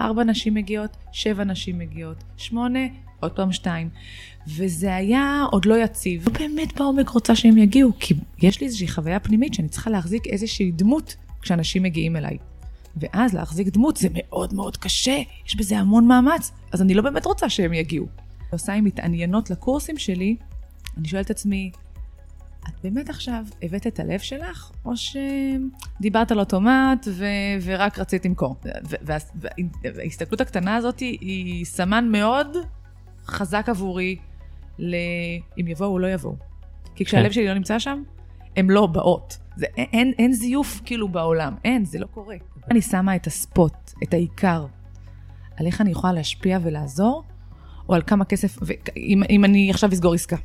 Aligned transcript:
ארבע 0.00 0.24
נשים 0.24 0.54
מגיעות, 0.54 0.96
שבע 1.12 1.44
נשים 1.44 1.78
מגיעות, 1.78 2.16
שמונה, 2.36 2.80
עוד 3.20 3.32
פעם 3.32 3.52
שתיים. 3.52 3.88
וזה 4.46 4.94
היה 4.94 5.44
עוד 5.50 5.64
לא 5.64 5.84
יציב. 5.84 6.28
לא 6.28 6.34
באמת 6.38 6.78
בעומק 6.78 7.08
רוצה 7.08 7.36
שהם 7.36 7.58
יגיעו, 7.58 7.92
כי 8.00 8.14
יש 8.38 8.60
לי 8.60 8.66
איזושהי 8.66 8.88
חוויה 8.88 9.20
פנימית 9.20 9.54
שאני 9.54 9.68
צריכה 9.68 9.90
להחזיק 9.90 10.26
איזושהי 10.26 10.70
דמות 10.70 11.16
כשאנשים 11.42 11.82
מגיעים 11.82 12.16
אליי. 12.16 12.38
ואז 12.96 13.34
להחזיק 13.34 13.68
דמות 13.68 13.96
זה 13.96 14.08
מאוד 14.12 14.54
מאוד 14.54 14.76
קשה, 14.76 15.16
יש 15.46 15.56
בזה 15.56 15.78
המון 15.78 16.08
מאמץ, 16.08 16.52
אז 16.72 16.82
אני 16.82 16.94
לא 16.94 17.02
באמת 17.02 17.26
רוצה 17.26 17.48
שהם 17.48 17.72
יגיעו. 17.72 18.06
עושה 18.50 18.72
עם 18.72 18.84
מתעניינות 18.84 19.50
לקורסים 19.50 19.98
שלי, 19.98 20.36
אני 20.98 21.08
שואלת 21.08 21.26
את 21.26 21.30
עצמי, 21.30 21.70
את 22.68 22.74
באמת 22.82 23.10
עכשיו 23.10 23.44
הבאת 23.62 23.86
את 23.86 24.00
הלב 24.00 24.18
שלך, 24.18 24.72
או 24.84 24.92
שדיברת 24.96 26.32
על 26.32 26.38
אוטומט 26.38 27.08
ו- 27.10 27.24
ורק 27.62 27.98
רצית 27.98 28.24
למכור? 28.24 28.56
וההסתכלות 29.94 30.40
הקטנה 30.40 30.76
הזאת 30.76 30.98
היא 30.98 31.64
סמן 31.64 32.08
מאוד 32.12 32.56
חזק 33.26 33.68
עבורי 33.68 34.16
ל... 34.78 34.94
אם 35.60 35.68
יבואו 35.68 35.90
או 35.90 35.98
לא 35.98 36.06
יבואו. 36.06 36.36
כי 36.94 37.04
כשהלב 37.04 37.26
כן. 37.26 37.32
שלי 37.32 37.46
לא 37.46 37.54
נמצא 37.54 37.78
שם, 37.78 38.02
הן 38.56 38.70
לא 38.70 38.86
באות. 38.86 39.38
זה, 39.56 39.66
אין, 39.76 40.12
אין 40.18 40.32
זיוף 40.32 40.80
כאילו 40.84 41.08
בעולם, 41.08 41.54
אין, 41.64 41.84
זה 41.84 41.98
לא 41.98 42.06
קורה. 42.06 42.36
אני 42.70 42.82
שמה 42.82 43.16
את 43.16 43.26
הספוט, 43.26 43.92
את 44.02 44.14
העיקר, 44.14 44.66
על 45.56 45.66
איך 45.66 45.80
אני 45.80 45.90
יכולה 45.90 46.12
להשפיע 46.12 46.58
ולעזור, 46.62 47.24
או 47.88 47.94
על 47.94 48.02
כמה 48.02 48.24
כסף, 48.24 48.58
ואם, 48.62 49.22
אם 49.30 49.44
אני 49.44 49.70
עכשיו 49.70 49.92
אסגור 49.92 50.14
עסקה. 50.14 50.36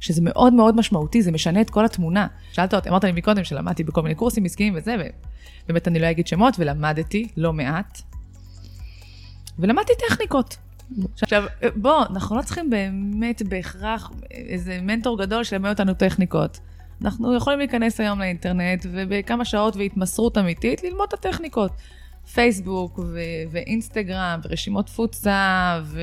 שזה 0.00 0.20
מאוד 0.24 0.52
מאוד 0.52 0.76
משמעותי, 0.76 1.22
זה 1.22 1.32
משנה 1.32 1.60
את 1.60 1.70
כל 1.70 1.84
התמונה. 1.84 2.26
שאלת 2.52 2.74
אותי, 2.74 2.88
אמרת 2.88 3.04
לי 3.04 3.12
מקודם 3.12 3.44
שלמדתי 3.44 3.84
בכל 3.84 4.02
מיני 4.02 4.14
קורסים 4.14 4.44
עסקיים 4.44 4.74
וזה, 4.76 4.94
ובאמת 5.64 5.88
אני 5.88 5.98
לא 5.98 6.10
אגיד 6.10 6.26
שמות, 6.26 6.54
ולמדתי 6.58 7.28
לא 7.36 7.52
מעט. 7.52 8.02
ולמדתי 9.58 9.92
טכניקות. 10.08 10.56
עכשיו, 11.22 11.44
בוא, 11.76 12.02
אנחנו 12.10 12.36
לא 12.36 12.42
צריכים 12.42 12.70
באמת 12.70 13.42
בהכרח 13.42 14.10
איזה 14.30 14.78
מנטור 14.82 15.18
גדול 15.18 15.44
שילמד 15.44 15.70
אותנו 15.70 15.94
טכניקות. 15.94 16.60
אנחנו 17.04 17.36
יכולים 17.36 17.58
להיכנס 17.58 18.00
היום 18.00 18.18
לאינטרנט 18.18 18.86
ובכמה 18.92 19.44
שעות 19.44 19.76
והתמסרות 19.76 20.38
אמיתית 20.38 20.84
ללמוד 20.84 21.08
את 21.08 21.12
הטכניקות. 21.12 21.72
פייסבוק 22.32 22.98
ו- 22.98 23.18
ואינסטגרם 23.50 24.40
ורשימות 24.44 24.86
תפוצה 24.86 25.80
ו- 25.84 26.00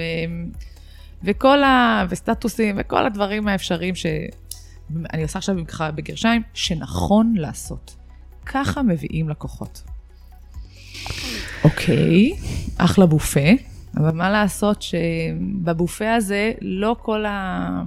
וכל 1.26 1.64
ה... 1.64 2.06
וסטטוסים 2.10 2.76
וכל 2.80 3.06
הדברים 3.06 3.48
האפשריים 3.48 3.96
שאני 3.96 5.24
עושה 5.24 5.40
עכשיו 5.40 5.56
ככה 5.68 5.92
בגרשיים, 5.92 6.42
שנכון 6.54 7.34
לעשות. 7.38 7.96
ככה 8.46 8.82
מביאים 8.82 9.30
לקוחות. 9.30 9.84
אוקיי, 11.64 12.36
אחלה 12.78 13.06
בופה, 13.06 13.50
אבל 13.98 14.12
מה 14.12 14.30
לעשות 14.30 14.82
שבבופה 14.82 16.14
הזה 16.14 16.52
לא 16.62 16.96
כל, 17.02 17.26
ה... 17.26 17.84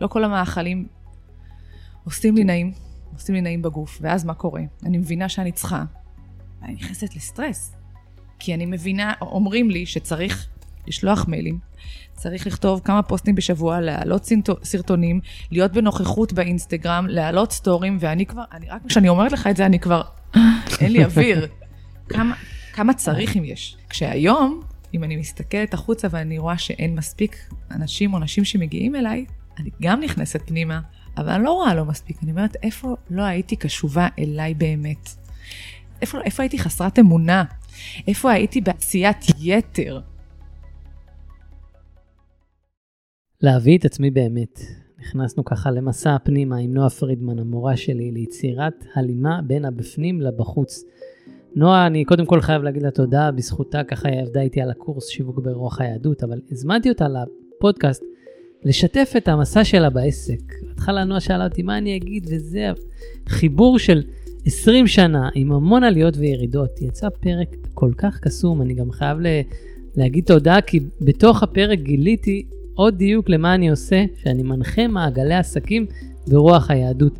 לא 0.00 0.06
כל 0.06 0.24
המאכלים 0.24 0.86
עושים 2.04 2.36
לי 2.36 2.44
נעים, 2.44 2.72
עושים 3.14 3.34
לי 3.34 3.40
נעים 3.40 3.62
בגוף, 3.62 3.98
ואז 4.00 4.24
מה 4.24 4.34
קורה? 4.34 4.62
אני 4.84 4.98
מבינה 4.98 5.28
שאני 5.28 5.52
צריכה, 5.52 5.84
ואני 6.62 6.74
נכנסת 6.74 7.16
לסטרס. 7.16 7.74
כי 8.38 8.54
אני 8.54 8.66
מבינה, 8.66 9.12
אומרים 9.20 9.70
לי 9.70 9.86
שצריך 9.86 10.48
לשלוח 10.86 11.28
מיילים, 11.28 11.58
צריך 12.16 12.46
לכתוב 12.46 12.80
כמה 12.84 13.02
פוסטים 13.02 13.34
בשבוע, 13.34 13.80
להעלות 13.80 14.28
סרטונים, 14.62 15.20
להיות 15.50 15.72
בנוכחות 15.72 16.32
באינסטגרם, 16.32 17.06
להעלות 17.08 17.52
סטורים, 17.52 17.96
ואני 18.00 18.26
כבר, 18.26 18.42
אני 18.52 18.66
רק 18.68 18.82
כשאני 18.88 19.08
אומרת 19.08 19.32
לך 19.32 19.46
את 19.46 19.56
זה, 19.56 19.66
אני 19.66 19.78
כבר, 19.78 20.02
אין 20.80 20.92
לי 20.92 21.04
אוויר. 21.04 21.48
כמה, 22.08 22.34
כמה 22.72 22.94
צריך 22.94 23.36
אם 23.36 23.44
יש. 23.44 23.76
כשהיום, 23.88 24.60
אם 24.94 25.04
אני 25.04 25.16
מסתכלת 25.16 25.74
החוצה 25.74 26.08
ואני 26.10 26.38
רואה 26.38 26.58
שאין 26.58 26.94
מספיק 26.94 27.50
אנשים 27.70 28.14
או 28.14 28.18
נשים 28.18 28.44
שמגיעים 28.44 28.96
אליי, 28.96 29.24
אני 29.58 29.70
גם 29.82 30.00
נכנסת 30.00 30.42
פנימה, 30.46 30.80
אבל 31.16 31.30
אני 31.30 31.44
לא 31.44 31.50
רואה 31.50 31.74
לא 31.74 31.84
מספיק, 31.84 32.16
אני 32.22 32.30
אומרת, 32.30 32.56
איפה 32.62 32.96
לא 33.10 33.22
הייתי 33.22 33.56
קשובה 33.56 34.08
אליי 34.18 34.54
באמת? 34.54 35.10
איפה, 36.02 36.18
איפה 36.24 36.42
הייתי 36.42 36.58
חסרת 36.58 36.98
אמונה? 36.98 37.44
איפה 38.08 38.32
הייתי 38.32 38.60
בעשיית 38.60 39.24
יתר? 39.38 40.00
להביא 43.46 43.78
את 43.78 43.84
עצמי 43.84 44.10
באמת. 44.10 44.60
נכנסנו 45.00 45.44
ככה 45.44 45.70
למסע 45.70 46.14
הפנימה 46.14 46.56
עם 46.56 46.74
נועה 46.74 46.90
פרידמן, 46.90 47.38
המורה 47.38 47.76
שלי, 47.76 48.10
ליצירת 48.10 48.84
הלימה 48.94 49.40
בין 49.46 49.64
הבפנים 49.64 50.20
לבחוץ. 50.20 50.84
נועה, 51.54 51.86
אני 51.86 52.04
קודם 52.04 52.26
כל 52.26 52.40
חייב 52.40 52.62
להגיד 52.62 52.82
לה 52.82 52.90
תודה, 52.90 53.30
בזכותה 53.30 53.84
ככה 53.84 54.08
היא 54.08 54.20
עבדה 54.20 54.40
איתי 54.40 54.60
על 54.60 54.70
הקורס 54.70 55.08
שיווק 55.08 55.38
ברוח 55.38 55.80
היהדות, 55.80 56.22
אבל 56.22 56.40
הזמנתי 56.50 56.88
אותה 56.88 57.06
לפודקאסט 57.08 58.04
לשתף 58.64 59.12
את 59.16 59.28
המסע 59.28 59.64
שלה 59.64 59.90
בעסק. 59.90 60.42
בהתחלה 60.68 61.04
נועה 61.04 61.20
שאלה 61.20 61.44
אותי 61.44 61.62
מה 61.62 61.78
אני 61.78 61.96
אגיד, 61.96 62.26
וזה 62.30 62.70
חיבור 63.28 63.78
של 63.78 64.02
20 64.46 64.86
שנה 64.86 65.28
עם 65.34 65.52
המון 65.52 65.84
עליות 65.84 66.16
וירידות. 66.16 66.82
יצא 66.82 67.08
פרק 67.08 67.56
כל 67.74 67.90
כך 67.96 68.20
קסום, 68.20 68.62
אני 68.62 68.74
גם 68.74 68.90
חייב 68.90 69.18
ל... 69.20 69.26
להגיד 69.96 70.24
תודה, 70.24 70.60
כי 70.66 70.80
בתוך 71.00 71.42
הפרק 71.42 71.78
גיליתי 71.78 72.46
עוד 72.76 72.98
דיוק 72.98 73.28
למה 73.28 73.54
אני 73.54 73.70
עושה, 73.70 74.04
שאני 74.22 74.42
מנחה 74.42 74.88
מעגלי 74.88 75.34
עסקים 75.34 75.86
ברוח 76.28 76.70
היהדות. 76.70 77.18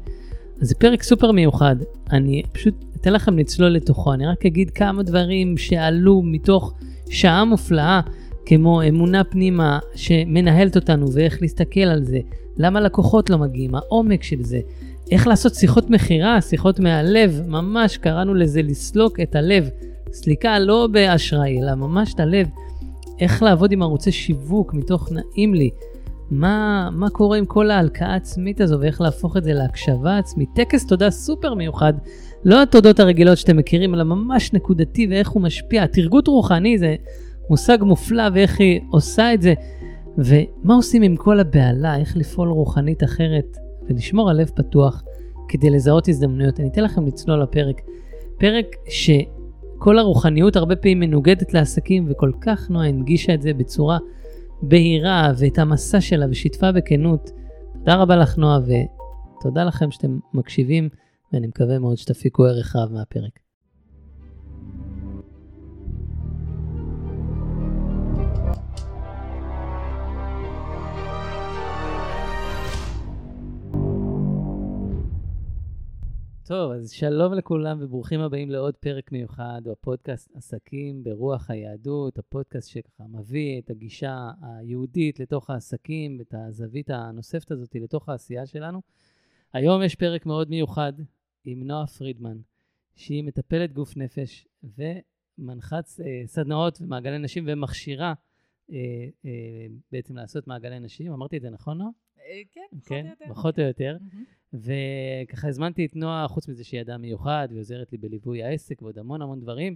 אז 0.61 0.69
זה 0.69 0.75
פרק 0.75 1.03
סופר 1.03 1.33
מיוחד, 1.33 1.77
אני 2.12 2.43
פשוט 2.53 2.75
אתן 2.97 3.12
לכם 3.12 3.39
לצלול 3.39 3.69
לתוכו, 3.71 4.12
אני 4.12 4.27
רק 4.27 4.47
אגיד 4.47 4.71
כמה 4.71 5.03
דברים 5.03 5.56
שעלו 5.56 6.22
מתוך 6.22 6.75
שעה 7.11 7.44
מופלאה, 7.44 8.00
כמו 8.47 8.83
אמונה 8.89 9.25
פנימה 9.25 9.78
שמנהלת 9.94 10.77
אותנו 10.77 11.12
ואיך 11.12 11.43
להסתכל 11.43 11.81
על 11.81 12.05
זה, 12.05 12.19
למה 12.56 12.81
לקוחות 12.81 13.31
לא 13.31 13.38
מגיעים, 13.38 13.75
העומק 13.75 14.23
של 14.23 14.43
זה, 14.43 14.61
איך 15.11 15.27
לעשות 15.27 15.55
שיחות 15.55 15.91
מכירה, 15.91 16.41
שיחות 16.41 16.81
מהלב, 16.81 17.43
ממש 17.47 17.97
קראנו 17.97 18.34
לזה 18.34 18.62
לסלוק 18.62 19.21
את 19.21 19.34
הלב, 19.34 19.69
סליקה 20.12 20.59
לא 20.59 20.88
באשראי, 20.93 21.62
אלא 21.62 21.75
ממש 21.75 22.15
את 22.15 22.21
הלב. 22.21 22.49
איך 23.21 23.43
לעבוד 23.43 23.72
עם 23.72 23.82
ערוצי 23.82 24.12
שיווק 24.12 24.75
מתוך 24.75 25.12
נעים 25.12 25.54
לי, 25.54 25.71
מה, 26.31 26.88
מה 26.93 27.10
קורה 27.10 27.38
עם 27.38 27.44
כל 27.44 27.71
ההלקאה 27.71 28.12
העצמית 28.12 28.60
הזו 28.60 28.81
ואיך 28.81 29.00
להפוך 29.00 29.37
את 29.37 29.44
זה 29.44 29.53
להקשבה 29.53 30.19
עצמית. 30.19 30.49
טקס 30.54 30.87
תודה 30.87 31.10
סופר 31.10 31.55
מיוחד, 31.55 31.93
לא 32.44 32.62
התודות 32.62 33.00
הרגילות 33.00 33.38
שאתם 33.38 33.56
מכירים, 33.56 33.94
אלא 33.94 34.05
ממש 34.05 34.53
נקודתי 34.53 35.06
ואיך 35.10 35.28
הוא 35.28 35.43
משפיע. 35.43 35.87
תרגות 35.87 36.28
רוחני 36.28 36.78
זה 36.78 36.97
מושג 37.50 37.78
מופלא 37.82 38.22
ואיך 38.34 38.60
היא 38.60 38.81
עושה 38.91 39.34
את 39.34 39.43
זה. 39.43 39.55
ומה 40.19 40.75
עושים 40.75 41.03
עם 41.03 41.16
כל 41.16 41.41
הבהלה, 41.41 41.97
איך 41.97 42.16
לפעול 42.16 42.49
רוחנית 42.49 43.05
אחרת 43.05 43.56
ולשמור 43.88 44.31
על 44.31 44.41
לב 44.41 44.50
פתוח 44.55 45.03
כדי 45.49 45.71
לזהות 45.71 46.09
הזדמנויות. 46.09 46.60
אני 46.60 46.69
אתן 46.69 46.84
לכם 46.84 47.06
לצלול 47.06 47.43
לפרק. 47.43 47.81
פרק 48.38 48.66
ש... 48.88 49.10
כל 49.78 49.98
הרוחניות 49.98 50.56
הרבה 50.56 50.76
פעמים 50.76 51.00
מנוגדת 51.00 51.54
לעסקים, 51.54 52.06
וכל 52.10 52.32
כך 52.41 52.70
נועה 52.70 52.88
הנגישה 52.88 53.34
את 53.34 53.42
זה 53.42 53.54
בצורה 53.54 53.98
בהירה, 54.62 55.32
ואת 55.38 55.59
המסע 55.59 56.00
שלה, 56.00 56.26
ושיתפה 56.31 56.72
בכנות. 56.72 57.31
תודה 57.78 57.94
רבה 57.94 58.16
לך, 58.16 58.38
נועה, 58.38 58.59
ותודה 58.60 59.64
לכם 59.64 59.91
שאתם 59.91 60.19
מקשיבים, 60.34 60.88
ואני 61.32 61.47
מקווה 61.47 61.78
מאוד 61.78 61.97
שתפיקו 61.97 62.44
ערך 62.44 62.76
רב 62.76 62.92
מהפרק. 62.92 63.45
טוב, 76.48 76.72
אז 76.72 76.90
שלום 76.90 77.32
לכולם 77.32 77.78
וברוכים 77.80 78.20
הבאים 78.20 78.50
לעוד 78.50 78.76
פרק 78.76 79.12
מיוחד 79.12 79.60
בפודקאסט 79.64 80.36
עסקים 80.36 81.04
ברוח 81.04 81.50
היהדות, 81.50 82.18
הפודקאסט 82.18 82.68
שככה 82.70 83.04
מביא 83.08 83.60
את 83.60 83.70
הגישה 83.70 84.31
היהודית 84.43 85.20
לתוך 85.20 85.50
העסקים, 85.50 86.20
את 86.20 86.34
הזווית 86.34 86.90
הנוספת 86.90 87.50
הזאת 87.50 87.75
לתוך 87.75 88.08
העשייה 88.08 88.46
שלנו. 88.46 88.82
היום 89.52 89.82
יש 89.82 89.94
פרק 89.94 90.26
מאוד 90.26 90.50
מיוחד 90.50 90.93
עם 91.44 91.62
נועה 91.62 91.87
פרידמן, 91.87 92.38
שהיא 92.94 93.25
מטפלת 93.25 93.72
גוף 93.72 93.96
נפש 93.96 94.46
ומנחת 94.62 95.84
אה, 96.00 96.22
סדנאות 96.26 96.78
ומעגלי 96.81 97.19
נשים 97.19 97.44
ומכשירה 97.49 98.14
אה, 98.72 98.76
אה, 99.25 99.66
בעצם 99.92 100.16
לעשות 100.16 100.46
מעגלי 100.46 100.81
נשים. 100.81 101.12
אמרתי 101.12 101.37
את 101.37 101.42
זה 101.42 101.50
נכון, 101.50 101.78
נועה? 101.78 101.90
אה, 102.26 102.43
כן, 102.52 102.61
פחות 102.70 102.84
כן, 102.88 103.05
או 103.05 103.11
יותר. 103.11 103.25
פחות 103.28 103.58
או 103.58 103.64
יותר. 103.64 103.96
וככה 104.55 105.49
הזמנתי 105.49 105.87
את 105.87 105.96
נועה, 105.96 106.28
חוץ 106.28 106.49
מזה 106.49 106.64
שהיא 106.64 106.81
אדם 106.81 107.02
מיוחד, 107.02 107.46
והיא 107.50 107.61
עוזרת 107.61 107.93
לי 107.93 107.99
בליווי 107.99 108.43
העסק 108.43 108.82
ועוד 108.82 108.99
המון 108.99 109.23
המון 109.23 109.40
דברים. 109.40 109.75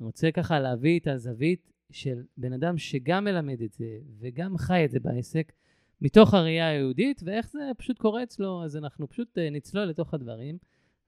אני 0.00 0.06
רוצה 0.06 0.30
ככה 0.30 0.60
להביא 0.60 1.00
את 1.00 1.06
הזווית 1.06 1.72
של 1.90 2.22
בן 2.36 2.52
אדם 2.52 2.78
שגם 2.78 3.24
מלמד 3.24 3.62
את 3.62 3.72
זה 3.72 3.98
וגם 4.18 4.58
חי 4.58 4.84
את 4.84 4.90
זה 4.90 5.00
בעסק, 5.00 5.52
מתוך 6.00 6.34
הראייה 6.34 6.68
היהודית, 6.68 7.22
ואיך 7.24 7.50
זה 7.50 7.58
פשוט 7.76 7.98
קורה 7.98 8.22
אצלו. 8.22 8.64
אז 8.64 8.76
אנחנו 8.76 9.08
פשוט 9.08 9.38
אה, 9.38 9.50
נצלול 9.50 9.84
לתוך 9.84 10.14
הדברים, 10.14 10.58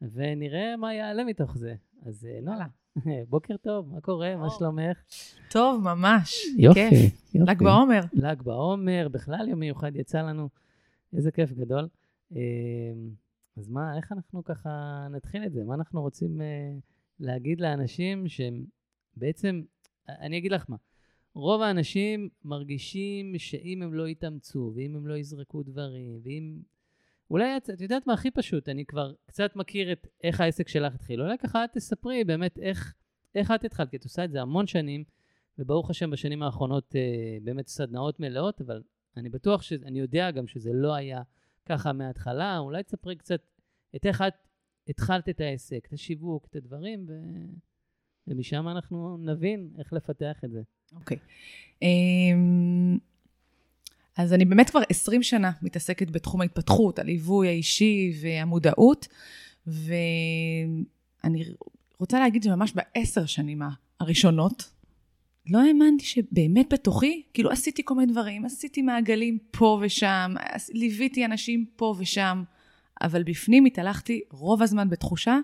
ונראה 0.02 0.76
מה 0.76 0.94
יעלה 0.94 1.24
מתוך 1.24 1.56
זה. 1.56 1.74
אז 2.02 2.28
נועה, 2.42 2.66
בוקר 3.30 3.56
טוב, 3.56 3.92
מה 3.94 4.00
קורה? 4.00 4.36
מה 4.36 4.50
שלומך? 4.58 4.98
טוב, 5.50 5.80
ממש. 5.82 6.46
יופי, 6.58 6.90
כיף. 6.90 7.34
יופי. 7.34 7.52
ל"ג 7.52 7.62
בעומר. 7.62 8.00
ל"ג 8.12 8.42
בעומר, 8.42 9.08
בכלל 9.10 9.48
יום 9.48 9.60
מיוחד 9.60 9.96
יצא 9.96 10.22
לנו. 10.22 10.48
איזה 11.16 11.32
כיף 11.32 11.52
גדול. 11.52 11.88
אה, 12.36 12.40
אז 13.56 13.68
מה, 13.68 13.96
איך 13.96 14.12
אנחנו 14.12 14.44
ככה 14.44 15.06
נתחיל 15.10 15.44
את 15.44 15.52
זה? 15.52 15.64
מה 15.64 15.74
אנחנו 15.74 16.02
רוצים 16.02 16.40
אה, 16.40 16.72
להגיד 17.20 17.60
לאנשים 17.60 18.28
שהם 18.28 18.64
בעצם, 19.16 19.62
אני 20.08 20.38
אגיד 20.38 20.52
לך 20.52 20.64
מה, 20.68 20.76
רוב 21.34 21.62
האנשים 21.62 22.28
מרגישים 22.44 23.38
שאם 23.38 23.82
הם 23.82 23.94
לא 23.94 24.08
יתאמצו, 24.08 24.72
ואם 24.76 24.96
הם 24.96 25.06
לא 25.06 25.14
יזרקו 25.14 25.62
דברים, 25.62 26.20
ואם... 26.22 26.58
אולי 27.30 27.56
את, 27.56 27.70
את 27.70 27.80
יודעת 27.80 28.06
מה 28.06 28.12
הכי 28.12 28.30
פשוט, 28.30 28.68
אני 28.68 28.84
כבר 28.84 29.12
קצת 29.26 29.56
מכיר 29.56 29.92
את 29.92 30.06
איך 30.24 30.40
העסק 30.40 30.68
שלך 30.68 30.94
התחיל. 30.94 31.22
אולי 31.22 31.38
ככה 31.38 31.64
את 31.64 31.70
תספרי 31.72 32.24
באמת 32.24 32.58
איך, 32.58 32.94
איך 33.34 33.50
את 33.50 33.64
התחלת, 33.64 33.90
כי 33.90 33.96
את 33.96 34.04
עושה 34.04 34.24
את 34.24 34.30
זה 34.30 34.42
המון 34.42 34.66
שנים, 34.66 35.04
וברוך 35.58 35.90
השם 35.90 36.10
בשנים 36.10 36.42
האחרונות 36.42 36.96
אה, 36.96 37.38
באמת 37.42 37.66
סדנאות 37.66 38.20
מלאות, 38.20 38.60
אבל 38.60 38.82
אני 39.16 39.28
בטוח, 39.28 39.62
ש... 39.62 39.72
אני 39.72 39.98
יודע 39.98 40.30
גם 40.30 40.46
שזה 40.46 40.70
לא 40.72 40.94
היה 40.94 41.22
ככה 41.66 41.92
מההתחלה. 41.92 42.58
אולי 42.58 42.82
תספרי 42.82 43.16
קצת 43.16 43.40
את 43.96 44.06
איך 44.06 44.22
את 44.22 44.34
התחלת 44.88 45.28
את 45.28 45.40
העסק, 45.40 45.86
את 45.88 45.92
השיווק, 45.92 46.46
את 46.50 46.56
הדברים, 46.56 47.04
ו... 47.08 47.12
ומשם 48.26 48.68
אנחנו 48.68 49.16
נבין 49.16 49.68
איך 49.78 49.92
לפתח 49.92 50.44
את 50.44 50.50
זה. 50.50 50.62
אוקיי. 50.92 51.18
אמ, 51.82 52.98
אז 54.16 54.32
אני 54.32 54.44
באמת 54.44 54.70
כבר 54.70 54.80
20 54.88 55.22
שנה 55.22 55.52
מתעסקת 55.62 56.10
בתחום 56.10 56.40
ההתפתחות, 56.40 56.98
הליווי 56.98 57.48
האישי 57.48 58.12
והמודעות, 58.22 59.08
ואני 59.66 61.44
רוצה 61.98 62.20
להגיד 62.20 62.42
שממש 62.42 62.72
בעשר 62.72 63.26
שנים 63.26 63.62
הראשונות, 64.00 64.70
לא 65.46 65.58
האמנתי 65.58 66.04
שבאמת 66.04 66.72
בתוכי, 66.72 67.22
כאילו 67.34 67.50
עשיתי 67.50 67.82
כל 67.84 67.94
מיני 67.94 68.12
דברים, 68.12 68.44
עשיתי 68.44 68.82
מעגלים 68.82 69.38
פה 69.50 69.78
ושם, 69.82 70.34
ליוויתי 70.72 71.24
אנשים 71.24 71.64
פה 71.76 71.94
ושם, 71.98 72.42
אבל 73.02 73.22
בפנים 73.22 73.64
התהלכתי 73.64 74.20
רוב 74.30 74.62
הזמן 74.62 74.90
בתחושה 74.90 75.38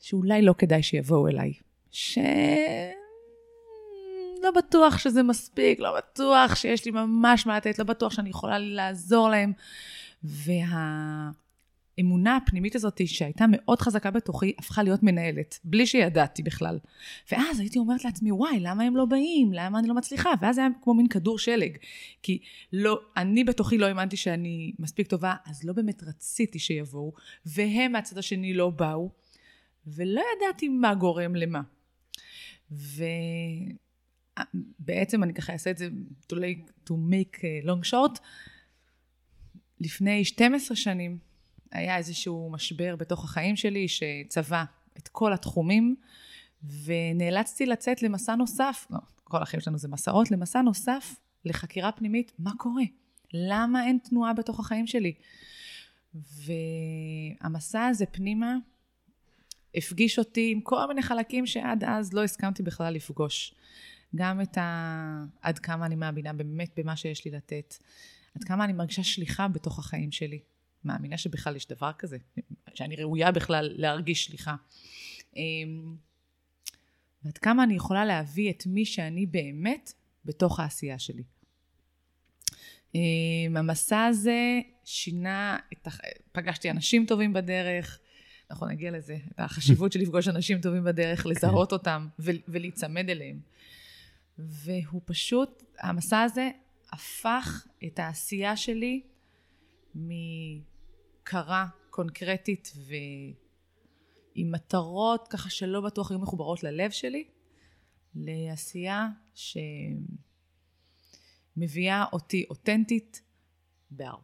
שאולי 0.00 0.42
לא 0.42 0.54
כדאי 0.58 0.82
שיבואו 0.82 1.28
אליי. 1.28 1.52
ש... 1.90 2.18
לא 4.42 4.50
בטוח 4.50 4.98
שזה 4.98 5.22
מספיק, 5.22 5.80
לא 5.80 5.96
בטוח 5.96 6.54
שיש 6.54 6.84
לי 6.84 6.90
ממש 6.90 7.46
מה 7.46 7.56
לתת, 7.56 7.78
לא 7.78 7.84
בטוח 7.84 8.12
שאני 8.12 8.28
יכולה 8.28 8.58
לעזור 8.58 9.28
להם. 9.28 9.52
והאמונה 11.98 12.36
הפנימית 12.36 12.74
הזאת, 12.74 13.00
שהייתה 13.06 13.44
מאוד 13.48 13.80
חזקה 13.80 14.10
בתוכי, 14.10 14.52
הפכה 14.58 14.82
להיות 14.82 15.02
מנהלת, 15.02 15.58
בלי 15.64 15.86
שידעתי 15.86 16.42
בכלל. 16.42 16.78
ואז 17.32 17.60
הייתי 17.60 17.78
אומרת 17.78 18.04
לעצמי, 18.04 18.32
וואי, 18.32 18.60
למה 18.60 18.84
הם 18.84 18.96
לא 18.96 19.04
באים? 19.04 19.52
למה 19.52 19.78
אני 19.78 19.88
לא 19.88 19.94
מצליחה? 19.94 20.30
ואז 20.40 20.58
היה 20.58 20.68
כמו 20.82 20.94
מין 20.94 21.08
כדור 21.08 21.38
שלג. 21.38 21.76
כי 22.22 22.38
לא, 22.72 23.00
אני 23.16 23.44
בתוכי 23.44 23.78
לא 23.78 23.86
האמנתי 23.86 24.16
שאני 24.16 24.72
מספיק 24.78 25.06
טובה, 25.06 25.34
אז 25.46 25.64
לא 25.64 25.72
באמת 25.72 26.02
רציתי 26.02 26.58
שיבואו, 26.58 27.12
והם 27.46 27.92
מהצד 27.92 28.18
השני 28.18 28.54
לא 28.54 28.70
באו, 28.70 29.10
ולא 29.86 30.22
ידעתי 30.36 30.68
מה 30.68 30.94
גורם 30.94 31.34
למה. 31.34 31.60
ו... 32.72 33.04
בעצם 34.78 35.22
אני 35.22 35.34
ככה 35.34 35.52
אעשה 35.52 35.70
את 35.70 35.78
זה 35.78 35.88
to, 36.32 36.36
make, 36.36 36.70
to 36.88 36.92
make 36.92 37.40
long 37.64 37.90
short. 37.90 38.20
לפני 39.80 40.24
12 40.24 40.76
שנים 40.76 41.18
היה 41.76 41.96
איזשהו 41.96 42.50
משבר 42.50 42.96
בתוך 42.96 43.24
החיים 43.24 43.56
שלי 43.56 43.88
שצבע 43.88 44.64
את 44.98 45.08
כל 45.08 45.32
התחומים, 45.32 45.96
ונאלצתי 46.84 47.66
לצאת 47.66 48.02
למסע 48.02 48.34
נוסף, 48.34 48.86
לא, 48.90 48.98
כל 49.24 49.42
החיים 49.42 49.60
שלנו 49.60 49.78
זה 49.78 49.88
מסעות, 49.88 50.30
למסע 50.30 50.62
נוסף 50.62 51.14
לחקירה 51.44 51.92
פנימית, 51.92 52.32
מה 52.38 52.52
קורה? 52.58 52.82
למה 53.34 53.86
אין 53.86 53.98
תנועה 53.98 54.32
בתוך 54.32 54.60
החיים 54.60 54.86
שלי? 54.86 55.14
והמסע 56.14 57.86
הזה 57.86 58.06
פנימה 58.06 58.56
הפגיש 59.74 60.18
אותי 60.18 60.50
עם 60.52 60.60
כל 60.60 60.86
מיני 60.88 61.02
חלקים 61.02 61.46
שעד 61.46 61.84
אז 61.84 62.12
לא 62.12 62.24
הסכמתי 62.24 62.62
בכלל 62.62 62.94
לפגוש. 62.94 63.54
גם 64.16 64.40
את 64.40 64.58
ה... 64.58 65.24
עד 65.42 65.58
כמה 65.58 65.86
אני 65.86 65.94
מאמינה 65.94 66.32
באמת 66.32 66.70
במה 66.76 66.96
שיש 66.96 67.24
לי 67.24 67.30
לתת, 67.30 67.74
עד 68.36 68.44
כמה 68.44 68.64
אני 68.64 68.72
מרגישה 68.72 69.02
שליחה 69.02 69.48
בתוך 69.48 69.78
החיים 69.78 70.12
שלי. 70.12 70.40
מאמינה 70.86 71.18
שבכלל 71.18 71.56
יש 71.56 71.66
דבר 71.68 71.90
כזה, 71.98 72.18
שאני 72.74 72.96
ראויה 72.96 73.32
בכלל 73.32 73.70
להרגיש 73.76 74.24
שליחה. 74.24 74.54
אמ, 75.36 75.96
ועד 77.22 77.38
כמה 77.38 77.64
אני 77.64 77.74
יכולה 77.74 78.04
להביא 78.04 78.50
את 78.50 78.66
מי 78.66 78.84
שאני 78.84 79.26
באמת 79.26 79.92
בתוך 80.24 80.60
העשייה 80.60 80.98
שלי. 80.98 81.22
אמ, 82.94 83.56
המסע 83.56 84.04
הזה 84.04 84.60
שינה, 84.84 85.58
את 85.72 85.86
הח... 85.86 86.00
פגשתי 86.32 86.70
אנשים 86.70 87.06
טובים 87.06 87.32
בדרך, 87.32 87.98
אנחנו 88.50 88.66
נגיע 88.66 88.90
לזה, 88.90 89.16
את 89.32 89.40
החשיבות 89.40 89.92
של 89.92 90.00
לפגוש 90.00 90.28
אנשים 90.28 90.60
טובים 90.60 90.84
בדרך, 90.84 91.22
כן. 91.22 91.28
לזהות 91.28 91.72
אותם 91.72 92.08
ולהיצמד 92.48 93.10
אליהם. 93.10 93.40
והוא 94.38 95.00
פשוט, 95.04 95.62
המסע 95.78 96.22
הזה 96.22 96.50
הפך 96.92 97.66
את 97.86 97.98
העשייה 97.98 98.56
שלי 98.56 99.02
מקרה 101.26 101.66
קונקרטית 101.90 102.72
ועם 102.86 104.52
מטרות 104.52 105.28
ככה 105.28 105.50
שלא 105.50 105.80
בטוח 105.80 106.10
היו 106.10 106.18
מחוברות 106.18 106.62
ללב 106.62 106.90
שלי, 106.90 107.24
לעשייה 108.14 109.08
שמביאה 111.56 112.04
אותי 112.12 112.46
אותנטית, 112.50 113.22
בהר... 113.90 114.16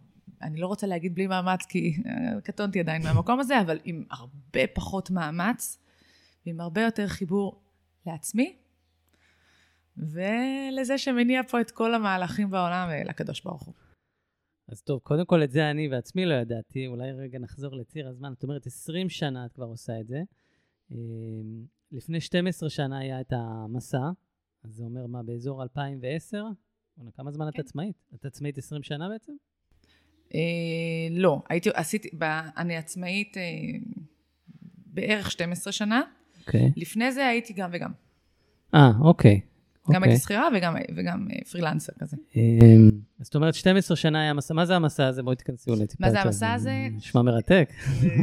אני 0.42 0.60
לא 0.60 0.66
רוצה 0.66 0.86
להגיד 0.86 1.14
בלי 1.14 1.26
מאמץ 1.26 1.66
כי 1.66 2.02
קטונתי 2.44 2.80
עדיין 2.80 3.02
מהמקום 3.02 3.40
הזה, 3.40 3.60
אבל 3.60 3.78
עם 3.84 4.04
הרבה 4.10 4.66
פחות 4.74 5.10
מאמץ 5.10 5.78
ועם 6.46 6.60
הרבה 6.60 6.82
יותר 6.82 7.08
חיבור 7.08 7.62
לעצמי 8.06 8.56
ולזה 9.96 10.98
שמניע 10.98 11.42
פה 11.48 11.60
את 11.60 11.70
כל 11.70 11.94
המהלכים 11.94 12.50
בעולם 12.50 12.88
לקדוש 13.04 13.40
ברוך 13.40 13.62
הוא. 13.62 13.74
אז 14.72 14.82
טוב, 14.82 15.00
קודם 15.00 15.24
כל 15.24 15.42
את 15.42 15.50
זה 15.50 15.70
אני 15.70 15.88
בעצמי 15.88 16.26
לא 16.26 16.34
ידעתי, 16.34 16.86
אולי 16.86 17.12
רגע 17.12 17.38
נחזור 17.38 17.76
לציר 17.76 18.08
הזמן. 18.08 18.32
את 18.32 18.42
אומרת, 18.42 18.66
20 18.66 19.08
שנה 19.08 19.46
את 19.46 19.52
כבר 19.52 19.64
עושה 19.64 20.00
את 20.00 20.06
זה. 20.06 20.22
אמ, 20.90 20.96
לפני 21.92 22.20
12 22.20 22.70
שנה 22.70 22.98
היה 22.98 23.20
את 23.20 23.32
המסע, 23.32 24.10
אז 24.64 24.70
זה 24.74 24.84
אומר 24.84 25.06
מה, 25.06 25.22
באזור 25.22 25.62
2010? 25.62 26.44
כמה 27.14 27.30
זמן 27.30 27.48
את 27.48 27.54
כן. 27.54 27.62
עצמאית? 27.62 27.96
את 28.14 28.24
עצמאית 28.24 28.58
20 28.58 28.82
שנה 28.82 29.08
בעצם? 29.08 29.32
אה, 30.34 30.40
לא, 31.10 31.42
הייתי, 31.48 31.70
עשיתי, 31.74 32.08
אני 32.56 32.76
עצמאית 32.76 33.36
אה, 33.36 33.42
בערך 34.86 35.30
12 35.30 35.72
שנה. 35.72 36.02
אוקיי. 36.40 36.72
לפני 36.76 37.12
זה 37.12 37.26
הייתי 37.26 37.52
גם 37.52 37.70
וגם. 37.72 37.92
אה, 38.74 38.90
אוקיי. 39.00 39.40
גם 39.90 40.02
הייתי 40.02 40.14
אוקיי. 40.14 40.16
שכירה 40.16 40.48
וגם, 40.56 40.74
וגם 40.96 41.28
אה, 41.32 41.44
פרילנסר 41.50 41.92
כזה. 41.98 42.16
אמ, 42.36 42.90
אז 43.20 43.26
זאת 43.26 43.34
אומרת, 43.34 43.54
12 43.54 43.96
שנה 43.96 44.20
היה 44.20 44.32
מסע, 44.32 44.54
מה 44.54 44.66
זה 44.66 44.76
המסע 44.76 45.06
הזה? 45.06 45.22
בואי 45.22 45.36
תיכנסי 45.36 45.70
אולי 45.70 45.86
טיפה. 45.86 46.06
מה 46.06 46.10
זה 46.10 46.20
המסע 46.20 46.52
הזה? 46.52 46.88
נשמע 46.92 47.22
מרתק. 47.22 47.72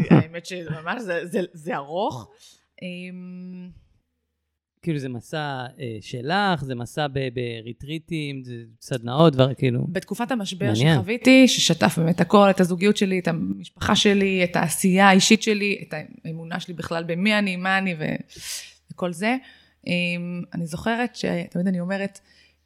האמת 0.09 0.45
שממש 0.45 1.01
זה 1.53 1.75
ארוך. 1.75 2.31
אמ, 2.81 3.69
כאילו 4.81 4.99
זה 4.99 5.09
מסע 5.09 5.65
אה, 5.79 5.97
שלך, 6.01 6.63
זה 6.63 6.75
מסע 6.75 7.07
בריטריטים, 7.33 8.43
זה 8.43 8.53
סדנאות, 8.81 9.33
דבר 9.33 9.53
כאילו... 9.53 9.87
בתקופת 9.89 10.31
המשבר 10.31 10.75
שחוויתי, 10.75 11.47
ששטף 11.47 11.95
באמת 11.97 12.21
הכל, 12.21 12.49
את 12.49 12.59
הזוגיות 12.59 12.97
שלי, 12.97 13.19
את 13.19 13.27
המשפחה 13.27 13.95
שלי, 13.95 14.43
את 14.43 14.55
העשייה 14.55 15.09
האישית 15.09 15.43
שלי, 15.43 15.83
את 15.87 15.93
האמונה 16.25 16.59
שלי 16.59 16.73
בכלל 16.73 17.03
במי 17.03 17.39
אני, 17.39 17.55
מה 17.55 17.77
אני 17.77 17.95
וכל 18.91 19.13
זה. 19.13 19.35
אני 20.53 20.65
זוכרת 20.65 21.15
שתמיד 21.15 21.67
אני 21.67 21.79
אומרת, 21.79 22.19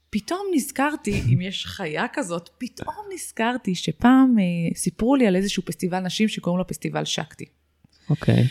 פתאום 0.10 0.40
נזכרתי, 0.54 1.22
אם 1.34 1.42
יש 1.42 1.66
חיה 1.66 2.06
כזאת, 2.14 2.50
פתאום 2.58 2.96
נזכרתי 3.14 3.76
שפעם 3.76 4.36
אה, 4.40 4.76
סיפרו 4.76 5.16
לי 5.16 5.28
על 5.28 5.36
איזשהו 5.36 5.64
פסטיבל 5.66 6.00
נשים 6.00 6.28
שקוראים 6.28 6.58
לו 6.58 6.68
פסטיבל 6.68 7.06
שקטי. 7.06 7.46
אוקיי. 8.10 8.44
Okay. 8.44 8.48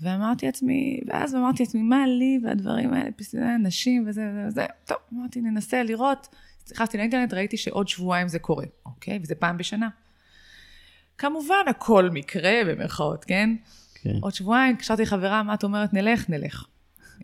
ואמרתי 0.00 0.46
לעצמי, 0.46 1.00
ואז 1.06 1.34
אמרתי 1.34 1.62
לעצמי, 1.62 1.82
מה 1.82 2.06
לי 2.06 2.38
והדברים 2.44 2.92
האלה, 2.92 3.12
פסטיבל 3.16 3.56
נשים 3.62 4.04
וזה 4.08 4.22
וזה 4.30 4.48
וזה. 4.48 4.66
טוב, 4.84 4.96
אמרתי, 5.14 5.40
ננסה 5.40 5.82
לראות. 5.82 6.28
נכנסתי 6.72 6.98
לאינטרנט, 6.98 7.34
ראיתי 7.34 7.56
שעוד 7.56 7.88
שבועיים 7.88 8.28
זה 8.28 8.38
קורה, 8.38 8.64
אוקיי? 8.86 9.18
וזה 9.22 9.34
פעם 9.34 9.56
בשנה. 9.56 9.88
כמובן, 11.18 11.64
הכל 11.66 12.10
מקרה, 12.12 12.52
במרכאות, 12.66 13.24
כן? 13.24 13.50
כן. 13.94 14.10
Okay. 14.10 14.18
עוד 14.22 14.34
שבועיים, 14.34 14.74
התקשרתי 14.74 15.02
לחברה, 15.02 15.42
מה 15.42 15.54
את 15.54 15.64
אומרת? 15.64 15.94
נלך, 15.94 16.30
נלך. 16.30 16.66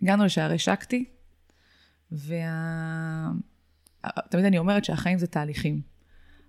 הגענו 0.03 0.25
לשערי 0.25 0.59
שקטי, 0.59 1.05
וה... 2.11 3.31
תמיד 4.29 4.45
אני 4.45 4.57
אומרת 4.57 4.85
שהחיים 4.85 5.17
זה 5.17 5.27
תהליכים, 5.27 5.81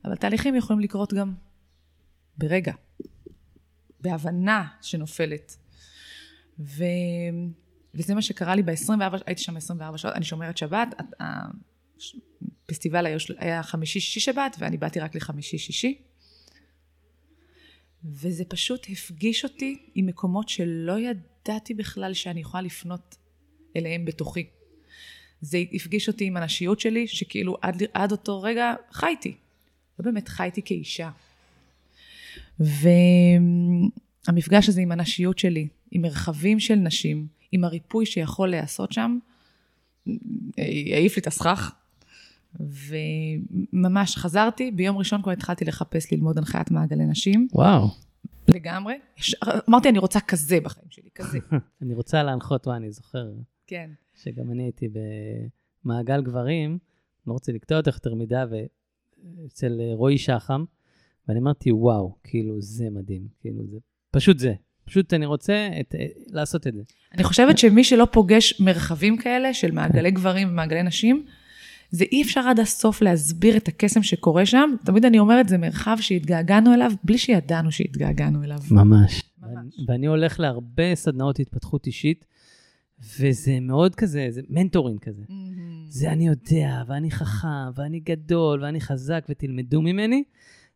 אבל 0.05 0.17
תהליכים 0.17 0.55
יכולים 0.55 0.81
לקרות 0.81 1.13
גם 1.13 1.35
ברגע, 2.39 2.73
בהבנה 4.01 4.67
שנופלת. 4.81 5.57
וזה 6.59 8.15
מה 8.15 8.23
שקרה 8.23 8.55
לי 8.55 8.63
ב-24, 8.63 9.19
הייתי 9.27 9.43
שם 9.43 9.57
24 9.57 9.99
שעות, 9.99 10.15
אני 10.15 10.25
שומרת 10.25 10.57
שבת, 10.57 10.95
הפסטיבל 12.65 13.07
היה, 13.07 13.17
היה 13.39 13.63
חמישי, 13.63 14.01
שישי 14.01 14.21
שבת, 14.21 14.57
ואני 14.59 14.77
באתי 14.77 15.01
רק 15.01 15.15
לחמישי, 15.15 15.59
שישי. 15.59 16.03
וזה 18.05 18.45
פשוט 18.45 18.87
הפגיש 18.93 19.45
אותי 19.45 19.87
עם 19.95 20.07
מקומות 20.07 20.49
שלא 20.49 20.99
ידעתי 20.99 21.75
בכלל 21.75 22.15
שאני 22.15 22.41
יכולה 22.41 22.63
לפנות 22.63 23.17
אליהם 23.77 24.05
בתוכי. 24.05 24.47
זה 25.41 25.59
הפגיש 25.73 26.09
אותי 26.09 26.25
עם 26.25 26.37
הנשיות 26.37 26.81
שלי, 26.81 27.07
שכאילו 27.07 27.57
עד, 27.63 27.83
עד 27.95 28.13
אותו 28.13 28.43
רגע 28.43 28.75
חייתי. 28.93 29.35
לא 29.99 30.05
באמת 30.05 30.29
חייתי 30.29 30.63
כאישה. 30.65 31.11
והמפגש 34.29 34.69
הזה 34.69 34.81
עם 34.81 34.93
הנשיות 34.93 35.39
שלי, 35.39 35.69
עם 35.91 36.03
מרחבים 36.03 36.61
של 36.61 36.75
נשים, 36.75 37.27
עם 37.53 37.65
הריפוי 37.65 38.07
שיכול 38.07 38.49
להיעשות 38.49 38.93
שם, 38.93 39.19
העיף 40.93 41.17
לי 41.17 41.21
את 41.21 41.27
הסכך. 41.27 41.73
וממש 42.61 44.17
חזרתי, 44.17 44.71
ביום 44.71 44.97
ראשון 44.97 45.23
כבר 45.23 45.33
התחלתי 45.33 45.65
לחפש 45.65 46.13
ללמוד 46.13 46.39
הנחיית 46.39 46.71
מעגלי 46.71 47.05
נשים. 47.05 47.49
וואו. 47.53 47.89
לגמרי. 48.49 48.95
אמרתי, 49.69 49.89
אני 49.89 49.99
רוצה 49.99 50.21
כזה 50.21 50.61
בחיים 50.61 50.87
שלי, 50.91 51.09
כזה. 51.15 51.39
אני 51.83 51.95
רוצה 51.95 52.23
להנחות, 52.23 52.67
וואי, 52.67 52.77
אני 52.77 52.93
זוכר. 52.93 53.27
כן. 53.67 53.91
שגם 54.15 54.51
אני 54.51 54.63
הייתי 54.63 54.89
במעגל 55.85 56.23
גברים, 56.23 56.79
לא 57.27 57.33
רוצה 57.33 57.53
לקטוע 57.53 57.79
אותך 57.79 57.95
יותר 57.95 58.15
מדי, 58.15 58.43
ואצל 58.51 59.81
רועי 59.93 60.19
שחם, 60.19 60.65
ואני 61.29 61.41
אמרתי, 61.41 61.73
וואו, 61.73 62.15
כאילו, 62.25 62.61
זה 62.61 62.91
מדהים, 62.91 63.29
כאילו, 63.41 63.67
זה 63.67 63.79
פשוט 64.11 64.39
זה. 64.39 64.55
פשוט 64.85 65.15
אני 65.15 65.27
רוצה 65.27 65.69
את, 65.81 65.95
לעשות 66.27 66.67
את 66.67 66.75
זה. 66.75 66.83
אני 67.15 67.25
חושבת 67.25 67.59
שמי 67.59 67.85
שלא 67.85 68.07
פוגש 68.13 68.61
מרחבים 68.61 69.17
כאלה 69.17 69.55
של 69.55 69.71
מעגלי 69.71 70.11
גברים 70.11 70.49
ומעגלי 70.49 70.83
נשים, 70.83 71.27
זה 71.91 72.05
אי 72.13 72.23
אפשר 72.23 72.41
עד 72.41 72.61
הסוף 72.61 73.03
להסביר 73.03 73.57
את 73.57 73.69
הקסם 73.69 74.03
שקורה 74.03 74.47
שם. 74.47 74.75
תמיד 74.85 75.05
אני 75.05 75.19
אומרת, 75.19 75.49
זה 75.49 75.59
מרחב 75.59 75.97
שהתגעגענו 76.01 76.75
אליו 76.75 76.93
בלי 77.05 77.19
שידענו 77.19 77.73
שהתגעגענו 77.73 78.43
אליו. 78.45 78.59
ממש. 78.71 79.23
ממש. 79.43 79.75
ואני 79.89 80.07
הולך 80.07 80.41
להרבה 80.41 80.95
סדנאות 80.95 81.41
התפתחות 81.41 81.87
אישית, 81.87 82.25
וזה 83.21 83.61
מאוד 83.61 83.95
כזה, 83.95 84.27
זה 84.31 84.41
מנטורינג 84.49 85.01
כזה. 85.01 85.23
Mm-hmm. 85.23 85.89
זה 85.89 86.13
אני 86.13 86.27
יודע, 86.27 86.83
ואני 86.87 87.11
חכם, 87.11 87.49
ואני 87.75 88.01
גדול, 88.01 88.63
ואני 88.63 88.81
חזק, 88.81 89.27
ותלמדו 89.29 89.83
ממני. 89.83 90.25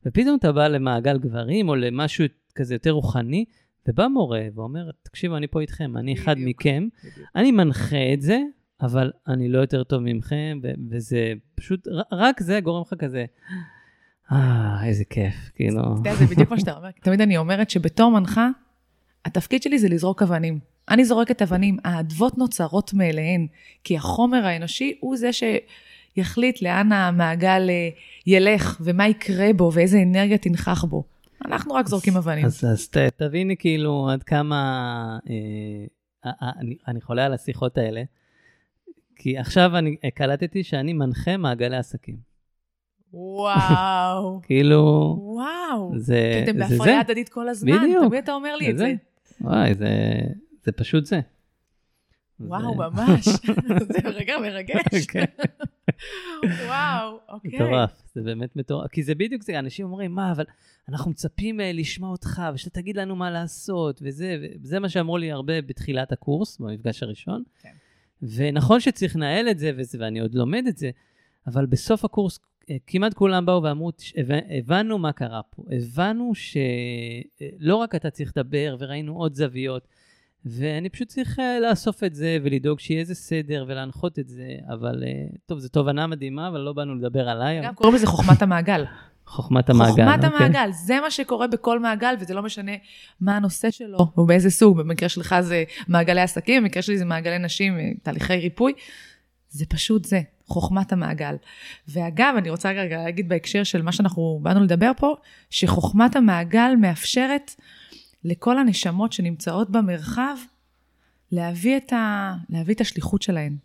ופתאום 0.06 0.36
אתה 0.38 0.52
בא 0.52 0.68
למעגל 0.68 1.18
גברים, 1.18 1.68
או 1.68 1.74
למשהו 1.74 2.24
כזה 2.54 2.74
יותר 2.74 2.90
רוחני, 2.90 3.44
ובא 3.88 4.08
מורה 4.08 4.42
ואומר, 4.54 4.90
תקשיבו, 5.02 5.36
אני 5.36 5.46
פה 5.46 5.60
איתכם, 5.60 5.96
אני 5.96 6.14
אחד 6.14 6.36
בדיוק, 6.36 6.48
מכם, 6.48 6.88
בדיוק. 7.04 7.28
אני 7.36 7.50
מנחה 7.50 8.12
את 8.14 8.22
זה, 8.22 8.40
אבל 8.80 9.12
אני 9.28 9.48
לא 9.48 9.58
יותר 9.58 9.84
טוב 9.84 10.02
ממכם, 10.02 10.60
ו- 10.62 10.72
וזה 10.90 11.32
פשוט, 11.54 11.88
רק 12.12 12.40
זה 12.40 12.60
גורם 12.60 12.82
לך 12.82 12.94
כזה, 12.98 13.24
אה, 14.32 14.84
איזה 14.84 15.04
כיף, 15.04 15.34
כאילו. 15.54 15.80
אתה 15.80 15.88
יודע, 16.00 16.14
זה 16.14 16.26
בדיוק 16.26 16.50
מה 16.50 16.60
שאתה 16.60 16.76
אומר. 16.76 16.90
תמיד 17.04 17.20
אני 17.20 17.36
אומרת 17.36 17.70
שבתור 17.70 18.10
מנחה, 18.10 18.48
התפקיד 19.24 19.62
שלי 19.62 19.78
זה 19.78 19.88
לזרוק 19.88 20.22
אבנים. 20.22 20.58
אני 20.90 21.04
זורקת 21.04 21.42
אבנים, 21.42 21.76
האדוות 21.84 22.38
נוצרות 22.38 22.94
מאליהן, 22.94 23.46
כי 23.84 23.96
החומר 23.96 24.46
האנושי 24.46 24.96
הוא 25.00 25.16
זה 25.16 25.30
שיחליט 25.32 26.62
לאן 26.62 26.92
המעגל 26.92 27.66
אה, 27.70 27.88
ילך, 28.26 28.80
ומה 28.80 29.08
יקרה 29.08 29.52
בו, 29.52 29.70
ואיזה 29.74 30.02
אנרגיה 30.02 30.38
תנכח 30.38 30.84
בו. 30.84 31.04
אנחנו 31.44 31.74
רק 31.74 31.86
זורקים 31.86 32.16
אבנים. 32.16 32.44
אז, 32.44 32.64
אז 32.64 32.88
ת, 32.88 32.96
תביני 32.96 33.56
כאילו 33.56 34.10
עד 34.10 34.22
כמה 34.22 34.58
אה, 35.30 35.34
אה, 36.26 36.32
אה, 36.42 36.50
אני, 36.60 36.76
אני 36.88 37.00
חולה 37.00 37.24
על 37.24 37.32
השיחות 37.32 37.78
האלה, 37.78 38.02
כי 39.16 39.38
עכשיו 39.38 39.76
אני 39.76 39.96
קלטתי 40.14 40.64
שאני 40.64 40.92
מנחה 40.92 41.36
מעגלי 41.36 41.76
עסקים. 41.76 42.16
וואו. 43.12 44.40
כאילו... 44.46 45.16
וואו. 45.20 45.92
זה, 45.96 46.42
כי 46.44 46.50
אתם 46.50 46.58
בהפריה 46.58 47.00
הדדית 47.00 47.28
כל 47.28 47.48
הזמן, 47.48 47.78
בדיוק. 47.78 48.04
תמיד 48.08 48.22
אתה 48.22 48.32
אומר 48.32 48.56
לי 48.56 48.64
זה 48.64 48.70
את 48.70 48.78
זה. 48.78 48.84
זה. 48.84 48.94
וואי, 49.40 49.74
זה, 49.74 49.88
זה 50.68 50.72
פשוט 50.72 51.04
זה. 51.06 51.20
וואו, 52.40 52.76
זה... 52.76 52.82
ממש. 52.90 53.24
זה 53.92 54.08
רגע 54.08 54.38
מרגש. 54.38 55.06
כן. 55.08 55.24
וואו, 56.66 57.18
אוקיי. 57.28 57.50
מטורף, 57.54 58.02
זה 58.14 58.22
באמת 58.22 58.56
מטורף. 58.56 58.90
כי 58.90 59.02
זה 59.02 59.14
בדיוק 59.14 59.42
זה, 59.42 59.58
אנשים 59.58 59.86
אומרים, 59.86 60.12
מה, 60.12 60.32
אבל 60.32 60.44
אנחנו 60.88 61.10
מצפים 61.10 61.60
אה, 61.60 61.72
לשמוע 61.72 62.10
אותך, 62.10 62.42
ושאתה 62.54 62.80
תגיד 62.80 62.96
לנו 62.96 63.16
מה 63.16 63.30
לעשות, 63.30 64.00
וזה, 64.02 64.36
וזה 64.62 64.78
מה 64.78 64.88
שאמרו 64.88 65.18
לי 65.18 65.32
הרבה 65.32 65.62
בתחילת 65.62 66.12
הקורס, 66.12 66.58
במפגש 66.58 67.02
הראשון. 67.02 67.42
כן. 67.62 67.72
ונכון 68.22 68.80
שצריך 68.80 69.16
לנהל 69.16 69.48
את 69.48 69.58
זה, 69.58 69.72
וזה, 69.76 69.98
ואני 70.00 70.20
עוד 70.20 70.34
לומד 70.34 70.64
את 70.68 70.76
זה, 70.78 70.90
אבל 71.46 71.66
בסוף 71.66 72.04
הקורס 72.04 72.38
אה, 72.70 72.76
כמעט 72.86 73.14
כולם 73.14 73.46
באו 73.46 73.62
ואמרו, 73.62 73.90
הבנו 74.58 74.98
מה 74.98 75.12
קרה 75.12 75.40
פה, 75.50 75.62
הבנו 75.76 76.32
שלא 76.34 77.76
רק 77.76 77.94
אתה 77.94 78.10
צריך 78.10 78.32
לדבר, 78.36 78.76
וראינו 78.78 79.16
עוד 79.16 79.34
זוויות, 79.34 79.88
ואני 80.48 80.88
פשוט 80.88 81.08
צריך 81.08 81.38
uh, 81.38 81.42
לאסוף 81.62 82.04
את 82.04 82.14
זה 82.14 82.38
ולדאוג 82.42 82.80
שיהיה 82.80 83.00
איזה 83.00 83.14
סדר 83.14 83.64
ולהנחות 83.68 84.18
את 84.18 84.28
זה, 84.28 84.48
אבל 84.68 85.02
uh, 85.02 85.36
טוב, 85.46 85.58
זו 85.58 85.68
תובנה 85.68 86.06
מדהימה, 86.06 86.48
אבל 86.48 86.60
לא 86.60 86.72
באנו 86.72 86.94
לדבר 86.94 87.28
עליי. 87.28 87.62
גם. 87.62 87.74
קוראים 87.74 87.94
לזה 87.94 88.06
חוכמת 88.06 88.42
המעגל. 88.42 88.84
חוכמת 89.26 89.70
המעגל. 89.70 89.90
חוכמת 89.90 90.24
אוקיי. 90.24 90.46
המעגל, 90.46 90.70
זה 90.72 91.00
מה 91.00 91.10
שקורה 91.10 91.46
בכל 91.46 91.80
מעגל, 91.80 92.14
וזה 92.20 92.34
לא 92.34 92.42
משנה 92.42 92.72
מה 93.20 93.36
הנושא 93.36 93.70
שלו, 93.70 93.98
או 94.16 94.26
באיזה 94.26 94.50
סוג, 94.50 94.78
במקרה 94.78 95.08
שלך 95.08 95.36
זה 95.40 95.64
מעגלי 95.88 96.20
עסקים, 96.20 96.62
במקרה 96.62 96.82
שלי 96.82 96.98
זה 96.98 97.04
מעגלי 97.04 97.38
נשים, 97.38 97.78
תהליכי 98.02 98.36
ריפוי. 98.36 98.72
זה 99.50 99.66
פשוט 99.66 100.04
זה, 100.04 100.20
חוכמת 100.46 100.92
המעגל. 100.92 101.34
ואגב, 101.88 102.34
אני 102.38 102.50
רוצה 102.50 102.70
רגע 102.70 102.96
להגיד 102.96 103.28
בהקשר 103.28 103.64
של 103.64 103.82
מה 103.82 103.92
שאנחנו 103.92 104.40
באנו 104.42 104.64
לדבר 104.64 104.90
פה, 104.96 105.14
שחוכמת 105.50 106.16
המעגל 106.16 106.72
מאפשרת 106.80 107.54
לכל 108.24 108.58
הנשמות 108.58 109.12
שנמצאות 109.12 109.70
במרחב, 109.70 110.36
להביא 111.32 111.76
את, 111.76 111.92
ה... 111.92 112.34
להביא 112.48 112.74
את 112.74 112.80
השליחות 112.80 113.22
שלהן, 113.22 113.56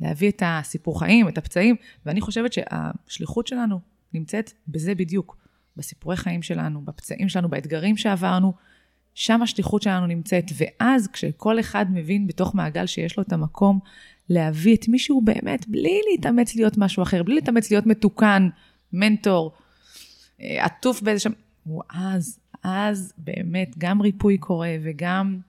להביא 0.00 0.30
את 0.30 0.42
הסיפור 0.46 0.98
חיים, 0.98 1.28
את 1.28 1.38
הפצעים, 1.38 1.76
ואני 2.06 2.20
חושבת 2.20 2.52
שהשליחות 2.52 3.46
שלנו 3.46 3.80
נמצאת 4.14 4.52
בזה 4.68 4.94
בדיוק, 4.94 5.36
בסיפורי 5.76 6.16
חיים 6.16 6.42
שלנו, 6.42 6.84
בפצעים 6.84 7.28
שלנו, 7.28 7.48
באתגרים 7.48 7.96
שעברנו, 7.96 8.52
שם 9.14 9.42
השליחות 9.42 9.82
שלנו 9.82 10.06
נמצאת, 10.06 10.44
ואז 10.56 11.08
כשכל 11.08 11.60
אחד 11.60 11.86
מבין 11.90 12.26
בתוך 12.26 12.54
מעגל 12.54 12.86
שיש 12.86 13.16
לו 13.16 13.22
את 13.22 13.32
המקום 13.32 13.78
להביא 14.28 14.76
את 14.76 14.88
מישהו 14.88 15.22
באמת, 15.22 15.68
בלי 15.68 16.00
להתאמץ 16.10 16.54
להיות 16.56 16.78
משהו 16.78 17.02
אחר, 17.02 17.22
בלי 17.22 17.34
להתאמץ 17.34 17.70
להיות 17.70 17.86
מתוקן, 17.86 18.48
מנטור, 18.92 19.52
אה, 20.40 20.64
עטוף 20.64 21.02
באיזה 21.02 21.20
שם, 21.20 21.32
אז 21.90 22.40
אז 22.62 23.12
באמת 23.18 23.74
גם 23.78 24.02
ריפוי 24.02 24.38
קורה 24.38 24.76
וגם 24.82 25.40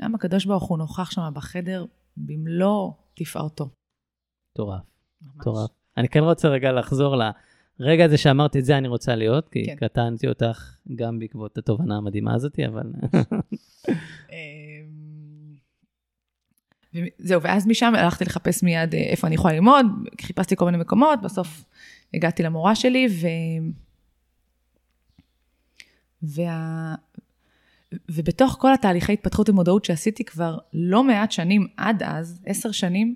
גם 0.00 0.14
הקדוש 0.14 0.44
ברוך 0.44 0.68
הוא 0.68 0.78
נוכח 0.78 1.10
שם 1.10 1.22
בחדר 1.34 1.84
במלוא 2.16 2.92
תפארתו. 3.14 3.68
מטורף, 4.52 4.82
מטורף. 5.36 5.70
אני 5.96 6.08
כן 6.08 6.20
רוצה 6.20 6.48
רגע 6.48 6.72
לחזור 6.72 7.16
לרגע 7.78 8.04
הזה 8.04 8.18
שאמרתי 8.18 8.58
את 8.58 8.64
זה 8.64 8.78
אני 8.78 8.88
רוצה 8.88 9.14
להיות, 9.14 9.48
כי 9.48 9.66
כן. 9.66 9.76
קטנתי 9.76 10.28
אותך 10.28 10.76
גם 10.96 11.18
בעקבות 11.18 11.58
התובנה 11.58 11.96
המדהימה 11.96 12.34
הזאת, 12.34 12.58
אבל... 12.60 12.92
אמ, 14.32 15.00
זהו, 17.18 17.42
ואז 17.42 17.66
משם 17.66 17.92
הלכתי 17.96 18.24
לחפש 18.24 18.62
מיד 18.62 18.94
אה, 18.94 19.00
איפה 19.00 19.26
אני 19.26 19.34
יכולה 19.34 19.54
ללמוד, 19.54 19.86
חיפשתי 20.20 20.56
כל 20.56 20.64
מיני 20.64 20.78
מקומות, 20.78 21.20
בסוף 21.22 21.64
הגעתי 22.14 22.42
למורה 22.42 22.74
שלי, 22.74 23.06
ו... 23.10 23.26
וה... 26.22 26.94
ובתוך 28.08 28.56
כל 28.60 28.74
התהליכי 28.74 29.12
התפתחות 29.12 29.48
ומודעות 29.48 29.84
שעשיתי 29.84 30.24
כבר 30.24 30.58
לא 30.72 31.04
מעט 31.04 31.32
שנים 31.32 31.66
עד 31.76 32.02
אז, 32.02 32.40
עשר 32.46 32.72
שנים, 32.72 33.14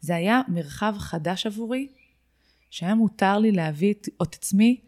זה 0.00 0.16
היה 0.16 0.40
מרחב 0.48 0.94
חדש 0.98 1.46
עבורי, 1.46 1.88
שהיה 2.70 2.94
מותר 2.94 3.38
לי 3.38 3.52
להביא 3.52 3.94
את, 4.22 4.34
עצמי 4.34 4.80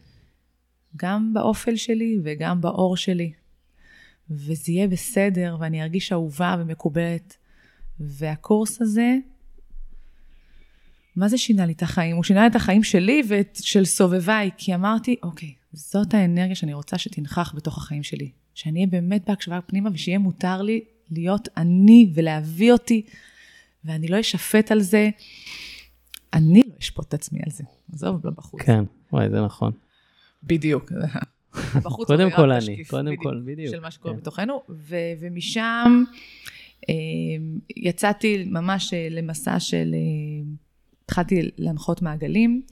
גם 0.96 1.34
באופל 1.34 1.76
שלי 1.76 2.18
וגם 2.24 2.60
באור 2.60 2.96
שלי. 2.96 3.32
וזה 4.30 4.72
יהיה 4.72 4.88
בסדר, 4.88 5.56
ואני 5.60 5.82
ארגיש 5.82 6.12
אהובה 6.12 6.56
ומקובלת. 6.58 7.36
והקורס 8.00 8.82
הזה, 8.82 9.16
מה 11.16 11.28
זה 11.28 11.38
שינה 11.38 11.66
לי 11.66 11.72
את 11.72 11.82
החיים? 11.82 12.16
הוא 12.16 12.24
שינה 12.24 12.46
את 12.46 12.56
החיים 12.56 12.82
שלי 12.82 13.22
ושל 13.28 13.84
סובביי, 13.84 14.50
כי 14.56 14.74
אמרתי, 14.74 15.16
אוקיי, 15.22 15.54
זאת 15.72 16.14
האנרגיה 16.14 16.54
שאני 16.54 16.74
רוצה 16.74 16.98
שתנכח 16.98 17.54
בתוך 17.56 17.78
החיים 17.78 18.02
שלי. 18.02 18.30
שאני 18.54 18.78
אהיה 18.78 18.86
באמת 18.86 19.28
בהקשבה 19.28 19.60
פנימה 19.60 19.90
ושיהיה 19.92 20.18
מותר 20.18 20.62
לי 20.62 20.84
להיות 21.10 21.48
אני 21.56 22.12
ולהביא 22.14 22.72
אותי, 22.72 23.06
ואני 23.84 24.08
לא 24.08 24.20
אשפט 24.20 24.72
על 24.72 24.80
זה. 24.80 25.10
אני 26.32 26.62
לא 26.66 26.74
אשפוט 26.80 27.08
את 27.08 27.14
עצמי 27.14 27.38
על 27.46 27.50
זה. 27.52 27.64
עזוב, 27.92 28.26
לא 28.26 28.30
בחוץ. 28.30 28.62
כן, 28.62 28.84
וואי, 29.12 29.30
זה 29.30 29.40
נכון. 29.40 29.72
בדיוק. 30.42 30.92
בחוץ 31.84 32.06
קודם 32.06 32.30
כל 32.30 32.52
אני, 32.52 32.84
קודם 32.84 33.16
כל, 33.16 33.42
בדיוק. 33.44 33.74
של 33.74 33.80
מה 33.80 33.90
שקורה 33.90 34.14
כן. 34.14 34.20
בתוכנו, 34.20 34.62
ומשם 35.20 36.04
אה, 36.88 36.94
יצאתי 37.76 38.44
ממש 38.44 38.94
אה, 38.94 39.08
למסע 39.10 39.60
של, 39.60 39.94
אה, 39.94 40.52
התחלתי 41.04 41.50
להנחות 41.58 42.02
מעגלים. 42.02 42.62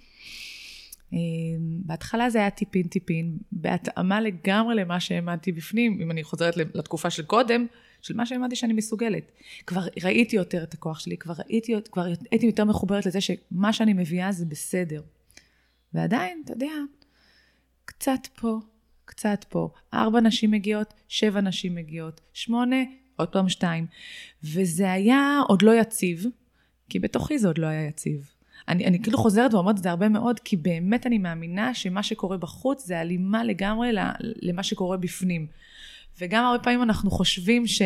בהתחלה 1.84 2.30
זה 2.30 2.38
היה 2.38 2.50
טיפין 2.50 2.82
טיפין, 2.82 3.38
בהתאמה 3.52 4.20
לגמרי 4.20 4.74
למה 4.74 5.00
שהאמנתי 5.00 5.52
בפנים, 5.52 6.00
אם 6.02 6.10
אני 6.10 6.24
חוזרת 6.24 6.56
לתקופה 6.56 7.10
של 7.10 7.24
קודם, 7.24 7.66
של 8.02 8.16
מה 8.16 8.26
שהאמנתי 8.26 8.56
שאני 8.56 8.72
מסוגלת. 8.72 9.32
כבר 9.66 9.80
ראיתי 10.04 10.36
יותר 10.36 10.62
את 10.62 10.74
הכוח 10.74 11.00
שלי, 11.00 11.16
כבר 11.16 11.34
ראיתי, 11.38 11.74
כבר 11.92 12.06
הייתי 12.30 12.46
יותר 12.46 12.64
מחוברת 12.64 13.06
לזה 13.06 13.20
שמה 13.20 13.72
שאני 13.72 13.92
מביאה 13.92 14.32
זה 14.32 14.46
בסדר. 14.46 15.02
ועדיין, 15.94 16.42
אתה 16.44 16.52
יודע, 16.52 16.72
קצת 17.84 18.26
פה, 18.34 18.58
קצת 19.04 19.44
פה. 19.48 19.70
ארבע 19.94 20.20
נשים 20.20 20.50
מגיעות, 20.50 20.94
שבע 21.08 21.40
נשים 21.40 21.74
מגיעות, 21.74 22.20
שמונה, 22.32 22.76
עוד 23.16 23.28
פעם 23.28 23.48
שתיים. 23.48 23.86
וזה 24.44 24.92
היה 24.92 25.40
עוד 25.48 25.62
לא 25.62 25.80
יציב, 25.80 26.26
כי 26.88 26.98
בתוכי 26.98 27.38
זה 27.38 27.48
עוד 27.48 27.58
לא 27.58 27.66
היה 27.66 27.86
יציב. 27.86 28.30
אני, 28.68 28.86
אני 28.86 29.02
כאילו 29.02 29.18
חוזרת 29.18 29.54
ואומרת 29.54 29.78
את 29.78 29.82
זה 29.82 29.90
הרבה 29.90 30.08
מאוד, 30.08 30.40
כי 30.40 30.56
באמת 30.56 31.06
אני 31.06 31.18
מאמינה 31.18 31.74
שמה 31.74 32.02
שקורה 32.02 32.36
בחוץ 32.36 32.86
זה 32.86 33.00
הלימה 33.00 33.44
לגמרי 33.44 33.90
למה 34.20 34.62
שקורה 34.62 34.96
בפנים. 34.96 35.46
וגם 36.20 36.44
הרבה 36.44 36.64
פעמים 36.64 36.82
אנחנו 36.82 37.10
חושבים 37.10 37.66
ש... 37.66 37.82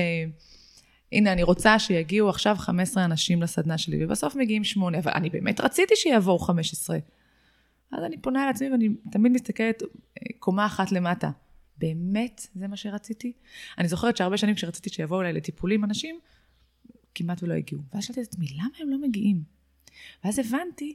הנה, 1.12 1.32
אני 1.32 1.42
רוצה 1.42 1.78
שיגיעו 1.78 2.28
עכשיו 2.28 2.56
15 2.58 3.04
אנשים 3.04 3.42
לסדנה 3.42 3.78
שלי, 3.78 4.04
ובסוף 4.04 4.36
מגיעים 4.36 4.64
שמונה, 4.64 4.98
אבל 4.98 5.12
אני 5.14 5.30
באמת 5.30 5.60
רציתי 5.60 5.94
שיבואו 5.96 6.38
15. 6.38 6.98
אז 7.92 8.04
אני 8.04 8.18
פונה 8.18 8.42
על 8.42 8.48
עצמי 8.48 8.70
ואני 8.70 8.88
תמיד 9.10 9.32
מסתכלת 9.32 9.82
אה, 9.82 9.86
קומה 10.38 10.66
אחת 10.66 10.92
למטה. 10.92 11.30
באמת 11.78 12.46
זה 12.54 12.68
מה 12.68 12.76
שרציתי? 12.76 13.32
אני 13.78 13.88
זוכרת 13.88 14.16
שהרבה 14.16 14.36
שנים 14.36 14.54
כשרציתי 14.54 14.90
שיבואו 14.90 15.20
אליי 15.20 15.32
לטיפולים 15.32 15.84
אנשים, 15.84 16.18
כמעט 17.14 17.42
ולא 17.42 17.54
הגיעו. 17.54 17.82
ואז 17.94 18.04
שאלתי 18.04 18.22
את 18.22 18.26
עצמי, 18.26 18.46
למה 18.54 18.68
הם 18.80 18.90
לא 18.90 19.08
מגיעים? 19.08 19.61
ואז 20.24 20.38
הבנתי 20.38 20.94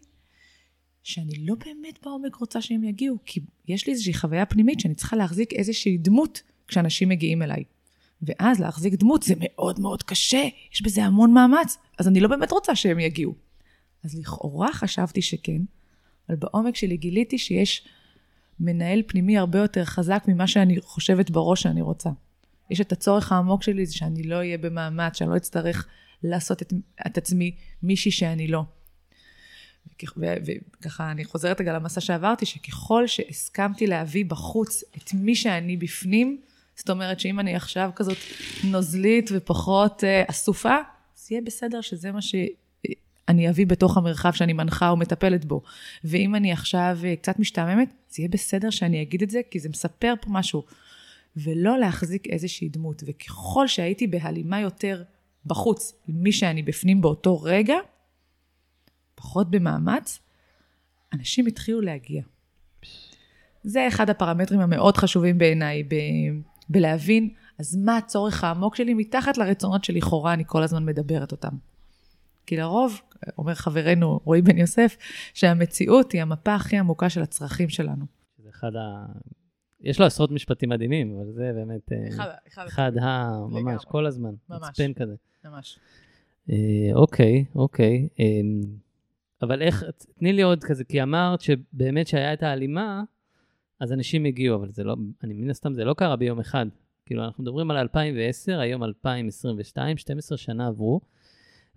שאני 1.03 1.45
לא 1.45 1.55
באמת 1.65 1.99
בעומק 2.03 2.35
רוצה 2.35 2.61
שהם 2.61 2.83
יגיעו, 2.83 3.17
כי 3.25 3.39
יש 3.67 3.87
לי 3.87 3.93
איזושהי 3.93 4.13
חוויה 4.13 4.45
פנימית 4.45 4.79
שאני 4.79 4.95
צריכה 4.95 5.15
להחזיק 5.15 5.53
איזושהי 5.53 5.97
דמות 5.97 6.41
כשאנשים 6.67 7.09
מגיעים 7.09 7.41
אליי. 7.41 7.63
ואז 8.21 8.59
להחזיק 8.59 8.93
דמות 8.93 9.23
זה 9.23 9.33
מאוד 9.39 9.79
מאוד 9.79 10.03
קשה, 10.03 10.47
יש 10.73 10.81
בזה 10.81 11.03
המון 11.03 11.33
מאמץ, 11.33 11.77
אז 11.99 12.07
אני 12.07 12.19
לא 12.19 12.27
באמת 12.27 12.51
רוצה 12.51 12.75
שהם 12.75 12.99
יגיעו. 12.99 13.35
אז 14.03 14.19
לכאורה 14.19 14.73
חשבתי 14.73 15.21
שכן, 15.21 15.61
אבל 16.29 16.37
בעומק 16.37 16.75
שלי 16.75 16.97
גיליתי 16.97 17.37
שיש 17.37 17.87
מנהל 18.59 19.03
פנימי 19.07 19.37
הרבה 19.37 19.59
יותר 19.59 19.85
חזק 19.85 20.23
ממה 20.27 20.47
שאני 20.47 20.81
חושבת 20.81 21.29
בראש 21.29 21.61
שאני 21.61 21.81
רוצה. 21.81 22.09
יש 22.69 22.81
את 22.81 22.91
הצורך 22.91 23.31
העמוק 23.31 23.63
שלי, 23.63 23.85
זה 23.85 23.93
שאני 23.93 24.23
לא 24.23 24.35
אהיה 24.35 24.57
במאמץ, 24.57 25.17
שאני 25.17 25.29
לא 25.29 25.37
אצטרך 25.37 25.87
לעשות 26.23 26.61
את, 26.61 26.73
את 27.07 27.17
עצמי 27.17 27.55
מישהי 27.83 28.11
שאני 28.11 28.47
לא. 28.47 28.63
וככה 30.79 31.11
אני 31.11 31.25
חוזרת 31.25 31.61
רגע 31.61 31.73
למסע 31.73 32.01
שעברתי, 32.01 32.45
שככל 32.45 33.07
שהסכמתי 33.07 33.87
להביא 33.87 34.25
בחוץ 34.25 34.83
את 34.97 35.13
מי 35.13 35.35
שאני 35.35 35.77
בפנים, 35.77 36.41
זאת 36.75 36.89
אומרת 36.89 37.19
שאם 37.19 37.39
אני 37.39 37.55
עכשיו 37.55 37.89
כזאת 37.95 38.17
נוזלית 38.63 39.29
ופחות 39.33 40.03
אה, 40.03 40.23
אסופה, 40.27 40.75
אז 41.17 41.31
יהיה 41.31 41.41
בסדר 41.41 41.81
שזה 41.81 42.11
מה 42.11 42.21
שאני 42.21 43.49
אביא 43.49 43.67
בתוך 43.67 43.97
המרחב 43.97 44.31
שאני 44.31 44.53
מנחה 44.53 44.89
או 44.89 44.97
מטפלת 44.97 45.45
בו. 45.45 45.61
ואם 46.03 46.35
אני 46.35 46.51
עכשיו 46.51 46.97
אה, 47.03 47.15
קצת 47.15 47.39
משתעממת, 47.39 47.93
זה 48.09 48.21
יהיה 48.21 48.29
בסדר 48.29 48.69
שאני 48.69 49.01
אגיד 49.01 49.21
את 49.21 49.29
זה, 49.29 49.41
כי 49.51 49.59
זה 49.59 49.69
מספר 49.69 50.13
פה 50.21 50.29
משהו. 50.29 50.63
ולא 51.37 51.79
להחזיק 51.79 52.27
איזושהי 52.27 52.69
דמות. 52.69 53.03
וככל 53.05 53.67
שהייתי 53.67 54.07
בהלימה 54.07 54.59
יותר 54.59 55.03
בחוץ 55.45 55.93
עם 56.07 56.15
מי 56.23 56.31
שאני 56.31 56.63
בפנים 56.63 57.01
באותו 57.01 57.41
רגע, 57.41 57.75
פחות 59.17 59.51
במאמץ, 59.51 60.19
אנשים 61.13 61.45
התחילו 61.45 61.81
להגיע. 61.81 62.23
זה 63.63 63.87
אחד 63.87 64.09
הפרמטרים 64.09 64.59
המאוד 64.59 64.97
חשובים 64.97 65.37
בעיניי, 65.37 65.83
ב- 65.83 66.41
בלהבין 66.69 67.29
אז 67.59 67.75
מה 67.75 67.97
הצורך 67.97 68.43
העמוק 68.43 68.75
שלי 68.75 68.93
מתחת 68.93 69.37
לרצונות 69.37 69.83
שלכאורה 69.83 70.33
אני 70.33 70.43
כל 70.47 70.63
הזמן 70.63 70.85
מדברת 70.85 71.31
אותם. 71.31 71.55
כי 72.45 72.57
לרוב, 72.57 73.01
אומר 73.37 73.53
חברנו 73.53 74.19
רועי 74.23 74.41
בן 74.41 74.57
יוסף, 74.57 74.97
שהמציאות 75.33 76.11
היא 76.11 76.21
המפה 76.21 76.55
הכי 76.55 76.77
עמוקה 76.77 77.09
של 77.09 77.21
הצרכים 77.21 77.69
שלנו. 77.69 78.05
זה 78.43 78.49
אחד 78.49 78.75
ה... 78.75 79.05
יש 79.81 79.99
לו 79.99 80.05
עשרות 80.05 80.31
משפטים 80.31 80.69
מדהימים, 80.69 81.15
אבל 81.15 81.31
זה 81.31 81.51
באמת... 81.55 81.91
אה, 81.91 82.07
אחד, 82.07 82.29
אחד, 82.47 82.65
אחד 82.67 82.91
ה... 82.97 83.29
ממש, 83.49 83.85
כל 83.85 84.05
הזמן. 84.05 84.33
ממש. 84.49 84.61
מצפן 84.69 84.93
כזה. 84.93 85.15
ממש. 85.45 85.79
אה, 86.49 86.55
אוקיי, 86.93 87.45
אוקיי. 87.55 88.07
אה, 88.19 88.25
אבל 89.41 89.61
איך, 89.61 89.83
תני 90.19 90.33
לי 90.33 90.41
עוד 90.41 90.63
כזה, 90.63 90.83
כי 90.83 91.03
אמרת 91.03 91.41
שבאמת 91.41 92.07
שהיה 92.07 92.33
את 92.33 92.43
ההלימה, 92.43 93.03
אז 93.79 93.93
אנשים 93.93 94.25
הגיעו, 94.25 94.55
אבל 94.55 94.71
זה 94.71 94.83
לא, 94.83 94.95
אני 95.23 95.33
מן 95.33 95.49
הסתם, 95.49 95.73
זה 95.73 95.85
לא 95.85 95.93
קרה 95.93 96.15
ביום 96.15 96.39
אחד. 96.39 96.65
כאילו, 97.05 97.23
אנחנו 97.23 97.43
מדברים 97.43 97.71
על 97.71 97.77
2010, 97.77 98.59
היום 98.59 98.83
2022, 98.83 99.97
12 99.97 100.37
שנה 100.37 100.67
עברו, 100.67 101.01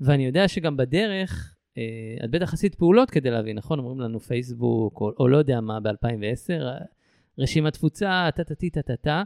ואני 0.01 0.27
יודע 0.27 0.49
שגם 0.49 0.77
בדרך, 0.77 1.55
אה, 1.79 2.25
את 2.25 2.31
בטח 2.31 2.53
עשית 2.53 2.75
פעולות 2.75 3.11
כדי 3.11 3.31
להבין, 3.31 3.57
נכון? 3.57 3.79
אומרים 3.79 4.01
לנו 4.01 4.20
פייסבוק, 4.20 5.01
או, 5.01 5.12
או 5.18 5.29
לא 5.29 5.37
יודע 5.37 5.61
מה, 5.61 5.81
ב-2010, 5.81 6.62
רשימת 7.38 7.73
תפוצה, 7.73 8.29
טה-טה-טה-טה-טה. 8.37 9.23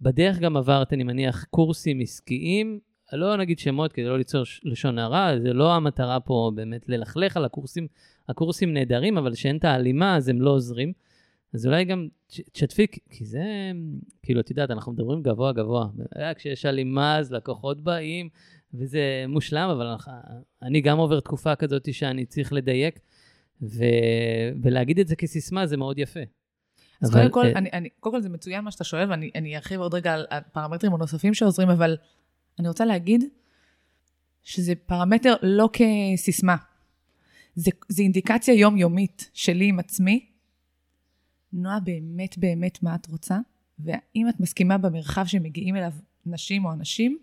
בדרך 0.00 0.38
גם 0.38 0.56
עברת, 0.56 0.92
אני 0.92 1.04
מניח, 1.04 1.44
קורסים 1.44 2.00
עסקיים, 2.00 2.80
לא 3.12 3.36
נגיד 3.36 3.58
שמות 3.58 3.92
כדי 3.92 4.04
לא 4.04 4.18
ליצור 4.18 4.42
לשון 4.64 4.98
הרע, 4.98 5.38
זה 5.38 5.52
לא 5.52 5.74
המטרה 5.74 6.20
פה 6.20 6.52
באמת 6.54 6.88
ללכלך 6.88 7.36
על 7.36 7.44
הקורסים, 7.44 7.86
הקורסים 8.28 8.74
נהדרים, 8.74 9.18
אבל 9.18 9.34
כשאין 9.34 9.56
את 9.56 9.64
ההלימה 9.64 10.16
אז 10.16 10.28
הם 10.28 10.42
לא 10.42 10.50
עוזרים. 10.50 10.92
אז 11.54 11.66
אולי 11.66 11.84
גם 11.84 12.08
תשתפי, 12.52 12.86
כי 13.10 13.24
זה, 13.24 13.44
כאילו, 14.22 14.40
את 14.40 14.50
יודעת, 14.50 14.70
אנחנו 14.70 14.92
מדברים 14.92 15.22
גבוה 15.22 15.52
גבוה. 15.52 15.86
כשיש 16.36 16.64
הלימה 16.64 17.18
אז 17.18 17.32
לקוחות 17.32 17.80
באים, 17.80 18.28
וזה 18.74 19.24
מושלם, 19.28 19.68
אבל 19.70 19.94
אני 20.62 20.80
גם 20.80 20.98
עובר 20.98 21.20
תקופה 21.20 21.54
כזאת 21.54 21.94
שאני 21.94 22.26
צריך 22.26 22.52
לדייק, 22.52 23.00
ו, 23.62 23.84
ולהגיד 24.62 24.98
את 24.98 25.08
זה 25.08 25.16
כסיסמה 25.16 25.66
זה 25.66 25.76
מאוד 25.76 25.98
יפה. 25.98 26.20
אז 27.02 27.10
אבל, 27.10 27.28
קודם 27.28 27.32
כל, 27.32 27.54
uh, 27.54 27.58
אני, 27.58 27.70
אני, 27.72 27.88
קודם 28.00 28.14
כל 28.14 28.22
זה 28.22 28.28
מצוין 28.28 28.64
מה 28.64 28.70
שאתה 28.70 28.84
שואל, 28.84 29.10
ואני 29.10 29.56
ארחיב 29.56 29.80
עוד 29.80 29.94
רגע 29.94 30.14
על 30.14 30.26
הפרמטרים 30.30 30.94
הנוספים 30.94 31.34
שעוזרים, 31.34 31.70
אבל 31.70 31.96
אני 32.58 32.68
רוצה 32.68 32.84
להגיד 32.84 33.24
שזה 34.42 34.74
פרמטר 34.74 35.34
לא 35.42 35.68
כסיסמה. 35.72 36.56
זה, 37.54 37.70
זה 37.88 38.02
אינדיקציה 38.02 38.54
יומיומית 38.54 39.30
שלי 39.34 39.68
עם 39.68 39.78
עצמי. 39.78 40.26
נועה, 41.52 41.80
באמת 41.80 42.38
באמת 42.38 42.82
מה 42.82 42.94
את 42.94 43.06
רוצה? 43.06 43.38
והאם 43.78 44.28
את 44.28 44.40
מסכימה 44.40 44.78
במרחב 44.78 45.26
שמגיעים 45.26 45.76
אליו 45.76 45.92
נשים 46.26 46.64
או 46.64 46.72
אנשים, 46.72 47.18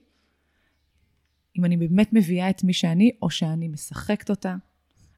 אם 1.58 1.66
אני 1.66 1.78
באמת 1.78 2.14
מביאה 2.14 2.50
את 2.50 2.64
מי 2.64 2.74
שאני, 2.74 3.12
או 3.22 3.30
שאני 3.30 3.68
משחקת 3.68 4.30
אותה, 4.30 4.56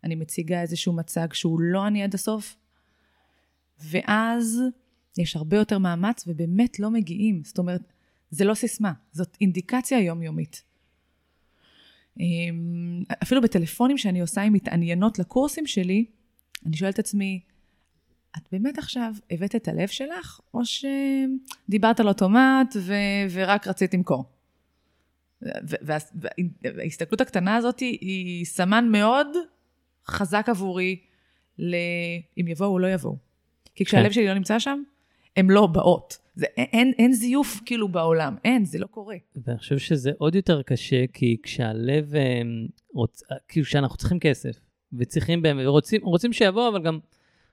אני 0.03 0.15
מציגה 0.15 0.61
איזשהו 0.61 0.93
מצג 0.93 1.33
שהוא 1.33 1.59
לא 1.59 1.87
אני 1.87 2.03
עד 2.03 2.13
הסוף, 2.13 2.55
ואז 3.79 4.61
יש 5.17 5.35
הרבה 5.35 5.57
יותר 5.57 5.77
מאמץ 5.77 6.23
ובאמת 6.27 6.79
לא 6.79 6.91
מגיעים. 6.91 7.41
זאת 7.43 7.57
אומרת, 7.57 7.81
זה 8.29 8.45
לא 8.45 8.53
סיסמה, 8.53 8.93
זאת 9.11 9.37
אינדיקציה 9.41 9.99
יומיומית. 9.99 10.63
אמ, 12.19 13.03
אפילו 13.23 13.41
בטלפונים 13.41 13.97
שאני 13.97 14.21
עושה 14.21 14.41
עם 14.41 14.53
מתעניינות 14.53 15.19
לקורסים 15.19 15.67
שלי, 15.67 16.05
אני 16.65 16.77
שואלת 16.77 16.93
את 16.93 16.99
עצמי, 16.99 17.41
את 18.37 18.41
באמת 18.51 18.77
עכשיו 18.77 19.13
הבאת 19.31 19.55
את 19.55 19.67
הלב 19.67 19.87
שלך, 19.87 20.39
או 20.53 20.59
שדיברת 20.65 21.99
על 21.99 22.07
אוטומט 22.07 22.75
ו- 22.75 22.93
ורק 23.31 23.67
רצית 23.67 23.93
למכור? 23.93 24.25
וההסתכלות 26.63 27.21
הקטנה 27.21 27.55
הזאת 27.55 27.79
היא 27.79 28.45
סמן 28.45 28.89
מאוד 28.91 29.27
חזק 30.07 30.45
עבורי 30.49 30.99
לאם 31.59 32.47
יבואו 32.47 32.69
או 32.69 32.79
לא 32.79 32.87
יבואו. 32.87 33.17
כי 33.75 33.85
כשהלב 33.85 34.05
כן. 34.05 34.11
שלי 34.11 34.27
לא 34.27 34.33
נמצא 34.33 34.59
שם, 34.59 34.83
הן 35.37 35.49
לא 35.49 35.67
באות. 35.67 36.17
זה, 36.35 36.45
אין, 36.57 36.93
אין 36.97 37.13
זיוף 37.13 37.61
כאילו 37.65 37.87
בעולם, 37.87 38.35
אין, 38.45 38.65
זה 38.65 38.79
לא 38.79 38.87
קורה. 38.87 39.15
ואני 39.45 39.57
חושב 39.57 39.77
שזה 39.77 40.11
עוד 40.17 40.35
יותר 40.35 40.61
קשה, 40.61 41.07
כי 41.13 41.37
כשהלב, 41.43 42.15
אה, 42.15 42.41
רוצ, 42.93 43.21
כאילו 43.47 43.65
כשאנחנו 43.65 43.97
צריכים 43.97 44.19
כסף, 44.19 44.59
וצריכים 44.93 45.41
באמת, 45.41 45.65
רוצים, 45.65 46.01
רוצים 46.03 46.33
שיבוא, 46.33 46.69
אבל 46.69 46.83
גם 46.83 46.99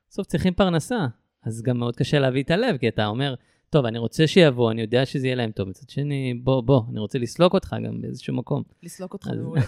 בסוף 0.09 0.27
צריכים 0.27 0.55
פרנסה, 0.55 1.07
אז 1.43 1.63
גם 1.63 1.79
מאוד 1.79 1.97
קשה 1.97 2.19
להביא 2.19 2.43
את 2.43 2.51
הלב, 2.51 2.77
כי 2.77 2.89
אתה 2.89 3.07
אומר, 3.07 3.35
טוב, 3.71 3.87
אני 3.87 3.99
רוצה 3.99 4.27
שיבוא, 4.27 4.71
אני 4.71 4.81
יודע 4.81 5.07
שזה 5.07 5.27
יהיה 5.27 5.37
להם 5.37 5.51
טוב. 5.51 5.69
מצד 5.69 5.91
שני, 5.91 6.35
בוא, 6.35 6.61
בוא, 6.61 6.83
אני 6.91 7.01
רוצה 7.01 7.19
לסלוק 7.19 7.55
אותך 7.55 7.77
גם 7.87 8.01
באיזשהו 8.01 8.35
מקום. 8.35 8.63
לסלוק 8.83 9.13
אותך 9.13 9.29
מעולה. 9.37 9.61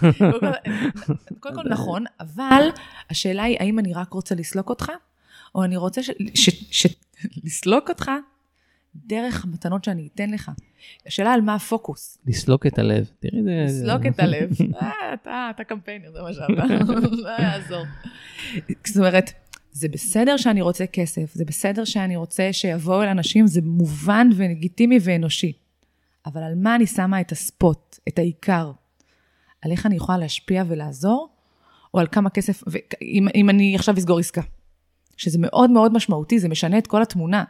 קודם 1.39 1.55
כל 1.55 1.69
נכון, 1.69 2.03
אבל 2.19 2.67
השאלה 3.09 3.43
היא, 3.43 3.57
האם 3.59 3.79
אני 3.79 3.93
רק 3.93 4.13
רוצה 4.13 4.35
לסלוק 4.35 4.69
אותך, 4.69 4.91
או 5.55 5.63
אני 5.63 5.77
רוצה 5.77 6.01
לסלוק 7.43 7.89
אותך 7.89 8.11
דרך 8.95 9.45
המתנות 9.45 9.83
שאני 9.83 10.09
אתן 10.13 10.29
לך. 10.29 10.51
השאלה 11.05 11.33
על 11.33 11.41
מה 11.41 11.55
הפוקוס. 11.55 12.17
לסלוק 12.27 12.65
את 12.65 12.79
הלב. 12.79 13.09
תראי 13.19 13.39
את 13.39 13.43
זה. 13.45 13.63
לסלוק 13.65 14.05
את 14.05 14.19
הלב. 14.19 14.49
אה, 14.81 15.13
אתה, 15.13 15.47
אתה 15.55 15.63
קמפיינר, 15.63 16.11
זה 16.11 16.21
מה 16.21 16.33
שאתה. 16.33 16.53
לא 17.25 17.29
יעזור. 17.29 17.83
זאת 18.87 18.97
אומרת, 18.97 19.31
זה 19.71 19.87
בסדר 19.89 20.37
שאני 20.37 20.61
רוצה 20.61 20.85
כסף, 20.87 21.33
זה 21.33 21.45
בסדר 21.45 21.85
שאני 21.85 22.15
רוצה 22.15 22.49
שיבואו 22.51 23.03
אל 23.03 23.07
אנשים, 23.07 23.47
זה 23.47 23.61
מובן 23.63 24.29
ולגיטימי 24.35 24.97
ואנושי. 25.01 25.53
אבל 26.25 26.43
על 26.43 26.55
מה 26.55 26.75
אני 26.75 26.87
שמה 26.87 27.21
את 27.21 27.31
הספוט, 27.31 27.99
את 28.07 28.19
העיקר? 28.19 28.71
על 29.61 29.71
איך 29.71 29.85
אני 29.85 29.95
יכולה 29.95 30.17
להשפיע 30.17 30.63
ולעזור, 30.67 31.29
או 31.93 31.99
על 31.99 32.07
כמה 32.07 32.29
כסף, 32.29 32.63
ואם, 32.67 33.27
אם 33.35 33.49
אני 33.49 33.75
עכשיו 33.75 33.97
אסגור 33.97 34.19
עסקה. 34.19 34.41
שזה 35.17 35.37
מאוד 35.41 35.71
מאוד 35.71 35.93
משמעותי, 35.93 36.39
זה 36.39 36.49
משנה 36.49 36.77
את 36.77 36.87
כל 36.87 37.01
התמונה. 37.01 37.43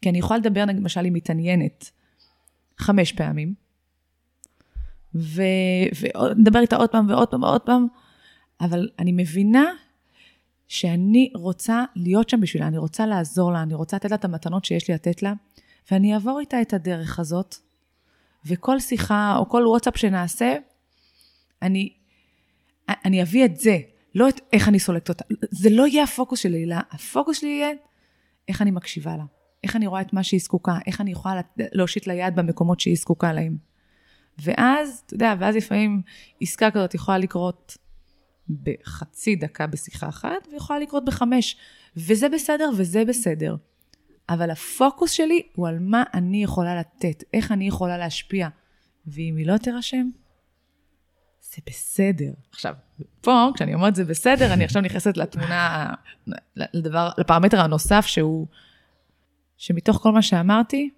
כי 0.00 0.10
אני 0.10 0.18
יכולה 0.18 0.38
לדבר, 0.38 0.64
למשל, 0.64 1.04
עם 1.04 1.12
מתעניינת 1.12 1.90
חמש 2.78 3.12
פעמים, 3.12 3.54
ונדבר 5.14 6.60
איתה 6.60 6.76
עוד 6.76 6.90
פעם 6.90 7.10
ועוד 7.10 7.28
פעם 7.28 7.42
ועוד 7.42 7.60
פעם, 7.60 7.86
אבל 8.60 8.88
אני 8.98 9.12
מבינה 9.12 9.64
שאני 10.68 11.30
רוצה 11.34 11.84
להיות 11.96 12.28
שם 12.28 12.40
בשבילה, 12.40 12.66
אני 12.66 12.78
רוצה 12.78 13.06
לעזור 13.06 13.52
לה, 13.52 13.62
אני 13.62 13.74
רוצה 13.74 13.96
לתת 13.96 14.10
לה 14.10 14.16
את 14.16 14.24
המתנות 14.24 14.64
שיש 14.64 14.88
לי 14.88 14.94
לתת 14.94 15.22
לה, 15.22 15.32
ואני 15.90 16.14
אעבור 16.14 16.40
איתה 16.40 16.62
את 16.62 16.72
הדרך 16.72 17.18
הזאת, 17.18 17.56
וכל 18.46 18.80
שיחה 18.80 19.36
או 19.36 19.48
כל 19.48 19.64
וואטסאפ 19.66 19.96
שנעשה, 19.96 20.56
אני, 21.62 21.92
אני 22.88 23.22
אביא 23.22 23.44
את 23.44 23.56
זה, 23.56 23.78
לא 24.14 24.28
את 24.28 24.40
איך 24.52 24.68
אני 24.68 24.78
סולקת 24.78 25.08
אותה. 25.08 25.24
זה 25.50 25.70
לא 25.70 25.86
יהיה 25.86 26.04
הפוקוס 26.04 26.38
שלי, 26.38 26.64
אלא 26.64 26.76
הפוקוס 26.90 27.40
שלי 27.40 27.48
יהיה 27.48 27.70
איך 28.48 28.62
אני 28.62 28.70
מקשיבה 28.70 29.16
לה, 29.16 29.24
איך 29.64 29.76
אני 29.76 29.86
רואה 29.86 30.00
את 30.00 30.12
מה 30.12 30.22
שהיא 30.22 30.40
זקוקה, 30.40 30.78
איך 30.86 31.00
אני 31.00 31.12
יכולה 31.12 31.40
להושיט 31.56 32.06
לה 32.06 32.14
יד 32.14 32.36
במקומות 32.36 32.80
שהיא 32.80 32.96
זקוקה 32.96 33.32
להם. 33.32 33.56
ואז, 34.38 35.02
אתה 35.06 35.14
יודע, 35.14 35.34
ואז 35.38 35.56
לפעמים 35.56 36.02
עסקה 36.40 36.70
כזאת 36.70 36.94
יכולה 36.94 37.18
לקרות 37.18 37.76
בחצי 38.62 39.36
דקה 39.36 39.66
בשיחה 39.66 40.08
אחת, 40.08 40.48
ויכולה 40.52 40.78
לקרות 40.78 41.04
בחמש. 41.04 41.56
וזה 41.96 42.28
בסדר 42.28 42.70
וזה 42.76 43.04
בסדר. 43.04 43.56
אבל 44.28 44.50
הפוקוס 44.50 45.10
שלי 45.10 45.42
הוא 45.54 45.68
על 45.68 45.78
מה 45.78 46.04
אני 46.14 46.42
יכולה 46.42 46.80
לתת, 46.80 47.24
איך 47.34 47.52
אני 47.52 47.68
יכולה 47.68 47.98
להשפיע. 47.98 48.48
ואם 49.06 49.36
היא 49.36 49.46
לא 49.46 49.56
תירשם, 49.56 50.08
זה 51.54 51.62
בסדר. 51.66 52.32
עכשיו, 52.50 52.74
פה, 53.20 53.48
כשאני 53.54 53.74
אומרת 53.74 53.94
זה 53.94 54.04
בסדר, 54.04 54.52
אני 54.52 54.64
עכשיו 54.64 54.82
נכנסת 54.82 55.16
לתמונה, 55.16 55.94
לדבר, 56.56 57.10
לפרמטר 57.18 57.60
הנוסף 57.60 58.06
שהוא, 58.06 58.46
שמתוך 59.56 59.96
כל 59.96 60.12
מה 60.12 60.22
שאמרתי, 60.22 60.90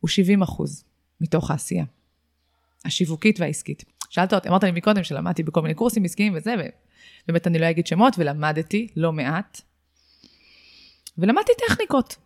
הוא 0.00 0.08
70 0.08 0.42
אחוז 0.42 0.84
מתוך 1.20 1.50
העשייה. 1.50 1.84
השיווקית 2.84 3.40
והעסקית. 3.40 3.84
שאלת 4.10 4.32
אותי, 4.32 4.48
אמרת 4.48 4.64
לי 4.64 4.70
מקודם 4.70 5.02
שלמדתי 5.02 5.42
בכל 5.42 5.62
מיני 5.62 5.74
קורסים 5.74 6.04
עסקיים 6.04 6.32
וזה, 6.36 6.54
ובאמת 7.24 7.46
אני 7.46 7.58
לא 7.58 7.70
אגיד 7.70 7.86
שמות, 7.86 8.14
ולמדתי 8.18 8.88
לא 8.96 9.12
מעט. 9.12 9.60
ולמדתי 11.18 11.52
טכניקות. 11.68 12.16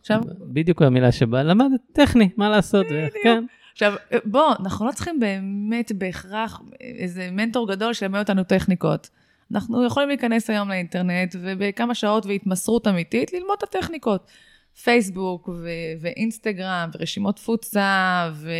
עכשיו... 0.00 0.20
בדיוק 0.40 0.82
המילה 0.82 1.12
שבאה, 1.12 1.42
למדת 1.42 1.80
טכני, 1.92 2.28
מה 2.36 2.48
לעשות, 2.48 2.86
כן. 3.22 3.44
עכשיו, 3.72 3.94
בוא, 4.24 4.52
אנחנו 4.60 4.86
לא 4.86 4.92
צריכים 4.92 5.20
באמת 5.20 5.92
בהכרח 5.92 6.60
איזה 6.80 7.30
מנטור 7.30 7.68
גדול 7.68 7.92
שילמד 7.92 8.18
אותנו 8.18 8.44
טכניקות. 8.44 9.10
אנחנו 9.52 9.86
יכולים 9.86 10.08
להיכנס 10.08 10.50
היום 10.50 10.68
לאינטרנט, 10.68 11.36
ובכמה 11.40 11.94
שעות 11.94 12.26
והתמסרות 12.26 12.86
אמיתית, 12.86 13.32
ללמוד 13.32 13.56
את 13.58 13.62
הטכניקות. 13.62 14.30
פייסבוק 14.82 15.48
ו- 15.48 15.68
ואינסטגרם 16.00 16.90
ורשימות 16.94 17.36
תפוצה 17.36 18.30
ו- 18.34 18.50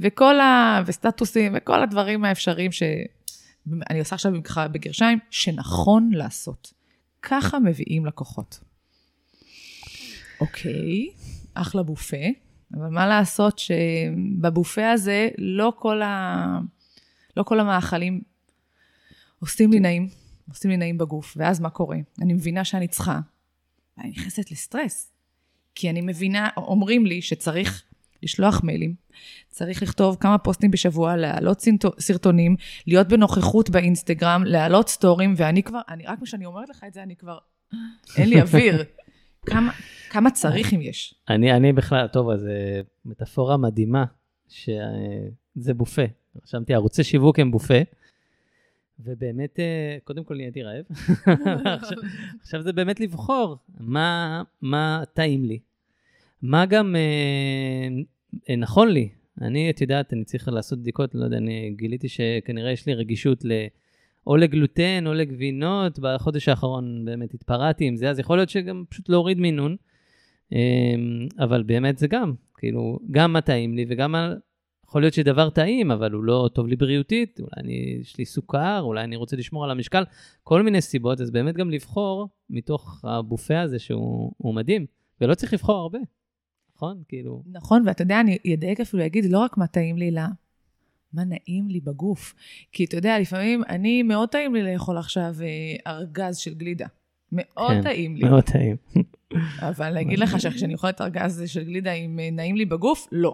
וכל 0.00 0.40
ה... 0.40 0.80
וסטטוסים 0.86 1.52
וכל 1.56 1.82
הדברים 1.82 2.24
האפשריים 2.24 2.72
שאני 2.72 3.98
עושה 3.98 4.14
עכשיו 4.14 4.32
ככה 4.44 4.68
בגרשיים, 4.68 5.18
שנכון 5.30 6.10
לעשות. 6.12 6.72
ככה 7.22 7.58
מביאים 7.58 8.06
לקוחות. 8.06 8.60
אוקיי, 10.40 11.08
אחלה 11.54 11.82
בופה. 11.82 12.16
אבל 12.72 12.88
מה 12.88 13.06
לעשות 13.06 13.58
שבבופה 13.58 14.90
הזה 14.90 15.28
לא 15.38 15.72
כל, 15.78 16.02
ה... 16.02 16.58
לא 17.36 17.42
כל 17.42 17.60
המאכלים 17.60 18.20
עושים 19.38 19.70
לי 19.70 19.80
נעים, 19.80 20.08
עושים 20.48 20.70
לי 20.70 20.76
נעים 20.76 20.98
בגוף, 20.98 21.34
ואז 21.36 21.60
מה 21.60 21.70
קורה? 21.70 21.96
אני 22.22 22.32
מבינה 22.32 22.64
שאני 22.64 22.88
צריכה, 22.88 23.20
ואני 23.98 24.10
נכנסת 24.10 24.50
לסטרס. 24.50 25.10
כי 25.74 25.90
אני 25.90 26.00
מבינה, 26.00 26.48
אומרים 26.56 27.06
לי 27.06 27.22
שצריך 27.22 27.82
לשלוח 28.22 28.60
מיילים, 28.64 28.94
צריך 29.48 29.82
לכתוב 29.82 30.16
כמה 30.20 30.38
פוסטים 30.38 30.70
בשבוע, 30.70 31.16
להעלות 31.16 31.64
סרטונים, 31.98 32.56
להיות 32.86 33.08
בנוכחות 33.08 33.70
באינסטגרם, 33.70 34.42
להעלות 34.46 34.88
סטורים, 34.88 35.34
ואני 35.36 35.62
כבר, 35.62 35.80
אני, 35.88 36.06
רק 36.06 36.18
כשאני 36.22 36.46
אומרת 36.46 36.68
לך 36.68 36.84
את 36.86 36.94
זה, 36.94 37.02
אני 37.02 37.16
כבר, 37.16 37.38
אין 38.16 38.28
לי 38.28 38.40
אוויר. 38.40 38.84
כמה, 39.46 39.72
כמה 40.10 40.30
צריך 40.30 40.74
אם 40.74 40.82
יש? 40.82 41.14
אני, 41.28 41.52
אני 41.52 41.72
בכלל, 41.72 42.06
טוב, 42.06 42.30
אז 42.30 42.46
אה, 42.46 42.80
מטאפורה 43.04 43.56
מדהימה, 43.56 44.04
שזה 44.48 45.74
בופה. 45.74 46.02
רשמתי, 46.44 46.74
ערוצי 46.74 47.04
שיווק 47.04 47.38
הם 47.38 47.50
בופה, 47.50 47.78
ובאמת, 49.00 49.60
אה, 49.60 49.96
קודם 50.04 50.24
כל 50.24 50.34
נהייתי 50.36 50.62
רעב. 50.62 50.84
עכשיו, 51.82 51.98
עכשיו 52.40 52.62
זה 52.62 52.72
באמת 52.72 53.00
לבחור 53.00 53.56
מה, 53.80 54.42
מה 54.62 55.02
טעים 55.12 55.44
לי. 55.44 55.58
מה 56.42 56.66
גם 56.66 56.96
אה, 56.96 58.56
נכון 58.56 58.88
לי. 58.88 59.08
אני, 59.40 59.70
את 59.70 59.80
יודעת, 59.80 60.12
אני 60.12 60.24
צריך 60.24 60.48
לעשות 60.48 60.78
בדיקות, 60.78 61.14
לא 61.14 61.24
יודע, 61.24 61.36
אני 61.36 61.74
גיליתי 61.76 62.08
שכנראה 62.08 62.72
יש 62.72 62.86
לי 62.86 62.94
רגישות 62.94 63.44
ל... 63.44 63.52
או 64.26 64.36
לגלוטן 64.36 65.04
או 65.06 65.14
לגבינות, 65.14 65.98
בחודש 65.98 66.48
האחרון 66.48 67.04
באמת 67.04 67.34
התפרעתי 67.34 67.84
עם 67.84 67.96
זה, 67.96 68.10
אז 68.10 68.18
יכול 68.18 68.38
להיות 68.38 68.48
שגם 68.48 68.84
פשוט 68.88 69.08
להוריד 69.08 69.38
מינון. 69.38 69.76
אמ, 70.52 71.28
אבל 71.38 71.62
באמת 71.62 71.98
זה 71.98 72.06
גם, 72.06 72.34
כאילו, 72.58 72.98
גם 73.10 73.32
מה 73.32 73.40
טעים 73.40 73.76
לי 73.76 73.86
וגם 73.88 74.12
מה... 74.12 74.34
יכול 74.86 75.02
להיות 75.02 75.14
שדבר 75.14 75.50
טעים, 75.50 75.90
אבל 75.90 76.12
הוא 76.12 76.24
לא 76.24 76.50
טוב 76.54 76.66
לי 76.66 76.76
בריאותית, 76.76 77.40
אולי 77.40 77.50
אני, 77.56 77.98
יש 78.00 78.18
לי 78.18 78.24
סוכר, 78.24 78.80
אולי 78.82 79.04
אני 79.04 79.16
רוצה 79.16 79.36
לשמור 79.36 79.64
על 79.64 79.70
המשקל, 79.70 80.02
כל 80.42 80.62
מיני 80.62 80.80
סיבות, 80.80 81.20
אז 81.20 81.30
באמת 81.30 81.54
גם 81.54 81.70
לבחור 81.70 82.28
מתוך 82.50 83.04
הבופה 83.04 83.60
הזה 83.60 83.78
שהוא 83.78 84.54
מדהים, 84.54 84.86
ולא 85.20 85.34
צריך 85.34 85.52
לבחור 85.52 85.76
הרבה, 85.76 85.98
נכון? 86.76 87.02
כאילו... 87.08 87.42
נכון, 87.52 87.82
ואתה 87.86 88.02
יודע, 88.02 88.20
אני 88.20 88.38
אדייק 88.54 88.80
אפילו 88.80 89.02
להגיד, 89.02 89.24
לא 89.24 89.38
רק 89.38 89.58
מה 89.58 89.66
טעים 89.66 89.96
לי, 89.96 90.08
אלא 90.08 90.22
מה 91.14 91.24
נעים 91.24 91.68
לי 91.68 91.80
בגוף. 91.80 92.34
כי 92.72 92.84
אתה 92.84 92.96
יודע, 92.96 93.18
לפעמים, 93.18 93.62
אני, 93.68 94.02
מאוד 94.02 94.28
טעים 94.28 94.54
לי 94.54 94.72
לאכול 94.72 94.98
עכשיו 94.98 95.34
אה, 95.42 95.92
ארגז 95.92 96.36
של 96.36 96.54
גלידה. 96.54 96.86
מאוד 97.32 97.70
כן, 97.70 97.82
טעים 97.82 98.16
לי. 98.16 98.24
מאוד 98.24 98.44
טעים. 98.44 98.76
אבל 99.58 99.90
להגיד 99.94 100.18
לך 100.18 100.40
שכשאני 100.40 100.74
אוכלת 100.74 101.00
ארגז 101.00 101.42
של 101.46 101.64
גלידה 101.64 101.92
אם 101.92 102.20
אה, 102.20 102.30
נעים 102.32 102.56
לי 102.56 102.64
בגוף, 102.64 103.08
לא. 103.12 103.32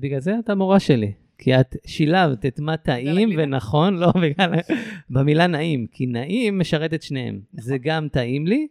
בגלל 0.00 0.20
זה 0.20 0.38
אתה 0.38 0.54
מורה 0.54 0.80
שלי. 0.80 1.12
כי 1.38 1.60
את 1.60 1.76
שילבת 1.86 2.46
את 2.46 2.60
מה 2.60 2.76
טעים 2.76 3.30
ונכון, 3.36 3.96
לא 3.96 4.12
בגלל... 4.22 4.54
במילה 5.10 5.46
נעים, 5.46 5.86
כי 5.92 6.06
נעים 6.06 6.58
משרת 6.58 6.94
את 6.94 7.02
שניהם. 7.02 7.40
נכון. 7.54 7.64
זה 7.68 7.78
גם 7.78 8.08
טעים 8.08 8.46
לי, 8.46 8.66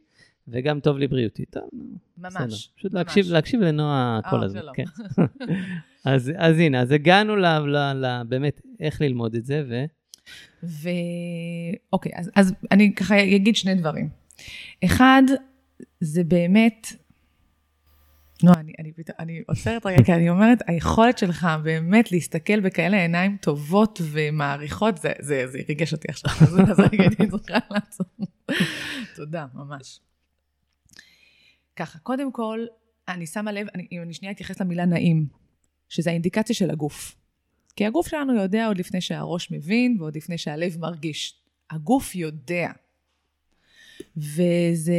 וגם 0.47 0.79
טוב 0.79 0.97
לי 0.97 1.07
בריאותית. 1.07 1.49
טוב, 1.51 1.69
ממש. 2.17 2.33
בסדר. 2.33 2.47
פשוט 2.75 2.93
ממש. 2.93 2.93
להקשיב, 2.93 3.25
להקשיב 3.31 3.61
לנועה 3.61 4.19
כל 4.29 4.43
הזמן. 4.43 4.61
כן. 4.73 4.83
אז, 6.05 6.31
אז 6.37 6.59
הנה, 6.59 6.81
אז 6.81 6.91
הגענו 6.91 7.35
ל, 7.35 7.45
ל, 7.45 7.77
ל, 8.05 8.23
באמת 8.27 8.61
איך 8.79 9.01
ללמוד 9.01 9.35
את 9.35 9.45
זה, 9.45 9.63
ו... 9.69 9.85
ו... 10.63 10.89
אוקיי, 11.93 12.11
אז, 12.15 12.31
אז 12.35 12.53
אני 12.71 12.95
ככה 12.95 13.23
אגיד 13.23 13.55
שני 13.55 13.75
דברים. 13.75 14.09
אחד, 14.85 15.23
זה 15.99 16.23
באמת, 16.23 16.87
לא, 18.43 18.51
אני, 18.57 18.73
אני, 18.79 18.91
אני 19.19 19.41
עוצרת 19.47 19.85
רגע, 19.85 20.03
כי 20.03 20.13
אני 20.13 20.29
אומרת, 20.29 20.59
היכולת 20.67 21.17
שלך 21.17 21.47
באמת 21.63 22.11
להסתכל 22.11 22.59
בכאלה 22.59 23.01
עיניים 23.01 23.37
טובות 23.41 24.01
ומעריכות, 24.11 24.97
זה, 24.97 25.11
זה, 25.19 25.47
זה 25.47 25.59
ריגש 25.69 25.93
אותי 25.93 26.07
עכשיו, 26.09 26.31
אז 26.69 26.79
רגע, 26.79 27.03
אני 27.03 27.29
צריכה 27.29 27.57
לעצור. 27.71 28.07
תודה, 29.15 29.45
ממש. 29.53 29.99
ככה, 31.75 31.99
קודם 31.99 32.31
כל, 32.31 32.65
אני 33.07 33.25
שמה 33.25 33.51
לב, 33.51 33.67
אני, 33.75 33.87
אם 33.91 34.01
אני 34.01 34.13
שנייה 34.13 34.31
אתייחס 34.31 34.61
למילה 34.61 34.85
נעים, 34.85 35.27
שזה 35.89 36.09
האינדיקציה 36.09 36.55
של 36.55 36.71
הגוף. 36.71 37.15
כי 37.75 37.85
הגוף 37.85 38.07
שלנו 38.07 38.35
יודע 38.35 38.67
עוד 38.67 38.77
לפני 38.77 39.01
שהראש 39.01 39.51
מבין 39.51 39.97
ועוד 39.99 40.17
לפני 40.17 40.37
שהלב 40.37 40.77
מרגיש. 40.79 41.41
הגוף 41.69 42.15
יודע. 42.15 42.71
וזה 44.17 44.95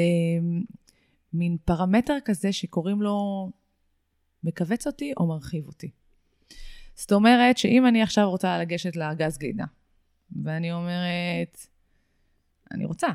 מין 1.33 1.57
פרמטר 1.65 2.17
כזה 2.25 2.53
שקוראים 2.53 3.03
לו 3.03 3.51
מכווץ 4.45 4.87
אותי 4.87 5.13
או 5.17 5.27
מרחיב 5.27 5.67
אותי. 5.67 5.91
זאת 6.95 7.13
אומרת 7.13 7.59
שאם 7.59 7.87
אני 7.87 8.03
עכשיו 8.03 8.31
רוצה 8.31 8.59
לגשת 8.59 8.97
לארגז 8.97 9.39
גלידה, 9.39 9.65
ואני 10.43 10.73
אומרת, 10.73 11.67
אני 12.71 12.85
רוצה, 12.85 13.09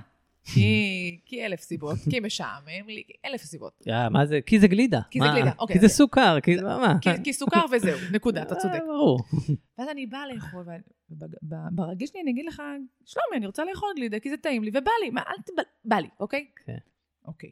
כי, 0.46 1.20
כי 1.26 1.46
אלף 1.46 1.62
סיבות, 1.62 1.98
כי 2.10 2.20
משעמם 2.20 2.88
לי, 2.88 3.04
כי 3.08 3.14
אלף 3.26 3.42
סיבות. 3.42 3.84
יא, 3.88 4.10
מה 4.12 4.26
זה? 4.26 4.40
כי 4.46 4.60
זה 4.60 4.68
גלידה. 4.68 5.00
כי 5.12 5.20
זה? 5.20 5.26
גלידה, 5.34 5.52
אוקיי, 5.60 5.76
כי 5.76 5.80
זה 5.80 5.88
סוכר, 5.88 6.40
כי 6.44 6.58
זה 6.58 6.64
מה? 6.64 6.96
כי, 7.24 7.34
סוכר 7.34 7.66
וזהו, 7.72 8.00
נקודה, 8.12 8.42
אתה 8.42 8.56
צודק. 8.56 8.74
אה, 8.74 8.86
ברור. 8.86 9.20
ואז 9.78 9.90
אני 9.90 10.06
באה 10.06 10.28
לאכול, 10.28 10.66
וברגיל 11.12 12.08
שלי 12.08 12.22
אני 12.22 12.32
אגיד 12.32 12.46
לך, 12.46 12.62
שלומי, 13.06 13.38
אני 13.38 13.46
רוצה 13.46 13.66
לאכול 13.66 13.90
גלידה, 13.96 14.20
כי 14.20 14.30
זה 14.30 14.38
טעים 14.38 14.64
לי, 14.64 14.70
ובא 14.70 14.92
לי, 15.04 15.10
מה, 15.10 15.22
אל 15.22 15.42
תבא, 15.46 15.64
בא 15.86 15.96
לי, 15.96 16.08
אוקיי? 16.20 16.48
כן. 16.66 16.78
אוקיי. 17.26 17.52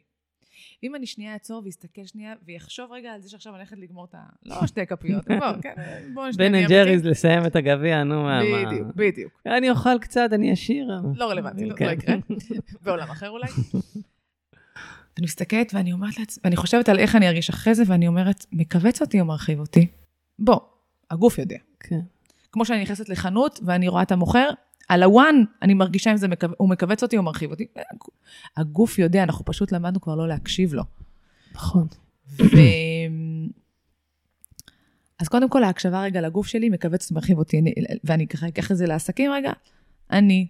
ואם 0.82 0.94
אני 0.94 1.06
שנייה 1.06 1.32
אעצור 1.32 1.62
ואסתכל 1.64 2.04
שנייה, 2.04 2.34
ויחשוב 2.46 2.92
רגע 2.92 3.12
על 3.12 3.20
זה 3.20 3.28
שעכשיו 3.30 3.52
אני 3.52 3.60
הולכת 3.60 3.78
לגמור 3.78 4.04
את 4.04 4.14
ה... 4.14 4.18
לא 4.44 4.66
שתי 4.66 4.86
כפיות, 4.86 5.28
בוא, 5.28 5.52
כן, 5.62 5.74
בוא 6.14 6.28
נשתה 6.28 6.42
בן 6.42 6.54
אנד 6.54 6.68
ג'ריז 6.68 7.04
לסיים 7.04 7.46
את 7.46 7.56
הגביע, 7.56 8.04
נו 8.04 8.22
מה. 8.22 8.40
בדיוק, 8.66 8.88
בדיוק. 8.96 9.32
אני 9.46 9.70
אוכל 9.70 9.98
קצת, 10.00 10.28
אני 10.32 10.52
אשיר. 10.52 10.90
לא 11.14 11.30
רלוונטי, 11.30 11.64
לא- 11.64 11.76
כן. 11.76 11.86
לא 11.86 11.90
יקרה. 11.90 12.16
בעולם 12.84 13.10
אחר 13.10 13.30
אולי. 13.30 13.48
אני 15.18 15.24
מסתכלת 15.24 15.74
ואני 15.74 15.92
אומרת 15.92 16.18
לעצמי, 16.18 16.40
ואני 16.44 16.56
חושבת 16.56 16.88
על 16.88 16.98
איך 16.98 17.16
אני 17.16 17.28
ארגיש 17.28 17.50
אחרי 17.50 17.74
זה, 17.74 17.82
ואני 17.86 18.08
אומרת, 18.08 18.46
מכווץ 18.52 19.00
אותי 19.00 19.20
או 19.20 19.24
מרחיב 19.24 19.60
אותי? 19.60 19.86
בוא, 20.38 20.60
הגוף 21.10 21.38
יודע. 21.38 21.56
כן. 21.80 22.00
כמו 22.52 22.64
שאני 22.64 22.82
נכנסת 22.82 23.08
לחנות 23.08 23.60
ואני 23.66 23.88
רואה 23.88 24.02
את 24.02 24.12
המוכר, 24.12 24.50
על 24.90 25.02
ה 25.02 25.13
one 25.13 25.44
אני 25.62 25.74
מרגישה 25.74 26.12
אם 26.12 26.16
זה 26.16 26.28
מכו... 26.28 26.46
הוא 26.56 26.68
מכווץ 26.68 27.02
אותי 27.02 27.16
או 27.16 27.22
מרחיב 27.22 27.50
אותי. 27.50 27.66
הגוף 28.56 28.98
יודע, 28.98 29.22
אנחנו 29.22 29.44
פשוט 29.44 29.72
למדנו 29.72 30.00
כבר 30.00 30.14
לא 30.14 30.28
להקשיב 30.28 30.74
לו. 30.74 30.82
נכון. 31.54 31.86
ו... 32.38 32.56
אז 35.18 35.28
קודם 35.28 35.48
כל, 35.48 35.64
ההקשבה 35.64 36.02
רגע 36.02 36.20
לגוף 36.20 36.46
שלי 36.46 36.68
מכווץ 36.68 37.10
ומרחיב 37.10 37.38
אותי, 37.38 37.58
אני, 37.58 37.74
ואני 38.04 38.26
ככה 38.26 38.48
אקח 38.48 38.70
את 38.70 38.76
זה 38.76 38.86
לעסקים 38.86 39.32
רגע. 39.32 39.52
אני, 40.10 40.46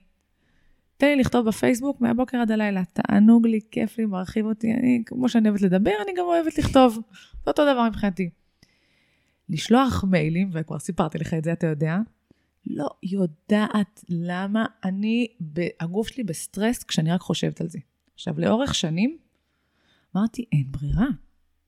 תן 0.97 1.07
לי 1.07 1.17
לכתוב 1.17 1.49
בפייסבוק 1.49 2.01
מהבוקר 2.01 2.39
עד 2.39 2.51
הלילה, 2.51 2.83
תענוג 2.93 3.47
לי, 3.47 3.61
כיף 3.71 3.99
לי, 3.99 4.07
מרחיב 4.07 4.47
אותי, 4.47 4.75
אני, 4.75 5.03
כמו 5.07 5.29
שאני 5.29 5.49
אוהבת 5.49 5.63
לדבר, 5.63 5.93
אני 6.05 6.13
גם 6.19 6.25
אוהבת 6.25 6.59
לכתוב. 6.59 6.99
זה 7.45 7.51
אותו 7.51 7.63
דבר 7.63 7.89
מבחינתי. 7.89 8.31
לשלוח 9.49 10.05
מיילים, 10.05 10.51
וכבר 10.53 10.79
סיפרתי 10.79 11.19
לך 11.19 11.35
את 11.35 11.45
זה, 11.45 11.53
אתה 11.53 11.67
יודע, 11.67 11.97
לא 12.67 12.89
יודעת 13.03 14.05
למה 14.09 14.65
אני, 14.85 15.27
הגוף 15.81 16.09
שלי 16.09 16.25
בסטרס 16.25 16.85
כשאני 16.85 17.13
רק 17.13 17.21
חושבת 17.21 17.61
על 17.61 17.69
זה. 17.69 17.79
עכשיו, 18.15 18.35
לאורך 18.41 18.75
שנים, 18.75 19.19
אמרתי, 20.17 20.45
אין 20.53 20.65
ברירה. 20.71 21.07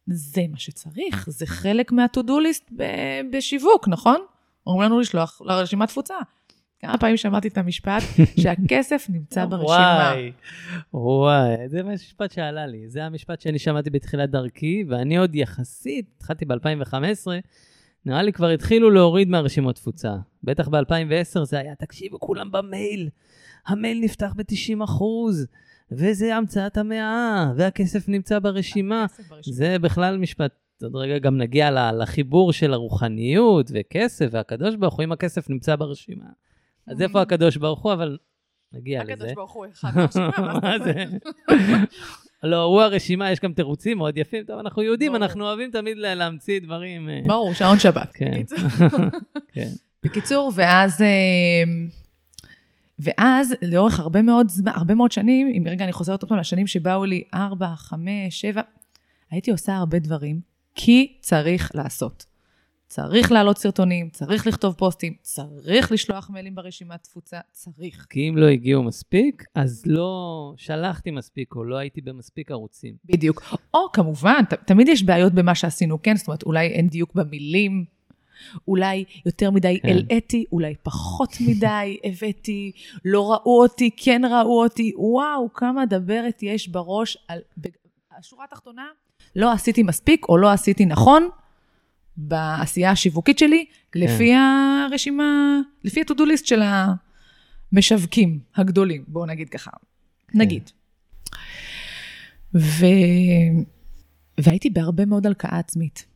זה 0.07 0.43
מה 0.51 0.59
שצריך, 0.59 1.31
זה 1.31 1.47
חלק 1.47 1.93
מה-to-do 1.93 2.31
list 2.31 2.75
ב- 2.77 3.21
בשיווק, 3.33 3.89
נכון? 3.89 4.21
אומרים 4.67 4.91
לנו 4.91 5.01
לשלוח 5.01 5.43
לרשימת 5.45 5.89
תפוצה. 5.89 6.15
כמה 6.81 6.99
פעמים 6.99 7.17
שמעתי 7.17 7.49
את 7.49 7.59
המשפט 7.59 8.03
שהכסף 8.43 9.07
נמצא 9.09 9.45
ברשימה. 9.45 10.13
וואי, 10.15 10.33
וואי, 10.95 11.69
זה 11.69 11.83
משפט 11.83 12.33
שעלה 12.33 12.67
לי. 12.67 12.89
זה 12.89 13.05
המשפט 13.05 13.41
שאני 13.41 13.59
שמעתי 13.59 13.91
בתחילת 13.91 14.31
דרכי, 14.31 14.85
ואני 14.89 15.17
עוד 15.17 15.35
יחסית, 15.35 16.11
התחלתי 16.17 16.45
ב-2015, 16.45 17.27
נראה 18.07 18.23
לי 18.23 18.33
כבר 18.33 18.49
התחילו 18.49 18.91
להוריד 18.91 19.29
מהרשימות 19.29 19.77
תפוצה. 19.77 20.15
בטח 20.45 20.69
ב-2010 20.69 21.45
זה 21.45 21.59
היה, 21.59 21.75
תקשיבו, 21.75 22.21
כולם 22.21 22.53
במייל. 22.53 23.09
המייל 23.67 24.01
נפתח 24.01 24.33
ב-90 24.37 24.85
אחוז, 24.85 25.47
וזה 25.93 26.37
המצאת 26.37 26.77
המאה, 26.77 27.53
והכסף 27.57 28.09
נמצא 28.09 28.39
ברשימה. 28.39 29.07
זה 29.41 29.79
בכלל 29.79 30.19
משפט, 30.19 30.53
עוד 30.83 30.97
רגע 30.97 31.19
גם 31.19 31.39
נגיע 31.39 31.93
לחיבור 31.93 32.53
של 32.53 32.73
הרוחניות 32.73 33.71
וכסף, 33.75 34.29
והקדוש 34.31 34.77
ברוך 34.77 34.95
הוא, 34.95 35.05
אם 35.05 35.13
הכסף 35.13 35.51
נמצא 35.51 35.77
ברשימה. 35.77 36.27
אז 36.87 37.03
איפה 37.03 37.23
הקדוש 37.23 37.57
ברוך 37.57 37.83
הוא, 37.83 37.93
אבל 37.93 38.19
נגיע 38.73 39.03
לזה. 39.03 39.13
הקדוש 39.13 39.33
ברוך 39.33 39.53
הוא 39.53 39.67
אחד 39.73 39.91
מהרשימה, 39.97 40.31
לא, 42.43 42.63
הוא 42.63 42.83
הרשימה, 42.83 43.31
יש 43.31 43.41
גם 43.41 43.53
תירוצים 43.53 43.99
מאוד 43.99 44.17
יפים. 44.17 44.45
טוב, 44.45 44.59
אנחנו 44.59 44.83
יהודים. 44.83 45.17
אנחנו 45.17 45.45
אוהבים 45.45 45.71
תמיד 45.71 45.97
לה- 45.99 46.15
להמציא 46.15 46.61
דברים. 46.61 47.09
אה, 47.09 47.21
ברור, 47.27 47.55
שעון 47.55 47.79
שבת. 47.79 48.11
כן. 48.15 48.31
בקיצור. 50.05 50.51
כן. 50.55 50.61
ואז... 50.61 51.03
אה, 51.03 51.63
ואז 52.99 53.55
לאורך 53.63 54.01
הרבה 54.01 54.23
מאוד 54.23 54.49
זמן, 54.49 54.73
הרבה 54.75 54.95
מאוד 54.95 55.13
שנים, 55.13 55.47
אם 55.57 55.65
רגע 55.67 55.85
אני 55.85 55.93
חוזרת 55.93 56.23
עוד 56.23 56.29
פעם 56.29 56.39
לשנים 56.39 56.67
שבאו 56.67 57.05
לי 57.05 57.23
ארבע, 57.35 57.69
חמש, 57.77 58.41
שבע, 58.41 58.61
הייתי 59.31 59.51
עושה 59.51 59.77
הרבה 59.77 59.99
דברים, 59.99 60.41
כי 60.75 61.13
צריך 61.21 61.71
לעשות. 61.75 62.25
צריך 62.95 63.33
להעלות 63.33 63.59
סרטונים, 63.59 64.11
צריך 64.11 64.47
לכתוב 64.47 64.75
פוסטים, 64.75 65.15
צריך 65.23 65.93
לשלוח 65.93 66.31
מיילים 66.31 66.55
ברשימת 66.55 67.03
תפוצה, 67.03 67.41
צריך. 67.53 68.07
כי 68.11 68.29
אם 68.29 68.37
לא 68.37 68.47
הגיעו 68.47 68.83
מספיק, 68.83 69.45
אז 69.55 69.83
לא 69.87 70.53
שלחתי 70.57 71.11
מספיק, 71.11 71.55
או 71.55 71.65
לא 71.65 71.77
הייתי 71.77 72.01
במספיק 72.01 72.51
ערוצים. 72.51 72.95
בדיוק. 73.05 73.43
או 73.75 73.93
כמובן, 73.93 74.45
ת, 74.49 74.55
תמיד 74.55 74.89
יש 74.89 75.03
בעיות 75.03 75.33
במה 75.33 75.55
שעשינו, 75.55 76.03
כן? 76.03 76.17
זאת 76.17 76.27
אומרת, 76.27 76.43
אולי 76.43 76.67
אין 76.67 76.89
דיוק 76.89 77.15
במילים, 77.15 77.85
אולי 78.69 79.05
יותר 79.27 79.51
מדי 79.51 79.79
כן. 79.83 79.89
הלאיתי, 79.89 80.45
אולי 80.53 80.75
פחות 80.83 81.37
מדי 81.41 81.97
הבאתי, 82.05 82.73
לא 83.05 83.33
ראו 83.33 83.63
אותי, 83.63 83.91
כן 83.97 84.23
ראו 84.31 84.63
אותי, 84.63 84.93
וואו, 84.97 85.53
כמה 85.53 85.87
דברת 85.87 86.43
יש 86.43 86.69
בראש 86.69 87.19
על... 87.29 87.39
השורה 88.19 88.45
התחתונה, 88.45 88.87
לא 89.37 89.53
עשיתי 89.53 89.83
מספיק 89.83 90.27
או 90.29 90.39
לא 90.39 90.51
עשיתי 90.51 90.87
נכון 90.87 91.29
בעשייה 92.17 92.91
השיווקית 92.91 93.39
שלי, 93.39 93.65
כן. 93.93 94.01
לפי 94.01 94.33
הרשימה, 94.35 95.61
לפי 95.85 96.01
ה-to-do 96.01 96.23
list 96.23 96.47
של 96.47 96.61
המשווקים 97.73 98.41
הגדולים, 98.57 99.05
בואו 99.09 99.27
נגיד 99.27 99.49
ככה. 99.49 99.71
כן. 100.29 100.39
נגיד. 100.39 100.71
ו... 102.55 102.87
והייתי 104.41 104.71
בהרבה 104.71 105.05
מאוד 105.05 105.27
הלקאה 105.27 105.59
עצמית. 105.59 106.07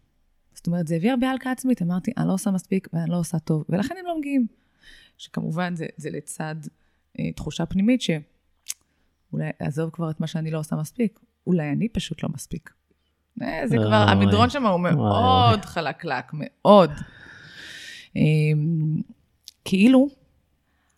זאת 0.55 0.67
אומרת, 0.67 0.87
זה 0.87 0.97
הביא 0.97 1.11
הרבה 1.11 1.31
הלקאה 1.31 1.53
עצמית, 1.53 1.83
אמרתי, 1.83 2.13
אני 2.17 2.29
לא 2.29 2.33
עושה 2.33 2.51
מספיק 2.51 2.89
ואני 2.93 3.11
לא 3.11 3.19
עושה 3.19 3.39
טוב, 3.39 3.65
ולכן 3.69 3.95
הם 3.99 4.07
לא 4.07 4.19
מגיעים. 4.19 4.47
שכמובן 5.19 5.75
זה, 5.75 5.87
זה 5.97 6.11
לצד 6.11 6.57
אה, 7.19 7.33
תחושה 7.33 7.67
פנימית 7.67 8.03
שאולי 8.03 9.51
עזוב 9.59 9.91
כבר 9.91 10.11
את 10.11 10.21
מה 10.21 10.27
שאני 10.27 10.51
לא 10.51 10.59
עושה 10.59 10.77
מספיק, 10.77 11.21
אולי 11.47 11.71
אני 11.71 11.89
פשוט 11.89 12.23
לא 12.23 12.29
מספיק. 12.35 12.71
אה, 13.42 13.62
זה 13.68 13.77
כבר. 13.77 13.94
המדרון 13.94 14.51
שם 14.51 14.66
הוא 14.66 14.81
מאוד 14.81 15.64
חלקלק, 15.64 16.25
מאוד. 16.33 16.90
אה, 18.16 18.22
כאילו, 19.64 20.09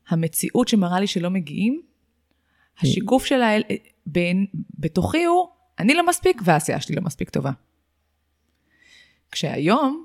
המציאות 0.09 0.69
שמראה 0.69 1.01
לי 1.01 1.07
שלא 1.07 1.31
מגיעים, 1.31 1.83
השיקוף 2.81 3.25
שלה 3.25 3.57
אל- 3.57 3.63
בין, 4.07 4.47
בתוכי 4.79 5.25
הוא, 5.25 5.49
אני 5.79 5.95
לא 5.95 6.07
מספיק 6.07 6.41
והעשייה 6.45 6.81
שלי 6.81 6.97
לא 6.97 7.03
מספיק 7.03 7.31
טובה. 7.31 7.51
כשהיום, 9.33 10.05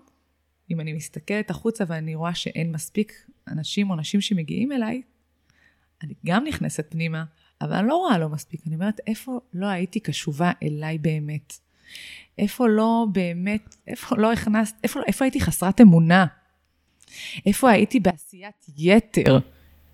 אם 0.71 0.79
אני 0.79 0.93
מסתכלת 0.93 1.49
החוצה 1.49 1.83
ואני 1.87 2.15
רואה 2.15 2.35
שאין 2.35 2.71
מספיק 2.71 3.13
אנשים 3.47 3.89
או 3.89 3.95
נשים 3.95 4.21
שמגיעים 4.21 4.71
אליי, 4.71 5.01
אני 6.03 6.13
גם 6.25 6.43
נכנסת 6.43 6.85
פנימה, 6.89 7.23
אבל 7.61 7.73
אני 7.73 7.87
לא 7.87 7.95
רואה 7.95 8.17
לא 8.17 8.29
מספיק. 8.29 8.61
אני 8.67 8.75
אומרת, 8.75 8.99
איפה 9.07 9.39
לא 9.53 9.65
הייתי 9.65 9.99
קשובה 9.99 10.51
אליי 10.63 10.97
באמת? 10.97 11.53
איפה 12.37 12.67
לא 12.67 13.05
באמת, 13.11 13.75
איפה 13.87 14.15
לא 14.17 14.31
הכנסת, 14.31 14.75
איפה, 14.83 14.99
איפה 15.07 15.25
הייתי 15.25 15.41
חסרת 15.41 15.81
אמונה? 15.81 16.25
איפה 17.45 17.69
הייתי 17.69 17.99
בעשיית 17.99 18.65
יתר? 18.77 19.39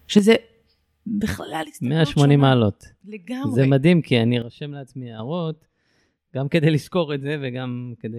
שזה 0.07 0.35
בכלל 1.07 1.63
הסתכלות 1.67 1.91
180 1.91 2.07
שונה. 2.15 2.37
מעלות. 2.37 2.85
לגמרי. 3.05 3.51
זה 3.51 3.67
מדהים, 3.67 4.01
כי 4.01 4.21
אני 4.21 4.39
רושם 4.39 4.71
לעצמי 4.71 5.13
הערות, 5.13 5.65
גם 6.35 6.49
כדי 6.49 6.69
לזכור 6.69 7.13
את 7.13 7.21
זה 7.21 7.37
וגם 7.41 7.93
כדי 7.99 8.17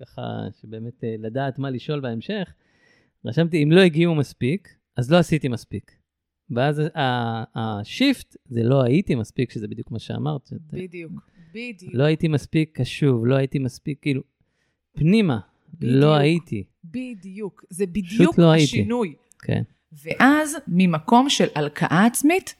ככה, 0.00 0.22
שבאמת 0.60 1.04
אה, 1.04 1.14
לדעת 1.18 1.58
מה 1.58 1.70
לשאול 1.70 2.00
בהמשך. 2.00 2.52
רשמתי, 3.24 3.62
אם 3.62 3.72
לא 3.72 3.80
הגיעו 3.80 4.14
מספיק, 4.14 4.68
אז 4.96 5.10
לא 5.10 5.16
עשיתי 5.16 5.48
מספיק. 5.48 5.92
ואז 6.50 6.82
השיפט 7.54 8.36
זה 8.44 8.62
לא 8.62 8.82
הייתי 8.82 9.14
מספיק, 9.14 9.50
שזה 9.50 9.68
בדיוק 9.68 9.90
מה 9.90 9.98
שאמרת. 9.98 10.50
בדיוק, 10.72 11.12
בדיוק. 11.56 11.94
לא 11.94 12.04
הייתי 12.04 12.28
מספיק 12.28 12.80
קשוב, 12.80 13.26
לא 13.26 13.34
הייתי 13.34 13.58
מספיק, 13.58 13.98
כאילו, 14.02 14.22
פנימה, 14.92 15.38
בדיוק. 15.74 15.94
לא 15.94 16.14
הייתי. 16.14 16.64
בדיוק. 16.84 17.64
זה 17.70 17.86
בדיוק 17.86 18.38
לא. 18.38 18.54
השינוי. 18.54 19.14
כן, 19.38 19.62
ואז 20.04 20.56
ממקום 20.68 21.30
של 21.30 21.46
הלקאה 21.54 22.06
עצמית, 22.06 22.54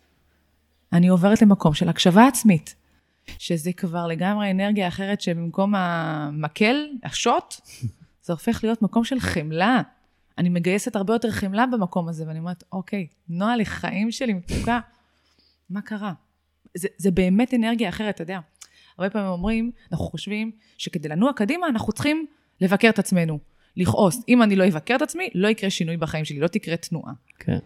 אני 0.93 1.09
עוברת 1.09 1.43
למקום 1.43 1.75
של 1.75 1.89
הקשבה 1.89 2.27
עצמית. 2.27 2.75
שזה 3.39 3.73
כבר 3.73 4.07
לגמרי 4.07 4.51
אנרגיה 4.51 4.89
אחרת 4.89 5.21
שבמקום 5.21 5.75
המקל, 5.75 6.77
השוט, 7.05 7.55
זה 8.25 8.33
הופך 8.33 8.61
להיות 8.63 8.83
מקום 8.83 9.05
של 9.05 9.21
חמלה. 9.21 9.83
אני 10.39 10.49
מגייסת 10.49 10.97
הרבה 10.97 11.15
יותר 11.15 11.31
חמלה 11.31 11.67
במקום 11.67 12.09
הזה, 12.09 12.25
ואני 12.29 12.39
אומרת, 12.39 12.65
אוקיי, 12.73 13.07
נועה 13.29 13.57
לחיים 13.57 14.11
שלי 14.11 14.33
מתוקה, 14.33 14.81
מה 15.71 15.81
קרה? 15.81 16.13
זה, 16.77 16.89
זה 16.97 17.11
באמת 17.11 17.55
אנרגיה 17.55 17.89
אחרת, 17.89 18.15
אתה 18.15 18.23
יודע. 18.23 18.41
הרבה 18.99 19.11
פעמים 19.11 19.29
אומרים, 19.29 19.71
אנחנו 19.93 20.05
חושבים 20.07 20.51
שכדי 20.79 21.09
לנוע 21.09 21.33
קדימה, 21.33 21.67
אנחנו 21.67 21.93
צריכים 21.93 22.27
לבקר 22.61 22.89
את 22.89 22.99
עצמנו, 22.99 23.39
לכעוס. 23.77 24.23
אם 24.29 24.43
אני 24.43 24.57
לא 24.57 24.69
אבקר 24.69 24.97
את 24.97 25.03
עצמי, 25.03 25.31
לא 25.35 25.49
יקרה 25.49 25.71
שינוי 25.71 25.97
בחיים 25.97 26.25
שלי, 26.25 26.41
לא 26.41 26.47
תקרה 26.47 26.77
תנועה. 26.77 27.13
כן. 27.39 27.59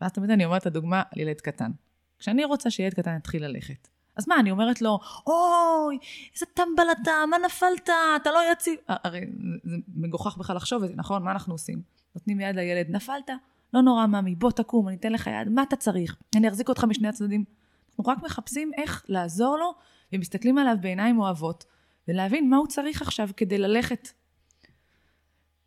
ואז 0.00 0.12
תמיד 0.12 0.30
אני 0.30 0.44
אומרת 0.44 0.62
את 0.62 0.66
הדוגמה 0.66 1.02
על 1.10 1.20
ילד 1.20 1.40
קטן. 1.40 1.70
כשאני 2.18 2.44
רוצה 2.44 2.70
שילד 2.70 2.94
קטן 2.94 3.16
יתחיל 3.16 3.44
ללכת, 3.44 3.88
אז 4.16 4.28
מה, 4.28 4.36
אני 4.40 4.50
אומרת 4.50 4.82
לו, 4.82 4.98
אוי, 5.26 5.98
איזה 6.34 6.46
טמבל 6.54 6.82
אתה, 7.02 7.10
מה 7.30 7.36
נפלת, 7.46 7.88
אתה 8.22 8.30
לא 8.30 8.40
יציב. 8.52 8.74
הרי 8.88 9.20
זה 9.64 9.76
מגוחך 9.94 10.36
בכלל 10.36 10.56
לחשוב 10.56 10.82
את 10.82 10.88
זה, 10.88 10.94
נכון? 10.96 11.22
מה 11.22 11.32
אנחנו 11.32 11.54
עושים? 11.54 11.82
נותנים 12.14 12.40
יד 12.40 12.56
לילד, 12.56 12.90
נפלת? 12.90 13.30
לא 13.74 13.80
נורא, 13.80 14.06
ממי, 14.06 14.34
בוא 14.34 14.50
תקום, 14.50 14.88
אני 14.88 14.96
אתן 14.96 15.12
לך 15.12 15.26
יד, 15.26 15.48
מה 15.48 15.62
אתה 15.62 15.76
צריך? 15.76 16.16
אני 16.36 16.48
אחזיק 16.48 16.68
אותך 16.68 16.84
משני 16.84 17.08
הצדדים. 17.08 17.44
אנחנו 17.90 18.12
רק 18.12 18.22
מחפשים 18.22 18.70
איך 18.76 19.04
לעזור 19.08 19.58
לו, 19.58 19.74
ומסתכלים 20.12 20.58
עליו 20.58 20.76
בעיניים 20.80 21.18
אוהבות, 21.18 21.64
ולהבין 22.08 22.50
מה 22.50 22.56
הוא 22.56 22.66
צריך 22.66 23.02
עכשיו 23.02 23.28
כדי 23.36 23.58
ללכת. 23.58 24.08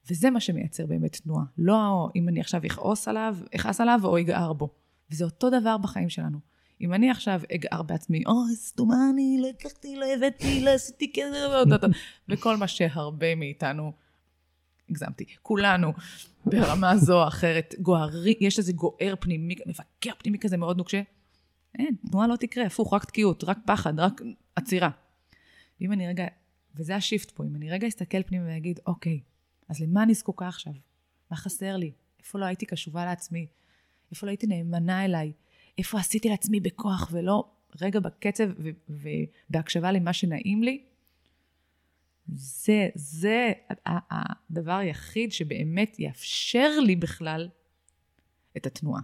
וזה 0.09 0.29
מה 0.29 0.39
שמייצר 0.39 0.85
באמת 0.85 1.15
תנועה. 1.15 1.43
לא 1.57 2.09
אם 2.15 2.29
אני 2.29 2.39
עכשיו 2.39 2.61
אכעוס 2.65 3.07
עליו, 3.07 3.37
אכעס 3.55 3.81
עליו 3.81 3.99
או 4.03 4.19
אגער 4.19 4.53
בו. 4.53 4.69
וזה 5.11 5.25
אותו 5.25 5.49
דבר 5.49 5.77
בחיים 5.77 6.09
שלנו. 6.09 6.39
אם 6.81 6.93
אני 6.93 7.11
עכשיו 7.11 7.41
אגער 7.55 7.81
בעצמי, 7.81 8.23
אוי, 8.25 8.55
סתומה 8.55 8.95
אני, 9.13 9.37
לא 9.41 9.47
הצלחתי, 9.47 9.95
לא 9.95 10.05
הבאתי, 10.05 10.61
לא 10.63 10.69
עשיתי 10.69 11.13
כזה, 11.13 11.47
וכל 12.29 12.57
מה 12.57 12.67
שהרבה 12.67 13.35
מאיתנו, 13.35 13.91
הגזמתי, 14.89 15.25
כולנו, 15.41 15.93
ברמה 16.45 16.97
זו 16.97 17.23
או 17.23 17.27
אחרת, 17.27 17.75
גוערי, 17.79 18.35
יש 18.39 18.59
איזה 18.59 18.73
גוער 18.73 19.13
פנימי, 19.19 19.55
מבקר 19.65 20.11
פנימי 20.17 20.39
כזה 20.39 20.57
מאוד 20.57 20.77
נוקשה. 20.77 21.01
אין, 21.79 21.95
תנועה 22.11 22.27
לא 22.27 22.35
תקרה, 22.35 22.65
הפוך, 22.65 22.93
רק 22.93 23.05
תקיעות, 23.05 23.43
רק 23.43 23.57
פחד, 23.65 23.99
רק 23.99 24.21
עצירה. 24.55 24.89
אם 25.81 25.91
אני 25.91 26.07
רגע, 26.07 26.25
וזה 26.75 26.95
השיפט 26.95 27.31
פה, 27.31 27.43
אם 27.43 27.55
אני 27.55 27.71
רגע 27.71 27.87
אסתכל 27.87 28.23
פנימה 28.23 28.45
ואגיד, 28.47 28.79
אוקיי, 28.85 29.19
אז 29.69 29.81
למה 29.81 30.03
אני 30.03 30.13
זקוקה 30.13 30.47
עכשיו? 30.47 30.73
מה 31.31 31.37
חסר 31.37 31.77
לי? 31.77 31.91
איפה 32.19 32.39
לא 32.39 32.45
הייתי 32.45 32.65
קשובה 32.65 33.05
לעצמי? 33.05 33.47
איפה 34.11 34.25
לא 34.25 34.31
הייתי 34.31 34.47
נאמנה 34.47 35.05
אליי? 35.05 35.31
איפה 35.77 35.99
עשיתי 35.99 36.29
לעצמי 36.29 36.59
בכוח 36.59 37.09
ולא 37.11 37.51
רגע 37.81 37.99
בקצב 37.99 38.49
ובהקשבה 38.89 39.91
למה 39.91 40.13
שנעים 40.13 40.63
לי? 40.63 40.83
זה, 42.35 42.89
זה 42.95 43.51
הדבר 44.49 44.73
היחיד 44.73 45.31
שבאמת 45.31 45.99
יאפשר 45.99 46.79
לי 46.79 46.95
בכלל 46.95 47.49
את 48.57 48.65
התנועה. 48.65 49.01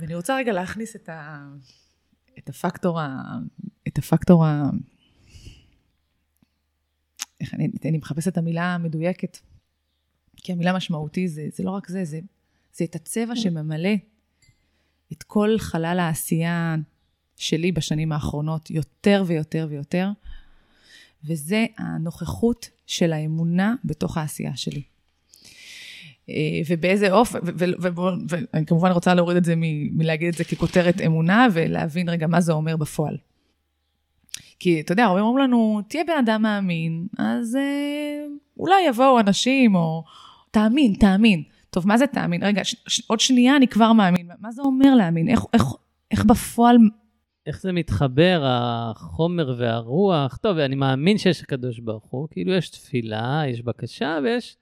ואני 0.00 0.14
רוצה 0.14 0.36
רגע 0.36 0.52
להכניס 0.52 0.96
את, 0.96 1.08
ה, 1.08 1.48
את 2.38 2.48
הפקטור, 2.48 3.00
ה, 3.00 3.22
את 3.88 3.98
הפקטור, 3.98 4.46
ה, 4.46 4.70
איך 7.40 7.54
אני, 7.54 7.68
אני 7.84 7.98
מחפשת 7.98 8.28
את 8.28 8.38
המילה 8.38 8.74
המדויקת, 8.74 9.38
כי 10.36 10.52
המילה 10.52 10.72
משמעותי 10.72 11.28
זה, 11.28 11.48
זה 11.52 11.62
לא 11.64 11.70
רק 11.70 11.88
זה, 11.88 12.04
זה, 12.04 12.20
זה 12.72 12.84
את 12.84 12.94
הצבע 12.94 13.36
שממלא 13.36 13.94
את 15.12 15.22
כל 15.22 15.56
חלל 15.58 15.98
העשייה 16.00 16.76
שלי 17.36 17.72
בשנים 17.72 18.12
האחרונות, 18.12 18.70
יותר 18.70 19.24
ויותר 19.26 19.66
ויותר, 19.70 20.10
וזה 21.24 21.66
הנוכחות 21.78 22.70
של 22.86 23.12
האמונה 23.12 23.74
בתוך 23.84 24.16
העשייה 24.16 24.56
שלי. 24.56 24.82
אה, 26.30 26.60
ובאיזה 26.68 27.12
אופן, 27.12 27.38
ואני 28.28 28.66
כמובן 28.66 28.90
רוצה 28.90 29.14
להוריד 29.14 29.36
את 29.36 29.44
זה 29.44 29.54
מלהגיד 29.92 30.28
את 30.28 30.34
זה 30.34 30.44
ככותרת 30.44 31.00
אמונה, 31.00 31.46
ולהבין 31.52 32.08
רגע 32.08 32.26
מה 32.26 32.40
זה 32.40 32.52
אומר 32.52 32.76
בפועל. 32.76 33.16
כי 34.58 34.80
אתה 34.80 34.92
יודע, 34.92 35.04
הרבה 35.04 35.20
אומרים 35.20 35.48
לנו, 35.48 35.80
תהיה 35.88 36.04
בן 36.04 36.18
אדם 36.18 36.42
מאמין, 36.42 37.06
אז 37.18 37.56
אה, 37.56 38.26
אולי 38.58 38.82
יבואו 38.88 39.20
אנשים, 39.20 39.74
או 39.74 40.04
תאמין, 40.50 40.94
תאמין. 40.94 41.42
טוב, 41.70 41.88
מה 41.88 41.98
זה 41.98 42.06
תאמין? 42.06 42.42
רגע, 42.42 42.64
ש, 42.64 42.76
ש, 42.86 43.02
עוד 43.06 43.20
שנייה 43.20 43.56
אני 43.56 43.68
כבר 43.68 43.92
מאמין. 43.92 44.28
מה 44.40 44.50
זה 44.52 44.62
אומר 44.62 44.94
להאמין? 44.94 45.28
איך, 45.28 45.44
איך, 45.52 45.64
איך 46.10 46.24
בפועל... 46.24 46.76
איך 47.46 47.60
זה 47.60 47.72
מתחבר, 47.72 48.42
החומר 48.46 49.54
והרוח? 49.58 50.36
טוב, 50.36 50.58
אני 50.58 50.74
מאמין 50.74 51.18
שיש 51.18 51.42
הקדוש 51.42 51.78
ברוך 51.78 52.06
הוא, 52.10 52.28
כאילו 52.30 52.52
יש 52.52 52.68
תפילה, 52.68 53.42
יש 53.48 53.62
בקשה, 53.62 54.18
ויש 54.24 54.56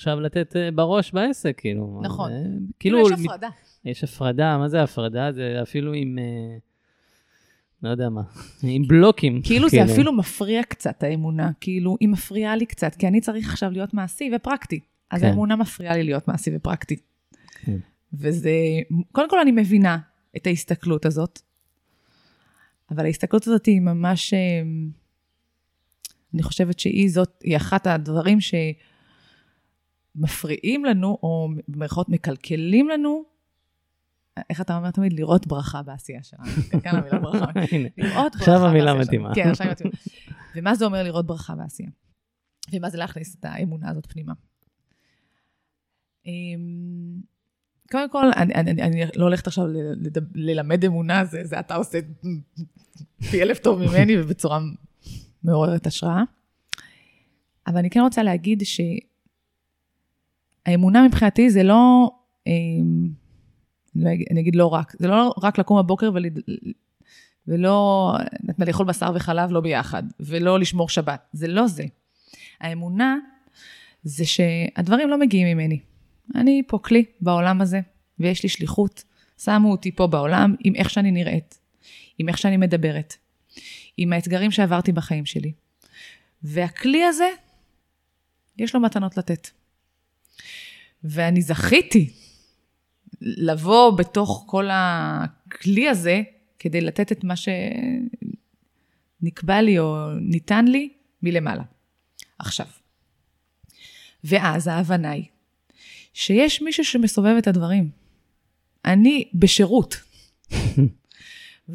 עכשיו 0.00 0.20
לתת 0.20 0.56
אה, 0.56 0.70
בראש 0.70 1.12
בעסק, 1.12 1.60
כאילו. 1.60 2.00
נכון. 2.04 2.30
כאילו, 2.78 2.98
כאילו 3.04 3.10
יש 3.10 3.26
הפרדה. 3.26 3.48
יש 3.84 4.04
הפרדה, 4.04 4.58
מה 4.58 4.68
זה 4.68 4.82
הפרדה? 4.82 5.32
זה 5.32 5.58
אפילו 5.62 5.92
עם... 5.92 6.18
אה, 6.18 6.56
לא 7.82 7.88
יודע 7.88 8.08
מה, 8.08 8.22
עם 8.62 8.82
בלוקים. 8.88 9.40
כאילו 9.46 9.68
זה 9.68 9.76
כאילו. 9.76 9.92
אפילו 9.92 10.12
מפריע 10.12 10.62
קצת, 10.62 11.02
האמונה. 11.02 11.50
כאילו, 11.60 11.96
היא 12.00 12.08
מפריעה 12.08 12.56
לי 12.56 12.66
קצת, 12.66 12.94
כי 12.94 13.08
אני 13.08 13.20
צריך 13.20 13.50
עכשיו 13.50 13.70
להיות 13.70 13.94
מעשי 13.94 14.30
ופרקטי. 14.36 14.80
אז 15.10 15.20
כן. 15.20 15.26
האמונה 15.26 15.56
מפריעה 15.56 15.96
לי 15.96 16.02
להיות 16.02 16.28
מעשי 16.28 16.50
ופרקטי. 16.56 16.96
כן. 17.54 17.76
וזה, 18.12 18.52
קודם 19.12 19.30
כל 19.30 19.40
אני 19.40 19.52
מבינה 19.52 19.98
את 20.36 20.46
ההסתכלות 20.46 21.06
הזאת, 21.06 21.40
אבל 22.90 23.04
ההסתכלות 23.04 23.46
הזאת 23.46 23.66
היא 23.66 23.80
ממש, 23.80 24.34
אה, 24.34 24.38
אני 26.34 26.42
חושבת 26.42 26.78
שהיא 26.78 27.10
זאת, 27.10 27.42
היא 27.44 27.56
אחת 27.56 27.86
הדברים 27.86 28.40
שמפריעים 30.16 30.84
לנו, 30.84 31.18
או 31.22 31.48
במירכאות 31.68 32.08
מקלקלים 32.08 32.88
לנו, 32.88 33.22
איך 34.50 34.60
אתה 34.60 34.76
אומר 34.76 34.90
תמיד? 34.90 35.12
לראות 35.12 35.46
ברכה 35.46 35.82
בעשייה 35.82 36.22
שלנו. 36.22 36.44
כאן 36.82 36.96
המילה 36.96 37.18
ברכה. 37.18 37.46
לראות 37.98 38.32
ברכה 38.32 38.38
עכשיו 38.38 38.66
המילה 38.66 38.94
מתאימה. 38.94 39.34
כן, 39.34 39.48
עכשיו 39.48 39.66
מתאימה. 39.70 39.94
ומה 40.56 40.74
זה 40.74 40.84
אומר 40.84 41.02
לראות 41.02 41.26
ברכה 41.26 41.54
בעשייה? 41.54 41.90
ומה 42.72 42.90
זה 42.90 42.98
להכניס 42.98 43.36
את 43.40 43.44
האמונה 43.44 43.90
הזאת 43.90 44.06
פנימה? 44.06 44.32
אמ, 46.26 47.20
קודם 47.90 48.10
כל, 48.10 48.30
אני, 48.36 48.54
אני, 48.54 48.82
אני 48.82 49.04
לא 49.16 49.24
הולכת 49.24 49.46
עכשיו 49.46 49.64
ללמד 50.34 50.84
אמונה, 50.84 51.24
זה, 51.24 51.44
זה 51.44 51.60
אתה 51.60 51.74
עושה 51.74 51.98
פי 53.30 53.42
אלף 53.42 53.58
טוב 53.58 53.78
ממני 53.82 54.20
ובצורה 54.20 54.60
מעוררת 55.42 55.86
השראה. 55.86 56.22
אבל 57.66 57.78
אני 57.78 57.90
כן 57.90 58.00
רוצה 58.00 58.22
להגיד 58.22 58.62
שהאמונה 60.68 61.02
מבחינתי 61.08 61.50
זה 61.50 61.62
לא, 61.62 62.10
אמ, 62.46 63.08
אני 64.30 64.40
אגיד 64.40 64.56
לא 64.56 64.66
רק, 64.66 64.92
זה 64.98 65.08
לא 65.08 65.34
רק 65.42 65.58
לקום 65.58 65.78
בבוקר 65.78 66.10
ול, 66.14 66.24
ולא 67.48 68.12
נתנה 68.42 68.64
לאכול 68.66 68.86
בשר 68.86 69.12
וחלב 69.14 69.50
לא 69.50 69.60
ביחד, 69.60 70.02
ולא 70.20 70.58
לשמור 70.58 70.88
שבת, 70.88 71.28
זה 71.32 71.48
לא 71.48 71.66
זה. 71.66 71.84
האמונה 72.60 73.16
זה 74.02 74.26
שהדברים 74.26 75.08
לא 75.08 75.18
מגיעים 75.18 75.56
ממני. 75.56 75.80
אני 76.34 76.62
פה 76.66 76.78
כלי 76.78 77.04
בעולם 77.20 77.60
הזה, 77.60 77.80
ויש 78.18 78.42
לי 78.42 78.48
שליחות. 78.48 79.04
שמו 79.38 79.70
אותי 79.70 79.92
פה 79.92 80.06
בעולם 80.06 80.54
עם 80.60 80.74
איך 80.74 80.90
שאני 80.90 81.10
נראית, 81.10 81.58
עם 82.18 82.28
איך 82.28 82.38
שאני 82.38 82.56
מדברת, 82.56 83.16
עם 83.96 84.12
האתגרים 84.12 84.50
שעברתי 84.50 84.92
בחיים 84.92 85.26
שלי. 85.26 85.52
והכלי 86.42 87.04
הזה, 87.04 87.28
יש 88.58 88.74
לו 88.74 88.80
מתנות 88.80 89.16
לתת. 89.16 89.48
ואני 91.04 91.42
זכיתי 91.42 92.12
לבוא 93.20 93.90
בתוך 93.90 94.44
כל 94.46 94.68
הכלי 94.72 95.88
הזה 95.88 96.22
כדי 96.58 96.80
לתת 96.80 97.12
את 97.12 97.24
מה 97.24 97.34
שנקבע 99.22 99.62
לי 99.62 99.78
או 99.78 100.10
ניתן 100.20 100.64
לי 100.64 100.88
מלמעלה. 101.22 101.62
עכשיו, 102.38 102.66
ואז 104.24 104.68
ההבנה 104.68 105.10
היא 105.10 105.24
שיש 106.14 106.62
מישהו 106.62 106.84
שמסובב 106.84 107.34
את 107.38 107.46
הדברים. 107.46 107.90
אני 108.84 109.30
בשירות. 109.34 109.96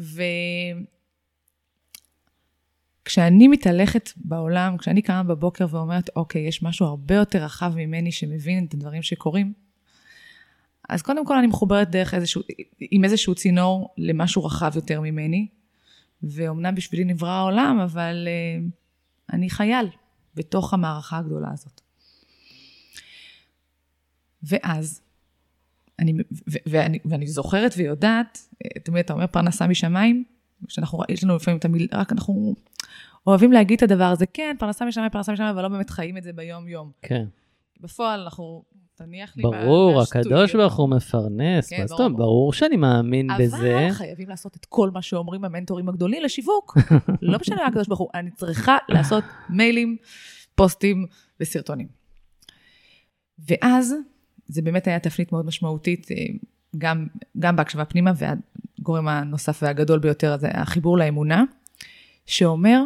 וכשאני 3.06 3.48
מתהלכת 3.48 4.10
בעולם, 4.16 4.76
כשאני 4.76 5.02
קמה 5.02 5.22
בבוקר 5.22 5.66
ואומרת, 5.70 6.10
אוקיי, 6.16 6.42
יש 6.48 6.62
משהו 6.62 6.86
הרבה 6.86 7.14
יותר 7.14 7.44
רחב 7.44 7.72
ממני 7.76 8.12
שמבין 8.12 8.64
את 8.64 8.74
הדברים 8.74 9.02
שקורים, 9.02 9.52
אז 10.88 11.02
קודם 11.02 11.26
כל 11.26 11.38
אני 11.38 11.46
מחוברת 11.46 11.90
דרך 11.90 12.14
איזשהו, 12.14 12.42
עם 12.80 13.04
איזשהו 13.04 13.34
צינור 13.34 13.94
למשהו 13.98 14.44
רחב 14.44 14.72
יותר 14.74 15.00
ממני, 15.00 15.46
ואומנם 16.22 16.74
בשבילי 16.74 17.04
נברא 17.04 17.30
העולם, 17.30 17.78
אבל 17.84 18.28
uh, 18.28 18.70
אני 19.32 19.50
חייל 19.50 19.88
בתוך 20.34 20.74
המערכה 20.74 21.18
הגדולה 21.18 21.48
הזאת. 21.52 21.80
ואז, 24.42 25.02
אני, 25.98 26.12
ו, 26.32 26.56
ואני, 26.66 26.98
ואני 27.04 27.26
זוכרת 27.26 27.74
ויודעת, 27.76 28.48
תמיד 28.84 29.04
אתה 29.04 29.12
אומר 29.12 29.26
פרנסה 29.26 29.66
משמיים, 29.66 30.24
שאנחנו, 30.68 31.02
יש 31.08 31.24
לנו 31.24 31.36
לפעמים 31.36 31.58
את 31.58 31.64
המיל, 31.64 31.88
רק 31.92 32.12
אנחנו 32.12 32.54
אוהבים 33.26 33.52
להגיד 33.52 33.76
את 33.76 33.90
הדבר 33.90 34.04
הזה, 34.04 34.26
כן, 34.26 34.56
פרנסה 34.58 34.84
משמיים, 34.84 35.10
פרנסה 35.10 35.32
משמיים, 35.32 35.50
אבל 35.50 35.62
לא 35.62 35.68
באמת 35.68 35.90
חיים 35.90 36.16
את 36.16 36.22
זה 36.22 36.32
ביום-יום. 36.32 36.90
כן. 37.02 37.24
בפועל 37.80 38.20
אנחנו, 38.20 38.62
תניח 38.94 39.36
לי 39.36 39.42
ברור, 39.42 40.02
הקדוש 40.02 40.54
ברוך 40.54 40.76
הוא 40.76 40.88
מפרנס, 40.88 41.70
כן, 41.70 41.86
ברור, 41.86 42.08
ברור. 42.08 42.18
ברור 42.18 42.52
שאני 42.52 42.76
מאמין 42.76 43.30
אבל 43.30 43.44
בזה. 43.44 43.78
אבל 43.86 43.92
חייבים 43.92 44.28
לעשות 44.28 44.56
את 44.56 44.64
כל 44.64 44.90
מה 44.90 45.02
שאומרים 45.02 45.44
המנטורים 45.44 45.88
הגדולים 45.88 46.22
לשיווק. 46.22 46.78
לא 47.22 47.38
משנה 47.38 47.56
מה 47.56 47.66
הקדוש 47.66 47.88
ברוך 47.88 48.00
הוא, 48.00 48.08
אני 48.14 48.30
צריכה 48.30 48.76
לעשות 48.88 49.24
מיילים, 49.50 49.96
פוסטים 50.54 51.06
וסרטונים. 51.40 51.88
ואז, 53.48 53.94
זה 54.46 54.62
באמת 54.62 54.86
היה 54.86 54.98
תפנית 54.98 55.32
מאוד 55.32 55.46
משמעותית, 55.46 56.10
אה, 56.10 56.16
גם, 56.78 57.06
גם 57.38 57.56
בהקשבה 57.56 57.84
פנימה, 57.84 58.12
והגורם 58.86 59.08
הנוסף 59.08 59.58
והגדול 59.62 59.98
ביותר 59.98 60.36
זה 60.38 60.48
החיבור 60.50 60.98
לאמונה, 60.98 61.44
שאומר 62.26 62.82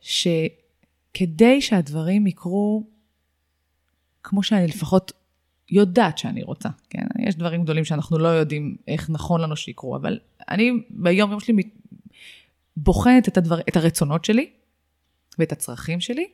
שכדי 0.00 1.60
שהדברים 1.60 2.26
יקרו 2.26 2.84
כמו 4.22 4.42
שאני 4.42 4.66
לפחות 4.66 5.12
יודעת 5.70 6.18
שאני 6.18 6.42
רוצה, 6.42 6.68
כן? 6.90 7.06
יש 7.18 7.34
דברים 7.36 7.62
גדולים 7.62 7.84
שאנחנו 7.84 8.18
לא 8.18 8.28
יודעים 8.28 8.76
איך 8.88 9.10
נכון 9.10 9.40
לנו 9.40 9.56
שיקרו, 9.56 9.96
אבל 9.96 10.18
אני 10.48 10.70
ביום 10.90 11.30
יום 11.30 11.40
שלי 11.40 11.62
בוחנת 12.76 13.28
את, 13.28 13.36
הדבר, 13.36 13.60
את 13.60 13.76
הרצונות 13.76 14.24
שלי 14.24 14.50
ואת 15.38 15.52
הצרכים 15.52 16.00
שלי, 16.00 16.28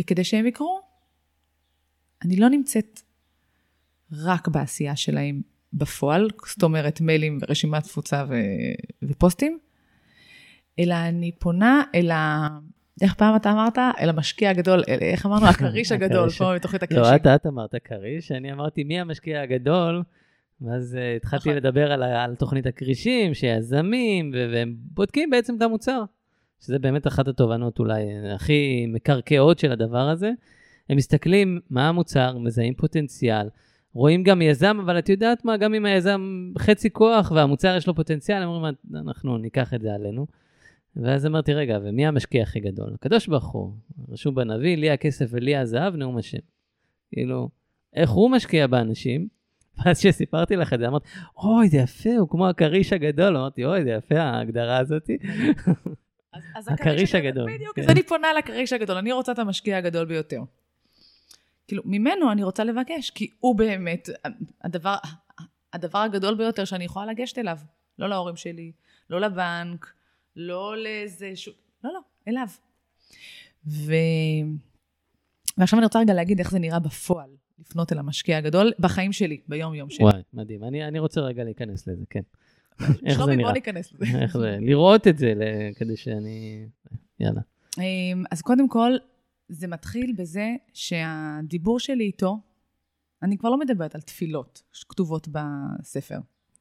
וכדי 0.00 0.24
שהם 0.24 0.46
יקרו, 0.46 0.80
אני 2.24 2.36
לא 2.36 2.48
נמצאת 2.48 3.02
רק 4.12 4.48
בעשייה 4.48 4.96
שלהם 4.96 5.42
בפועל, 5.76 6.28
זאת 6.46 6.62
אומרת 6.62 7.00
מיילים 7.00 7.38
ורשימת 7.42 7.82
תפוצה 7.82 8.24
ו... 8.28 8.34
ופוסטים, 9.02 9.58
אלא 10.78 10.94
אני 10.94 11.32
פונה 11.38 11.82
אל 11.94 12.10
ה... 12.10 12.48
איך 13.02 13.14
פעם 13.14 13.36
אתה 13.36 13.52
אמרת? 13.52 13.78
אל 13.78 14.08
המשקיע 14.08 14.50
הגדול, 14.50 14.82
אל, 14.88 14.98
איך 15.00 15.26
אמרנו? 15.26 15.46
הכריש 15.46 15.92
הגדול, 15.92 16.30
פה 16.30 16.54
בתוכנית 16.54 16.82
הכרישים. 16.82 17.04
לא, 17.04 17.16
אתה, 17.16 17.34
את 17.34 17.46
אמרת 17.46 17.74
כריש, 17.84 18.32
אני 18.32 18.52
אמרתי 18.52 18.84
מי 18.84 19.00
המשקיע 19.00 19.40
הגדול, 19.40 20.02
ואז 20.60 20.94
uh, 20.94 21.16
התחלתי 21.16 21.48
נכון. 21.48 21.56
לדבר 21.56 21.92
על, 21.92 22.02
על 22.02 22.34
תוכנית 22.34 22.66
הכרישים, 22.66 23.34
שיזמים, 23.34 24.32
והם 24.52 24.74
בודקים 24.78 25.30
בעצם 25.30 25.56
את 25.56 25.62
המוצר, 25.62 26.02
שזה 26.60 26.78
באמת 26.78 27.06
אחת 27.06 27.28
התובנות 27.28 27.78
אולי 27.78 28.02
הכי 28.34 28.86
מקרקעות 28.88 29.58
של 29.58 29.72
הדבר 29.72 30.08
הזה. 30.08 30.30
הם 30.88 30.96
מסתכלים 30.96 31.60
מה 31.70 31.88
המוצר, 31.88 32.38
מזהים 32.38 32.74
פוטנציאל, 32.74 33.48
רואים 33.96 34.22
גם 34.22 34.42
יזם, 34.42 34.78
אבל 34.84 34.98
את 34.98 35.08
יודעת 35.08 35.44
מה, 35.44 35.56
גם 35.56 35.74
אם 35.74 35.84
היזם 35.84 36.52
חצי 36.58 36.90
כוח 36.90 37.32
והמוצר 37.34 37.76
יש 37.76 37.86
לו 37.86 37.94
פוטנציאל, 37.94 38.42
הם 38.42 38.48
אומרים, 38.48 38.74
אנחנו 38.94 39.38
ניקח 39.38 39.74
את 39.74 39.80
זה 39.80 39.94
עלינו. 39.94 40.26
ואז 40.96 41.26
אמרתי, 41.26 41.54
רגע, 41.54 41.78
ומי 41.82 42.06
המשקיע 42.06 42.42
הכי 42.42 42.60
גדול? 42.60 42.90
הקדוש 42.94 43.26
ברוך 43.26 43.46
הוא, 43.46 43.72
רשום 44.08 44.34
בנביא, 44.34 44.76
לי 44.76 44.90
הכסף 44.90 45.26
ולי 45.30 45.56
הזהב, 45.56 45.96
נאום 45.96 46.18
השם. 46.18 46.38
כאילו, 47.12 47.48
איך 47.94 48.10
הוא 48.10 48.30
משקיע 48.30 48.66
באנשים? 48.66 49.28
ואז 49.78 49.98
כשסיפרתי 49.98 50.56
לך 50.56 50.72
את 50.72 50.78
זה, 50.78 50.88
אמרת, 50.88 51.02
אוי, 51.36 51.68
זה 51.68 51.76
יפה, 51.76 52.16
הוא 52.18 52.28
כמו 52.28 52.48
הכריש 52.48 52.92
הגדול. 52.92 53.36
אמרתי, 53.36 53.64
אוי, 53.64 53.82
זה 53.82 53.90
יפה 53.90 54.18
ההגדרה 54.18 54.78
הזאתי. 54.78 55.18
אז 56.54 56.68
הכריש 56.68 57.14
הגדול. 57.14 57.54
בדיוק, 57.54 57.76
כן. 57.76 57.82
אז 57.82 57.88
אני 57.88 58.02
פונה 58.02 58.28
לכריש 58.38 58.72
הגדול, 58.72 58.96
אני 58.96 59.12
רוצה 59.12 59.32
את 59.32 59.38
המשקיע 59.38 59.76
הגדול 59.76 60.04
ביותר. 60.04 60.42
כאילו, 61.68 61.82
ממנו 61.86 62.32
אני 62.32 62.42
רוצה 62.42 62.64
לבקש, 62.64 63.10
כי 63.10 63.30
הוא 63.40 63.56
באמת 63.58 64.08
הדבר, 64.62 64.96
הדבר 65.72 65.98
הגדול 65.98 66.34
ביותר 66.34 66.64
שאני 66.64 66.84
יכולה 66.84 67.06
לגשת 67.06 67.38
אליו. 67.38 67.58
לא 67.98 68.08
להורים 68.08 68.36
שלי, 68.36 68.72
לא 69.10 69.20
לבנק, 69.20 69.92
לא 70.36 70.76
לאיזה... 70.76 71.36
ש... 71.36 71.48
לא, 71.84 71.92
לא, 71.92 72.00
אליו. 72.28 72.46
ו... 73.66 73.92
ועכשיו 75.58 75.78
אני 75.78 75.84
רוצה 75.84 75.98
רגע 75.98 76.14
להגיד 76.14 76.38
איך 76.38 76.50
זה 76.50 76.58
נראה 76.58 76.78
בפועל, 76.78 77.30
לפנות 77.58 77.92
אל 77.92 77.98
המשקיע 77.98 78.38
הגדול, 78.38 78.72
בחיים 78.78 79.12
שלי, 79.12 79.40
ביום-יום 79.48 79.90
שלי. 79.90 80.04
וואי, 80.04 80.22
מדהים. 80.34 80.64
אני, 80.64 80.88
אני 80.88 80.98
רוצה 80.98 81.20
רגע 81.20 81.44
להיכנס 81.44 81.86
לזה, 81.86 82.04
כן. 82.10 82.20
איך 83.06 83.24
זה 83.24 83.36
נראה? 83.36 83.44
בוא 83.44 83.52
ניכנס 83.52 83.92
לזה. 83.92 84.18
איך 84.22 84.38
זה, 84.38 84.58
לראות 84.60 85.06
את 85.08 85.18
זה, 85.18 85.34
כדי 85.76 85.96
שאני... 85.96 86.66
יאללה. 87.20 87.40
אמ, 87.78 88.24
אז 88.30 88.42
קודם 88.42 88.68
כל, 88.68 88.92
זה 89.48 89.66
מתחיל 89.66 90.14
בזה 90.18 90.54
שהדיבור 90.72 91.80
שלי 91.80 92.04
איתו, 92.04 92.40
אני 93.22 93.38
כבר 93.38 93.50
לא 93.50 93.58
מדברת 93.58 93.94
על 93.94 94.00
תפילות 94.00 94.62
שכתובות 94.72 95.28
בספר, 95.28 96.18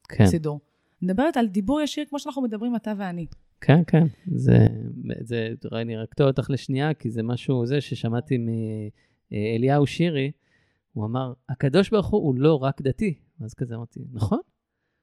כן. 0.09 0.23
בסידור. 0.23 0.59
אני 1.01 1.11
מדברת 1.11 1.37
על 1.37 1.47
דיבור 1.47 1.81
ישיר 1.81 2.05
כמו 2.09 2.19
שאנחנו 2.19 2.41
מדברים 2.41 2.75
אתה 2.75 2.93
ואני. 2.97 3.25
כן, 3.61 3.81
כן. 3.87 4.03
זה, 4.35 4.67
זה, 5.21 5.53
אני 5.71 5.97
רק 5.97 6.13
טועה 6.13 6.29
אותך 6.29 6.49
לשנייה, 6.49 6.93
כי 6.93 7.11
זה 7.11 7.23
משהו, 7.23 7.65
זה 7.65 7.81
ששמעתי 7.81 8.37
מאליהו 9.31 9.87
שירי, 9.87 10.31
הוא 10.93 11.05
אמר, 11.05 11.33
הקדוש 11.49 11.89
ברוך 11.89 12.07
הוא 12.07 12.21
הוא 12.21 12.35
לא 12.37 12.63
רק 12.63 12.81
דתי. 12.81 13.13
אז 13.41 13.53
כזה 13.53 13.75
אמרתי, 13.75 13.99
נכון, 14.13 14.39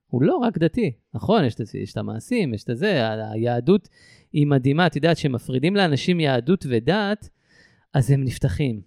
הוא 0.07 0.23
לא 0.23 0.37
רק 0.37 0.59
דתי. 0.59 0.93
נכון, 1.15 1.45
יש, 1.45 1.55
יש 1.75 1.93
את 1.93 1.97
המעשים, 1.97 2.55
יש 2.55 2.65
את 2.71 2.77
זה, 2.77 3.11
היהדות 3.31 3.89
היא 4.33 4.47
מדהימה. 4.47 4.87
את 4.87 4.97
יודעת, 4.97 5.17
כשמפרידים 5.17 5.77
לאנשים 5.77 6.21
יהדות 6.21 6.67
ודת, 6.69 7.29
אז 7.95 8.11
הם 8.11 8.25
נפתחים. 8.25 8.81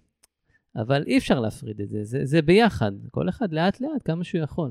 אבל 0.76 1.04
אי 1.06 1.18
אפשר 1.18 1.40
להפריד 1.40 1.80
את 1.80 1.88
זה, 1.88 2.04
זה, 2.04 2.20
זה 2.24 2.42
ביחד, 2.42 2.92
כל 3.10 3.28
אחד 3.28 3.52
לאט-לאט, 3.52 4.02
כמה 4.04 4.24
שהוא 4.24 4.42
יכול. 4.42 4.70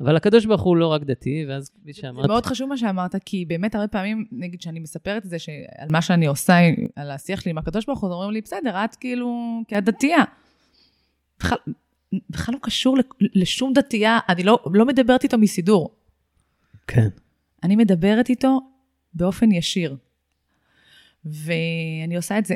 אבל 0.00 0.16
הקדוש 0.16 0.46
ברוך 0.46 0.62
הוא 0.62 0.76
לא 0.76 0.86
רק 0.86 1.02
דתי, 1.02 1.44
ואז 1.48 1.68
כפי 1.68 1.92
שאמרת... 1.92 2.22
זה 2.22 2.28
מאוד 2.28 2.46
חשוב 2.46 2.68
מה 2.68 2.76
שאמרת, 2.76 3.14
כי 3.24 3.44
באמת 3.44 3.74
הרבה 3.74 3.88
פעמים, 3.88 4.26
נגיד 4.32 4.62
שאני 4.62 4.80
מספרת 4.80 5.24
את 5.24 5.30
זה, 5.30 5.36
על 5.78 5.88
מה 5.92 6.02
שאני 6.02 6.26
עושה, 6.26 6.54
על 6.96 7.10
השיח 7.10 7.40
שלי 7.40 7.50
עם 7.50 7.58
הקדוש 7.58 7.86
ברוך 7.86 8.00
הוא, 8.00 8.12
אומרים 8.12 8.30
לי, 8.30 8.40
בסדר, 8.40 8.84
את 8.84 8.94
כאילו, 8.94 9.60
כי 9.68 9.78
את 9.78 9.84
דתייה. 9.84 10.24
בכלל, 11.40 11.58
בכלל 12.30 12.54
לא 12.54 12.60
קשור 12.62 12.96
לשום 13.20 13.72
דתייה, 13.72 14.18
אני 14.28 14.42
לא, 14.42 14.58
לא 14.74 14.86
מדברת 14.86 15.24
איתו 15.24 15.38
מסידור. 15.38 15.94
כן. 16.86 17.08
אני 17.62 17.76
מדברת 17.76 18.28
איתו 18.28 18.60
באופן 19.14 19.52
ישיר. 19.52 19.96
ואני 21.24 22.16
עושה 22.16 22.38
את 22.38 22.46
זה 22.46 22.54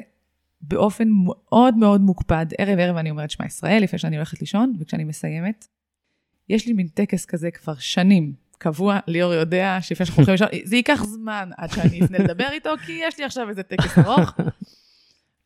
באופן 0.62 1.08
מאוד 1.10 1.76
מאוד 1.76 2.00
מוקפד. 2.00 2.46
ערב 2.58 2.78
ערב 2.78 2.96
אני 2.96 3.10
אומרת 3.10 3.30
שמע 3.30 3.46
ישראל, 3.46 3.82
לפני 3.82 3.98
שאני 3.98 4.16
הולכת 4.16 4.40
לישון, 4.40 4.72
וכשאני 4.78 5.04
מסיימת, 5.04 5.66
יש 6.48 6.66
לי 6.66 6.72
מין 6.72 6.88
טקס 6.88 7.24
כזה 7.24 7.50
כבר 7.50 7.74
שנים, 7.74 8.32
קבוע, 8.58 8.98
ליאור 9.06 9.32
יודע 9.32 9.78
שלפני 9.80 10.06
שאנחנו 10.06 10.20
הולכים 10.20 10.34
לשאול, 10.34 10.50
זה 10.64 10.76
ייקח 10.76 11.04
זמן 11.04 11.50
עד 11.56 11.70
שאני 11.70 12.04
אפנה 12.04 12.18
לדבר 12.18 12.48
איתו, 12.52 12.70
כי 12.86 13.00
יש 13.02 13.18
לי 13.18 13.24
עכשיו 13.24 13.48
איזה 13.48 13.62
טקס 13.62 13.98
ארוך. 13.98 14.30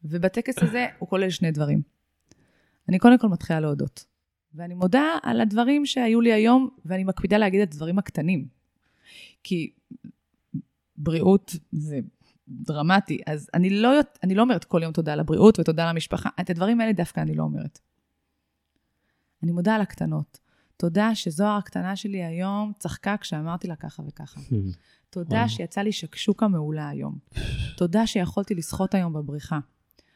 ובטקס 0.04 0.62
הזה 0.62 0.86
הוא 0.98 1.08
כולל 1.08 1.30
שני 1.30 1.50
דברים. 1.50 1.82
אני 2.88 2.98
קודם 2.98 3.18
כל 3.18 3.28
מתחילה 3.28 3.60
להודות. 3.60 4.04
ואני 4.54 4.74
מודה 4.74 5.04
על 5.22 5.40
הדברים 5.40 5.86
שהיו 5.86 6.20
לי 6.20 6.32
היום, 6.32 6.68
ואני 6.84 7.04
מקפידה 7.04 7.38
להגיד 7.38 7.60
את 7.60 7.72
הדברים 7.72 7.98
הקטנים. 7.98 8.46
כי 9.42 9.70
בריאות 10.96 11.56
זה 11.72 11.98
דרמטי, 12.48 13.20
אז 13.26 13.50
אני 13.54 13.70
לא, 13.70 13.90
אני 14.22 14.34
לא 14.34 14.42
אומרת 14.42 14.64
כל 14.64 14.80
יום 14.82 14.92
תודה 14.92 15.12
על 15.12 15.20
הבריאות 15.20 15.60
ותודה 15.60 15.90
למשפחה, 15.92 16.28
את 16.40 16.50
הדברים 16.50 16.80
האלה 16.80 16.92
דווקא 16.92 17.20
אני 17.20 17.34
לא 17.34 17.42
אומרת. 17.42 17.78
אני 19.42 19.52
מודה 19.52 19.74
על 19.74 19.80
הקטנות. 19.80 20.38
תודה 20.76 21.14
שזוהר 21.14 21.56
הקטנה 21.58 21.96
שלי 21.96 22.24
היום 22.24 22.72
צחקה 22.78 23.16
כשאמרתי 23.20 23.68
לה 23.68 23.76
ככה 23.76 24.02
וככה. 24.02 24.40
תודה 25.10 25.48
שיצא 25.48 25.80
לי 25.80 25.92
שקשוקה 25.92 26.48
מעולה 26.48 26.88
היום. 26.88 27.18
תודה 27.76 28.06
שיכולתי 28.06 28.54
לשחות 28.54 28.94
היום 28.94 29.12
בבריכה. 29.12 29.58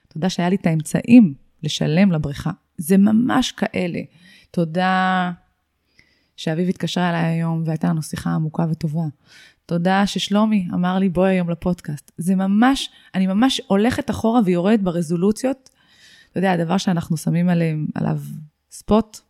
תודה 0.09 0.31
שהיה 0.31 0.49
לי 0.49 0.57
את 0.57 0.67
האמצעים 0.67 1.35
לשלם 1.63 2.13
לבריכה. 2.13 2.51
זה 2.79 2.97
ממש 2.99 3.53
כאלה. 3.53 4.01
תודה 4.51 5.33
שאביב 6.37 6.69
התקשרה 6.69 7.11
אליי 7.11 7.25
היום 7.25 7.63
והייתה 7.67 7.89
לנו 7.89 8.03
שיחה 8.03 8.31
עמוקה 8.31 8.67
וטובה. 8.71 9.05
תודה 9.71 10.07
ששלומי 10.07 10.69
אמר 10.75 10.99
לי 10.99 11.09
בואי 11.09 11.31
היום 11.31 11.51
לפודקאסט. 11.51 12.13
זה 12.19 12.35
ממש, 12.35 12.91
אני 13.15 13.27
ממש 13.27 13.61
הולכת 13.67 14.11
אחורה 14.11 14.41
ויורדת 14.45 14.81
ברזולוציות. 14.81 15.71
אתה 16.31 16.39
יודע, 16.39 16.53
הדבר 16.53 16.79
שאנחנו 16.79 17.17
שמים 17.17 17.49
עליהם, 17.49 17.87
עליו 17.95 18.19
ספוט, 18.71 19.21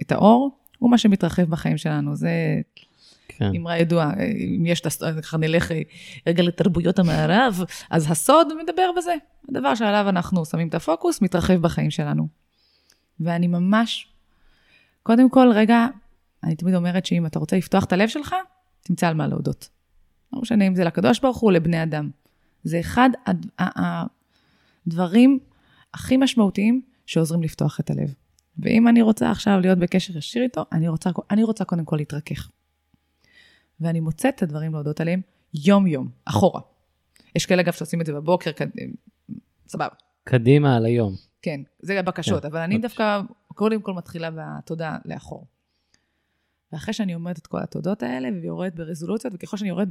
את 0.00 0.12
האור, 0.12 0.58
הוא 0.78 0.90
מה 0.90 0.98
שמתרחב 0.98 1.42
בחיים 1.42 1.78
שלנו. 1.78 2.16
זה 2.16 2.30
כן. 3.28 3.50
אמרה 3.56 3.78
ידועה, 3.78 4.12
אם 4.56 4.66
יש, 4.66 4.82
ככה 5.22 5.36
נלך 5.36 5.70
רגע 6.26 6.42
לתרבויות 6.42 6.98
המערב, 6.98 7.60
אז 7.90 8.10
הסוד 8.10 8.48
מדבר 8.62 8.90
בזה. 8.96 9.14
הדבר 9.48 9.74
שעליו 9.74 10.08
אנחנו 10.08 10.44
שמים 10.44 10.68
את 10.68 10.74
הפוקוס, 10.74 11.22
מתרחב 11.22 11.54
בחיים 11.54 11.90
שלנו. 11.90 12.28
ואני 13.20 13.46
ממש, 13.46 14.08
קודם 15.02 15.30
כל, 15.30 15.48
רגע, 15.54 15.86
אני 16.44 16.56
תמיד 16.56 16.74
אומרת 16.74 17.06
שאם 17.06 17.26
אתה 17.26 17.38
רוצה 17.38 17.56
לפתוח 17.56 17.84
את 17.84 17.92
הלב 17.92 18.08
שלך, 18.08 18.34
תמצא 18.82 19.08
על 19.08 19.14
מה 19.14 19.26
להודות. 19.26 19.75
לא 20.32 20.40
משנה 20.40 20.66
אם 20.66 20.74
זה 20.74 20.84
לקדוש 20.84 21.20
ברוך 21.20 21.38
הוא 21.38 21.48
או 21.48 21.54
לבני 21.54 21.82
אדם. 21.82 22.10
זה 22.64 22.80
אחד 22.80 23.10
הדברים 24.86 25.38
הכי 25.94 26.16
משמעותיים 26.16 26.82
שעוזרים 27.06 27.42
לפתוח 27.42 27.80
את 27.80 27.90
הלב. 27.90 28.14
ואם 28.58 28.88
אני 28.88 29.02
רוצה 29.02 29.30
עכשיו 29.30 29.60
להיות 29.60 29.78
בקשר 29.78 30.18
ישיר 30.18 30.42
איתו, 30.42 30.64
אני 30.72 30.88
רוצה, 30.88 31.10
אני 31.30 31.44
רוצה 31.44 31.64
קודם 31.64 31.84
כל 31.84 31.96
להתרכך. 31.96 32.50
ואני 33.80 34.00
מוצאת 34.00 34.34
את 34.34 34.42
הדברים 34.42 34.72
להודות 34.72 35.00
עליהם 35.00 35.20
יום-יום, 35.54 36.08
אחורה. 36.24 36.60
יש 37.36 37.46
כאלה, 37.46 37.62
אגב, 37.62 37.72
שעושים 37.72 38.00
את 38.00 38.06
זה 38.06 38.12
בבוקר. 38.12 38.50
סבבה. 39.68 39.88
קדימה 40.24 40.76
על 40.76 40.84
היום. 40.84 41.14
כן, 41.42 41.60
זה 41.78 42.00
הבקשות, 42.00 42.42
כן. 42.42 42.48
אבל 42.48 42.60
אני 42.60 42.78
דווקא 42.78 43.20
קודם 43.48 43.82
כל 43.82 43.92
מתחילה 43.92 44.30
בתודה 44.30 44.96
לאחור. 45.04 45.46
ואחרי 46.72 46.94
שאני 46.94 47.14
אומרת 47.14 47.38
את 47.38 47.46
כל 47.46 47.58
התודות 47.62 48.02
האלה, 48.02 48.28
ויורדת 48.42 48.74
ברזולוציות, 48.74 49.34
וככל 49.34 49.56
שאני 49.56 49.68
יורדת 49.68 49.88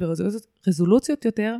ברזולוציות 0.66 1.24
יותר, 1.24 1.56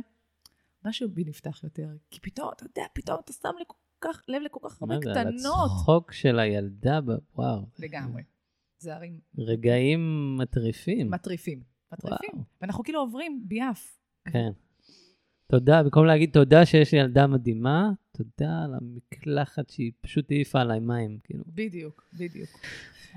משהו 0.85 1.09
בי 1.09 1.23
נפתח 1.23 1.63
יותר. 1.63 1.87
כי 2.11 2.19
פתאום, 2.19 2.49
אתה 2.55 2.63
יודע, 2.63 2.83
פתאום 2.93 3.19
אתה 3.25 3.33
שם 3.33 3.49
לי 3.57 3.63
כל 3.67 3.77
כך, 4.01 4.21
לב 4.27 4.41
לכל 4.41 4.59
כך 4.63 4.81
הרבה 4.81 4.97
קטנות. 4.99 5.15
מה 5.15 5.37
זה, 5.37 5.49
על 5.49 5.65
הצחוק 5.65 6.11
של 6.11 6.39
הילדה, 6.39 6.99
וואו. 7.35 7.65
לגמרי. 7.79 8.23
זה 8.79 8.95
הרים 8.95 9.19
רגעים 9.37 10.35
מטריפים. 10.37 11.11
מטריפים. 11.11 11.63
מטריפים. 11.93 12.43
ואנחנו 12.61 12.83
כאילו 12.83 12.99
עוברים 12.99 13.43
ביעף. 13.47 13.99
כן. 14.31 14.51
תודה, 15.47 15.83
במקום 15.83 16.05
להגיד 16.05 16.29
תודה 16.33 16.65
שיש 16.65 16.91
לי 16.91 16.99
ילדה 16.99 17.27
מדהימה, 17.27 17.89
תודה 18.11 18.63
על 18.65 18.73
המקלחת 18.73 19.69
שהיא 19.69 19.91
פשוט 20.01 20.31
העיפה 20.31 20.61
עליי 20.61 20.79
מים, 20.79 21.17
כאילו, 21.23 21.43
בדיוק, 21.47 22.09
בדיוק. 22.13 22.49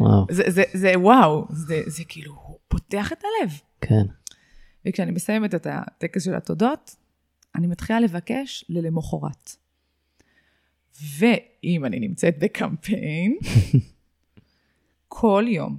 וואו, 0.01 0.26
זה, 0.31 0.43
זה, 0.47 0.62
זה 0.72 0.93
וואו, 0.97 1.47
זה, 1.51 1.83
זה 1.87 2.05
כאילו, 2.09 2.59
פותח 2.68 3.12
את 3.12 3.18
הלב. 3.18 3.61
כן. 3.81 4.07
וכשאני 4.87 5.11
מסיימת 5.11 5.55
את 5.55 5.66
הטקס 5.70 6.24
של 6.24 6.35
התודות, 6.35 6.97
אני 7.55 7.66
מתחילה 7.66 8.01
לבקש 8.01 8.64
ללמחרת. 8.68 9.57
ואם 11.18 11.85
אני 11.85 12.01
נמצאת 12.01 12.39
בקמפיין, 12.39 13.39
כל 15.09 15.45
יום, 15.49 15.76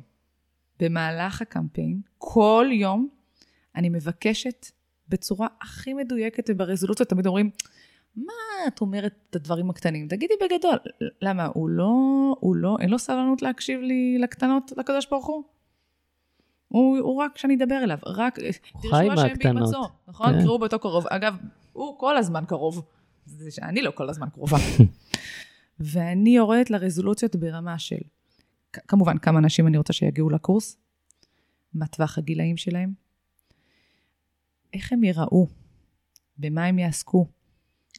במהלך 0.80 1.42
הקמפיין, 1.42 2.02
כל 2.18 2.68
יום, 2.72 3.10
אני 3.76 3.90
מבקשת 3.90 4.66
בצורה 5.12 5.48
הכי 5.62 5.94
מדויקת 5.94 6.50
וברזולוציות, 6.50 7.10
תמיד 7.10 7.28
אומרים, 7.28 7.50
מה 8.16 8.34
את 8.68 8.82
אומרת 8.82 9.14
את 9.30 9.36
הדברים 9.36 9.70
הקטנים? 9.70 10.08
תגידי 10.08 10.34
בגדול. 10.44 10.78
למה? 11.22 11.46
הוא 11.54 11.70
לא, 11.70 11.94
הוא 12.40 12.56
לא, 12.56 12.78
אין 12.80 12.90
לו 12.90 13.00
סבלנות 13.00 13.42
להקשיב 13.42 13.82
לי 13.82 14.18
לקטנות, 14.20 14.72
לקדוש 14.78 15.08
ברוך 15.10 15.26
הוא? 15.26 15.44
הוא, 16.68 16.98
הוא 16.98 17.16
רק 17.16 17.32
כשאני 17.36 17.56
אדבר 17.56 17.84
אליו, 17.84 17.98
רק, 18.06 18.40
חי 18.90 19.08
מהקטנות. 19.08 19.56
בהימצאו, 19.56 19.84
נכון? 20.08 20.34
כן. 20.34 20.44
קראו 20.44 20.60
באותו 20.60 20.80
קרוב. 20.80 21.08
אגב, 21.08 21.36
הוא 21.74 22.00
כל 22.00 22.18
הזמן 22.18 22.44
קרוב. 22.48 22.86
זה 23.26 23.52
שאני 23.52 23.82
לא 23.82 23.92
כל 23.92 24.10
הזמן 24.10 24.30
קרובה. 24.30 24.58
ואני 25.80 26.36
יורדת 26.36 26.70
לרזולוציות 26.70 27.36
ברמה 27.36 27.80
של, 27.80 28.02
כמובן, 28.72 29.18
כמה 29.18 29.40
אנשים 29.40 29.68
אני 29.68 29.78
רוצה 29.78 29.94
שיגיעו 29.94 30.30
לקורס, 30.30 30.78
מה 31.74 31.88
טווח 31.88 32.18
הגילאים 32.18 32.58
שלהם, 32.58 32.94
איך 34.74 34.94
הם 34.94 35.04
ייראו, 35.04 35.48
במה 36.38 36.66
הם 36.66 36.80
יעסקו. 36.80 37.26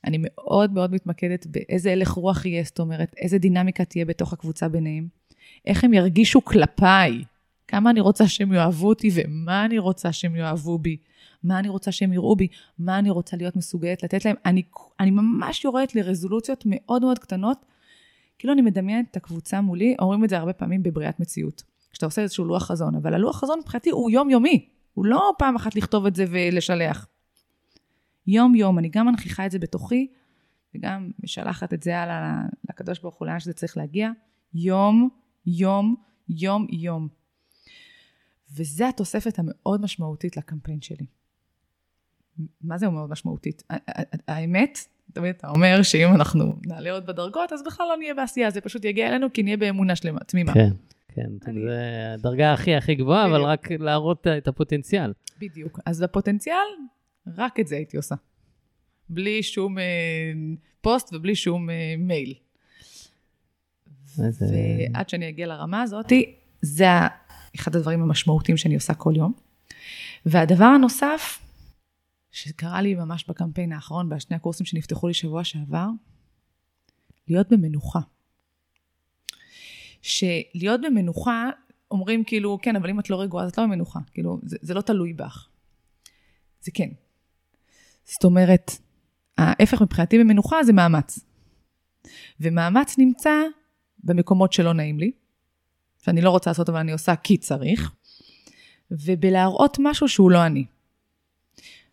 אני 0.05 0.19
מאוד 0.21 0.73
מאוד 0.73 0.95
מתמקדת 0.95 1.47
באיזה 1.47 1.93
הלך 1.93 2.11
רוח 2.11 2.47
יהיה, 2.47 2.63
זאת 2.65 2.79
אומרת, 2.81 3.15
איזה 3.19 3.39
דינמיקה 3.39 3.85
תהיה 3.85 4.05
בתוך 4.05 4.33
הקבוצה 4.33 4.69
ביניהם, 4.69 5.09
איך 5.65 5.85
הם 5.85 5.95
ירגישו 5.95 6.45
כלפיי, 6.45 7.25
כמה 7.69 7.91
אני 7.91 8.01
רוצה 8.01 8.29
שהם 8.29 8.53
יאהבו 8.53 8.89
אותי 8.89 9.11
ומה 9.15 9.65
אני 9.65 9.79
רוצה 9.79 10.13
שהם 10.13 10.37
יאהבו 10.37 10.79
בי, 10.79 10.97
מה 11.43 11.59
אני 11.59 11.69
רוצה 11.69 11.93
שהם 11.93 12.13
יראו 12.13 12.37
בי, 12.37 12.49
מה 12.79 12.99
אני 12.99 13.11
רוצה 13.11 13.37
להיות 13.37 13.57
מסוגלת 13.57 14.03
לתת 14.03 14.25
להם. 14.25 14.37
אני, 14.47 14.63
אני 15.01 15.11
ממש 15.11 15.65
יורדת 15.65 15.95
לרזולוציות 15.95 16.65
מאוד 16.67 17.03
מאוד 17.03 17.19
קטנות, 17.19 17.67
כאילו 18.39 18.53
אני 18.53 18.63
מדמיינת 18.63 19.07
את 19.11 19.17
הקבוצה 19.17 19.61
מולי, 19.61 19.97
אומרים 19.99 20.25
את 20.25 20.29
זה 20.29 20.39
הרבה 20.39 20.53
פעמים 20.53 20.83
בבריאת 20.83 21.21
מציאות. 21.21 21.63
כשאתה 21.93 22.07
עושה 22.07 22.23
איזשהו 22.23 22.45
לוח 22.45 22.63
חזון, 22.63 22.95
אבל 22.95 23.15
הלוח 23.15 23.41
חזון 23.41 23.59
מבחינתי 23.59 23.91
הוא 23.91 24.11
יומיומי, 24.11 24.69
הוא 24.95 25.07
לא 25.07 25.33
פעם 25.39 25.57
אחת 25.57 25.75
לכתוב 25.75 26.07
את 26.07 26.15
זה 26.15 26.25
ולשלח. 26.31 27.07
יום-יום, 28.27 28.79
אני 28.79 28.89
גם 28.89 29.07
מנכיחה 29.07 29.47
את 29.47 29.51
זה 29.51 29.59
בתוכי, 29.59 30.09
וגם 30.75 31.11
משלחת 31.23 31.75
את 31.75 31.83
זה 31.83 31.99
הלאה 31.99 32.43
לקדוש 32.71 32.99
ברוך 32.99 33.15
הוא 33.15 33.27
לאן 33.27 33.41
שזה 33.41 33.53
צריך 33.53 33.77
להגיע, 33.77 34.11
יום, 34.55 35.09
יום, 35.47 35.97
יום, 36.29 36.67
יום. 36.71 37.09
וזה 38.55 38.89
התוספת 38.89 39.39
המאוד 39.39 39.83
משמעותית 39.83 40.37
לקמפיין 40.37 40.81
שלי. 40.83 41.07
מה 42.61 42.79
זה 42.79 42.89
מאוד 42.89 43.11
משמעותית? 43.11 43.63
האמת, 44.29 44.79
תמיד 45.13 45.35
אתה 45.37 45.49
אומר 45.49 45.83
שאם 45.83 46.15
אנחנו 46.15 46.57
נעלה 46.67 46.91
עוד 46.91 47.07
בדרגות, 47.07 47.53
אז 47.53 47.63
בכלל 47.67 47.87
לא 47.89 47.97
נהיה 47.97 48.15
בעשייה, 48.15 48.51
זה 48.51 48.61
פשוט 48.61 48.85
יגיע 48.85 49.09
אלינו 49.09 49.33
כי 49.33 49.43
נהיה 49.43 49.57
באמונה 49.57 49.97
שלמה, 49.97 50.21
תמימה. 50.21 50.55
כן, 50.55 50.71
כן, 51.15 51.31
אני- 51.47 51.61
זה 51.61 52.13
הדרגה 52.15 52.53
הכי 52.53 52.75
הכי 52.75 52.95
גבוהה, 52.95 53.27
אבל. 53.27 53.43
רק 53.45 53.71
להראות 53.71 54.27
את 54.27 54.49
הפוטנציאל. 54.49 55.13
בדיוק. 55.39 55.81
אז 55.87 56.03
בפוטנציאל, 56.03 56.57
רק 57.37 57.61
את 57.61 57.67
זה 57.67 57.75
הייתי 57.77 57.97
עושה. 57.97 58.15
בלי 59.09 59.43
שום 59.43 59.79
אה, 59.79 59.85
פוסט 60.81 61.15
ובלי 61.15 61.35
שום 61.35 61.71
אה, 61.71 61.95
מייל. 61.99 62.35
איזה- 64.25 64.47
ועד 64.95 65.09
שאני 65.09 65.29
אגיע 65.29 65.47
לרמה 65.47 65.83
הזאת, 65.83 66.13
זה 66.63 66.85
אחד 67.57 67.77
הדברים 67.77 68.03
המשמעותיים 68.03 68.57
שאני 68.57 68.75
עושה 68.75 68.95
כל 68.95 69.13
יום. 69.17 69.33
והדבר 70.27 70.65
הנוסף, 70.65 71.39
שקרה 72.31 72.83
לי 72.83 72.95
ממש 72.95 73.25
בקמפיין 73.29 73.73
האחרון, 73.73 74.09
בשני 74.09 74.37
הקורסים 74.37 74.67
שנפתחו 74.67 75.09
לי 75.09 75.15
שבוע 75.15 75.45
שעבר, 75.45 75.87
להיות 77.29 77.49
במנוחה. 77.53 78.01
שלהיות 80.03 80.81
במנוחה, 80.81 81.51
אומרים 81.91 82.25
כאילו, 82.25 82.59
כן, 82.63 82.77
אבל 82.77 82.91
אם 82.91 83.01
את 83.01 83.11
לא 83.11 83.21
רגועה, 83.21 83.45
אז 83.45 83.51
את 83.51 83.59
לא 83.59 83.65
במנוחה. 83.65 84.01
כאילו, 84.13 84.41
זה, 84.43 84.57
זה 84.63 84.75
לא 84.75 84.81
תלוי 84.81 85.13
בך. 85.13 85.49
זה 86.61 86.71
כן. 86.75 86.89
זאת 88.05 88.25
אומרת, 88.25 88.71
ההפך 89.39 89.83
מבחינתי 89.83 90.19
במנוחה 90.19 90.65
זה 90.65 90.73
מאמץ. 90.73 91.19
ומאמץ 92.41 92.99
נמצא 92.99 93.31
במקומות 94.05 94.53
שלא 94.53 94.73
נעים 94.75 94.99
לי, 94.99 95.13
שאני 96.05 96.21
לא 96.21 96.31
רוצה 96.31 96.51
לעשות 96.51 96.69
אבל 96.69 96.79
אני 96.79 96.93
עושה 96.93 97.17
כי 97.17 97.37
צריך, 97.37 97.93
ובלהראות 98.91 99.77
משהו 99.81 100.09
שהוא 100.09 100.31
לא 100.31 100.47
אני. 100.47 100.65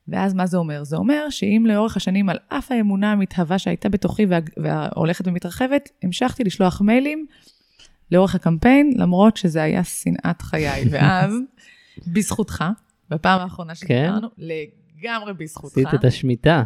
ואז 0.07 0.34
מה 0.34 0.45
זה 0.45 0.57
אומר? 0.57 0.84
זה 0.84 0.95
אומר 0.95 1.30
שאם 1.30 1.66
לאורך 1.68 1.97
השנים, 1.97 2.30
על 2.30 2.38
אף 2.47 2.72
האמונה 2.72 3.12
המתהווה 3.12 3.60
שהייתה 3.60 3.89
בתוכי 3.89 4.26
וה- 4.26 4.39
וההולכת 4.57 5.28
ומתרחבת, 5.28 5.89
המשכתי 6.03 6.43
לשלוח 6.43 6.82
מיילים 6.82 7.26
לאורך 8.12 8.36
הקמפיין, 8.36 8.93
למרות 8.97 9.38
שזה 9.38 9.64
היה 9.64 9.84
שנאת 9.84 10.41
חיי. 10.41 10.84
ואז, 10.91 11.34
בזכותך, 12.07 12.64
בפעם 13.10 13.41
האחרונה 13.41 13.76
שדיברנו, 13.76 14.28
לגמרי 14.38 15.34
בזכותך, 15.34 15.78
עשית 15.78 15.93
את 15.93 16.05
השמיטה. 16.05 16.64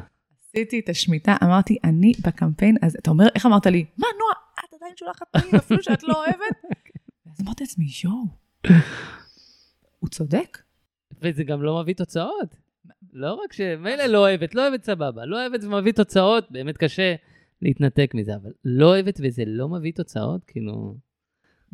עשיתי 0.49 0.79
את 0.79 0.89
השמיטה, 0.89 1.35
אמרתי, 1.43 1.77
אני 1.83 2.11
בקמפיין, 2.25 2.77
אז 2.81 2.95
אתה 2.99 3.11
אומר, 3.11 3.25
איך 3.35 3.45
אמרת 3.45 3.65
לי? 3.65 3.85
מה, 3.97 4.07
נועה, 4.19 4.35
את 4.65 4.73
עדיין 4.73 4.93
שולחת 4.95 5.35
מילים 5.35 5.55
אפילו 5.55 5.83
שאת 5.83 6.03
לא 6.03 6.13
אוהבת? 6.13 6.55
ואז 7.25 7.41
אמרתי 7.41 7.63
לעצמי, 7.63 7.85
יואו, 8.03 8.25
הוא 9.99 10.09
צודק. 10.09 10.57
וזה 11.21 11.43
גם 11.43 11.63
לא 11.63 11.81
מביא 11.81 11.93
תוצאות. 11.93 12.55
לא 13.13 13.33
רק 13.33 13.53
שמילא 13.53 14.05
לא 14.05 14.17
אוהבת, 14.17 14.55
לא 14.55 14.67
אוהבת 14.67 14.83
סבבה, 14.83 15.25
לא 15.25 15.41
אוהבת 15.41 15.63
ומביא 15.63 15.91
תוצאות, 15.91 16.51
באמת 16.51 16.77
קשה 16.77 17.15
להתנתק 17.61 18.11
מזה, 18.13 18.35
אבל 18.35 18.51
לא 18.65 18.85
אוהבת 18.85 19.19
וזה 19.23 19.43
לא 19.45 19.69
מביא 19.69 19.91
תוצאות, 19.95 20.43
כאילו... 20.47 20.95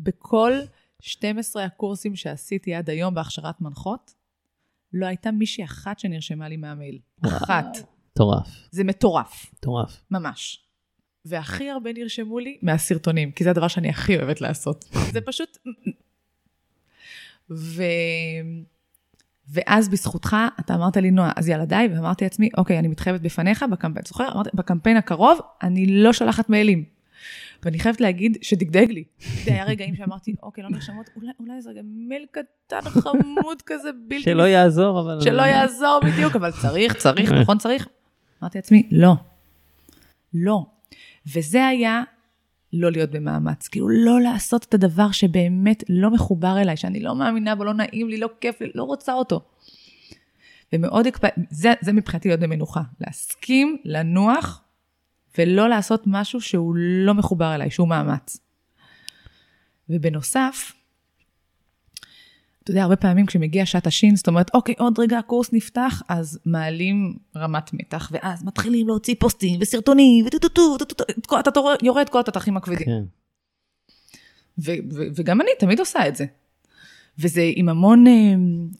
בכל 0.00 0.52
12 1.00 1.64
הקורסים 1.64 2.16
שעשיתי 2.16 2.74
עד 2.74 2.90
היום 2.90 3.14
בהכשרת 3.14 3.60
מנחות, 3.60 4.14
לא 4.92 5.06
הייתה 5.06 5.30
מישהי 5.30 5.64
אחת 5.64 5.98
שנרשמה 5.98 6.48
לי 6.48 6.56
מהמייל. 6.56 6.98
אחת. 7.26 7.78
מטורף, 8.12 8.68
זה 8.70 8.84
מטורף, 8.84 9.46
מטורף. 9.54 10.02
ממש. 10.10 10.64
והכי 11.24 11.70
הרבה 11.70 11.92
נרשמו 11.92 12.38
לי 12.38 12.58
מהסרטונים, 12.62 13.32
כי 13.32 13.44
זה 13.44 13.50
הדבר 13.50 13.68
שאני 13.68 13.88
הכי 13.88 14.16
אוהבת 14.16 14.40
לעשות. 14.40 14.84
זה 15.12 15.20
פשוט... 15.20 15.58
ו... 17.50 17.82
ואז 19.48 19.88
בזכותך, 19.88 20.36
אתה 20.60 20.74
אמרת 20.74 20.96
לי, 20.96 21.10
נועה, 21.10 21.32
אז 21.36 21.48
יאללה 21.48 21.64
די, 21.64 21.88
ואמרתי 21.94 22.24
לעצמי, 22.24 22.48
אוקיי, 22.58 22.78
אני 22.78 22.88
מתחייבת 22.88 23.20
בפניך 23.20 23.64
בקמפיין, 23.72 24.04
זוכר? 24.06 24.32
אמרתי, 24.32 24.50
בקמפיין 24.54 24.96
הקרוב, 24.96 25.38
אני 25.62 25.86
לא 25.86 26.12
שולחת 26.12 26.48
מיילים. 26.48 26.84
ואני 27.62 27.78
חייבת 27.78 28.00
להגיד 28.00 28.38
שדגדג 28.42 28.90
לי. 28.90 29.04
זה 29.44 29.50
היה 29.50 29.64
רגעים 29.64 29.96
שאמרתי, 29.96 30.34
אוקיי, 30.42 30.64
לא 30.64 30.70
נרשמות, 30.70 31.10
אולי, 31.16 31.28
אולי 31.40 31.56
איזה 31.56 31.70
רגע 31.70 31.80
מייל 31.84 32.26
קטן, 32.30 32.80
חמוד 32.80 33.62
כזה, 33.66 33.90
בלתי... 34.08 34.22
שלא 34.30 34.42
יעזור, 34.42 35.00
אבל... 35.00 35.20
שלא 35.20 35.42
יעזור 35.42 36.00
בדיוק, 36.04 36.36
אבל 36.36 36.50
צריך, 36.50 36.96
צריך, 36.96 37.32
נכון 37.32 37.58
צריך. 37.58 37.88
אמרתי 38.42 38.58
לעצמי, 38.58 38.88
לא, 38.90 39.14
לא. 40.34 40.66
וזה 41.34 41.66
היה 41.66 42.02
לא 42.72 42.90
להיות 42.92 43.10
במאמץ, 43.10 43.68
כאילו 43.68 43.88
לא 43.88 44.20
לעשות 44.20 44.64
את 44.64 44.74
הדבר 44.74 45.10
שבאמת 45.10 45.84
לא 45.88 46.10
מחובר 46.10 46.58
אליי, 46.60 46.76
שאני 46.76 47.00
לא 47.00 47.14
מאמינה 47.14 47.54
בו, 47.54 47.64
לא 47.64 47.74
נעים 47.74 48.08
לי, 48.08 48.18
לא 48.18 48.28
כיף 48.40 48.60
לי, 48.60 48.70
לא 48.74 48.82
רוצה 48.82 49.12
אותו. 49.12 49.40
ומאוד 50.72 51.06
הקפ... 51.06 51.28
זה, 51.50 51.72
זה 51.80 51.92
מבחינתי 51.92 52.28
להיות 52.28 52.40
במנוחה, 52.40 52.80
להסכים 53.00 53.76
לנוח 53.84 54.62
ולא 55.38 55.68
לעשות 55.68 56.02
משהו 56.06 56.40
שהוא 56.40 56.74
לא 56.76 57.14
מחובר 57.14 57.54
אליי, 57.54 57.70
שהוא 57.70 57.88
מאמץ. 57.88 58.38
ובנוסף, 59.88 60.72
אתה 62.62 62.70
יודע, 62.70 62.82
הרבה 62.82 62.96
פעמים 62.96 63.26
כשמגיע 63.26 63.66
שעת 63.66 63.86
השין, 63.86 64.16
זאת 64.16 64.28
אומרת, 64.28 64.50
אוקיי, 64.54 64.74
עוד 64.78 64.98
רגע 64.98 65.18
הקורס 65.18 65.52
נפתח, 65.52 66.02
אז 66.08 66.38
מעלים 66.46 67.16
רמת 67.36 67.72
מתח, 67.72 68.08
ואז 68.12 68.44
מתחילים 68.44 68.86
להוציא 68.86 69.14
פוסטים 69.18 69.58
וסרטונים, 69.60 70.26
וטו-טו-טו, 70.26 70.76
אתה 71.40 71.60
יורה 71.82 72.08
כל 72.08 72.20
התותחים 72.20 72.56
הכבדים. 72.56 72.86
כן. 72.86 73.02
וגם 75.16 75.40
אני 75.40 75.50
תמיד 75.58 75.78
עושה 75.80 76.08
את 76.08 76.16
זה. 76.16 76.24
וזה 77.18 77.50
עם 77.54 77.68
המון, 77.68 78.06
אה, 78.06 78.12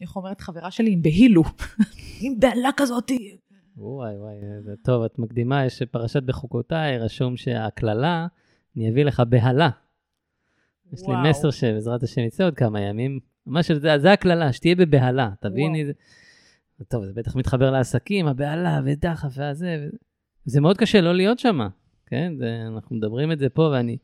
איך 0.00 0.16
אומרת 0.16 0.40
חברה 0.40 0.70
שלי, 0.70 0.92
עם 0.92 1.02
בהילו. 1.02 1.42
עם 2.20 2.40
בהלה 2.40 2.70
כזאת. 2.76 3.10
וואי 3.80 4.16
וואי, 4.16 4.36
זה 4.64 4.74
טוב, 4.84 5.02
את 5.02 5.18
מקדימה, 5.18 5.64
יש 5.64 5.82
פרשת 5.82 6.22
בחוקותיי, 6.22 6.98
רשום 6.98 7.36
שהקללה, 7.36 8.26
אני 8.76 8.90
אביא 8.90 9.04
לך 9.04 9.22
בהלה. 9.28 9.70
יש 10.92 11.00
לי 11.08 11.30
מסר 11.30 11.50
שבעזרת 11.50 12.02
השם 12.02 12.20
יצא 12.20 12.44
עוד 12.44 12.54
כמה 12.54 12.80
ימים. 12.80 13.20
ממש, 13.46 13.70
זה, 13.70 13.98
זה 13.98 14.12
הקללה, 14.12 14.52
שתהיה 14.52 14.74
בבהלה, 14.74 15.30
תביני. 15.40 15.86
זה... 15.86 15.92
טוב, 16.88 17.04
זה 17.04 17.12
בטח 17.12 17.36
מתחבר 17.36 17.70
לעסקים, 17.70 18.26
הבהלה 18.26 18.80
ודחף 18.84 19.28
והזה. 19.34 19.88
זה 20.44 20.60
מאוד 20.60 20.76
קשה 20.76 21.00
לא 21.00 21.14
להיות 21.14 21.38
שם, 21.38 21.60
כן? 22.06 22.32
זה, 22.38 22.62
אנחנו 22.66 22.96
מדברים 22.96 23.32
את 23.32 23.38
זה 23.38 23.48
פה, 23.48 23.70
ואני 23.72 23.96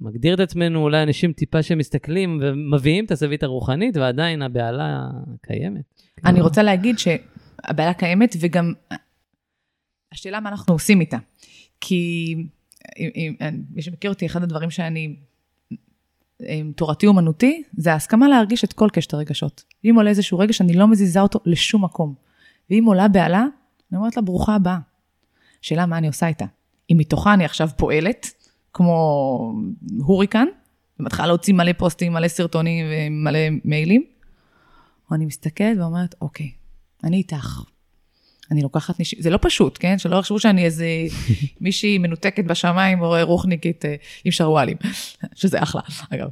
מגדיר 0.00 0.34
את 0.34 0.40
עצמנו 0.40 0.82
אולי 0.82 1.02
אנשים 1.02 1.32
טיפה 1.32 1.62
שמסתכלים 1.62 2.40
ומביאים 2.42 3.04
את 3.04 3.10
הזווית 3.10 3.42
הרוחנית, 3.42 3.96
ועדיין 3.96 4.42
הבהלה 4.42 5.08
קיימת. 5.42 5.84
אני 6.24 6.40
רוצה 6.40 6.62
להגיד 6.62 6.98
שהבהלה 7.66 7.94
קיימת, 7.94 8.36
וגם 8.40 8.72
השאלה 10.12 10.40
מה 10.40 10.48
אנחנו 10.48 10.74
עושים 10.74 11.00
איתה. 11.00 11.18
כי 11.80 12.34
מי 13.70 13.82
שמכיר 13.82 14.10
אותי, 14.10 14.26
אחד 14.26 14.42
הדברים 14.42 14.70
שאני, 14.70 15.16
תורתי 16.76 17.06
אומנותי, 17.06 17.62
זה 17.76 17.92
ההסכמה 17.92 18.28
להרגיש 18.28 18.64
את 18.64 18.72
כל 18.72 18.88
קשת 18.92 19.14
הרגשות. 19.14 19.64
אם 19.84 19.94
עולה 19.96 20.10
איזשהו 20.10 20.38
רגש, 20.38 20.60
אני 20.60 20.72
לא 20.72 20.88
מזיזה 20.88 21.20
אותו 21.20 21.40
לשום 21.44 21.84
מקום. 21.84 22.14
ואם 22.70 22.84
עולה 22.84 23.08
בהלה, 23.08 23.46
אני 23.90 23.98
אומרת 23.98 24.16
לה, 24.16 24.22
ברוכה 24.22 24.54
הבאה. 24.54 24.78
שאלה 25.62 25.86
מה 25.86 25.98
אני 25.98 26.06
עושה 26.06 26.26
איתה. 26.26 26.44
אם 26.90 26.96
מתוכה 26.98 27.34
אני 27.34 27.44
עכשיו 27.44 27.68
פועלת, 27.76 28.44
כמו 28.72 29.54
הוריקן, 29.98 30.46
ומתחילה 31.00 31.26
להוציא 31.26 31.54
מלא 31.54 31.72
פוסטים, 31.72 32.12
מלא 32.12 32.28
סרטונים 32.28 32.86
ומלא 32.90 33.38
מיילים, 33.64 34.04
או 35.10 35.14
אני 35.16 35.26
מסתכלת 35.26 35.78
ואומרת, 35.78 36.14
אוקיי, 36.20 36.50
אני 37.04 37.16
איתך. 37.16 37.62
אני 38.50 38.62
לוקחת 38.62 39.00
נשימה, 39.00 39.22
זה 39.22 39.30
לא 39.30 39.38
פשוט, 39.42 39.78
כן? 39.80 39.98
שלא 39.98 40.16
יחשבו 40.16 40.40
שאני 40.40 40.64
איזה 40.64 40.86
מישהי 41.60 41.98
מנותקת 41.98 42.44
בשמיים 42.44 43.00
או 43.00 43.14
רוחניקית 43.22 43.84
אה, 43.84 43.94
עם 44.24 44.32
שרוואלים, 44.32 44.76
שזה 45.34 45.62
אחלה, 45.62 45.82
אגב, 46.10 46.28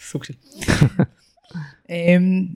סוג 0.00 0.24
של. 0.24 0.34
אמ, 1.90 2.46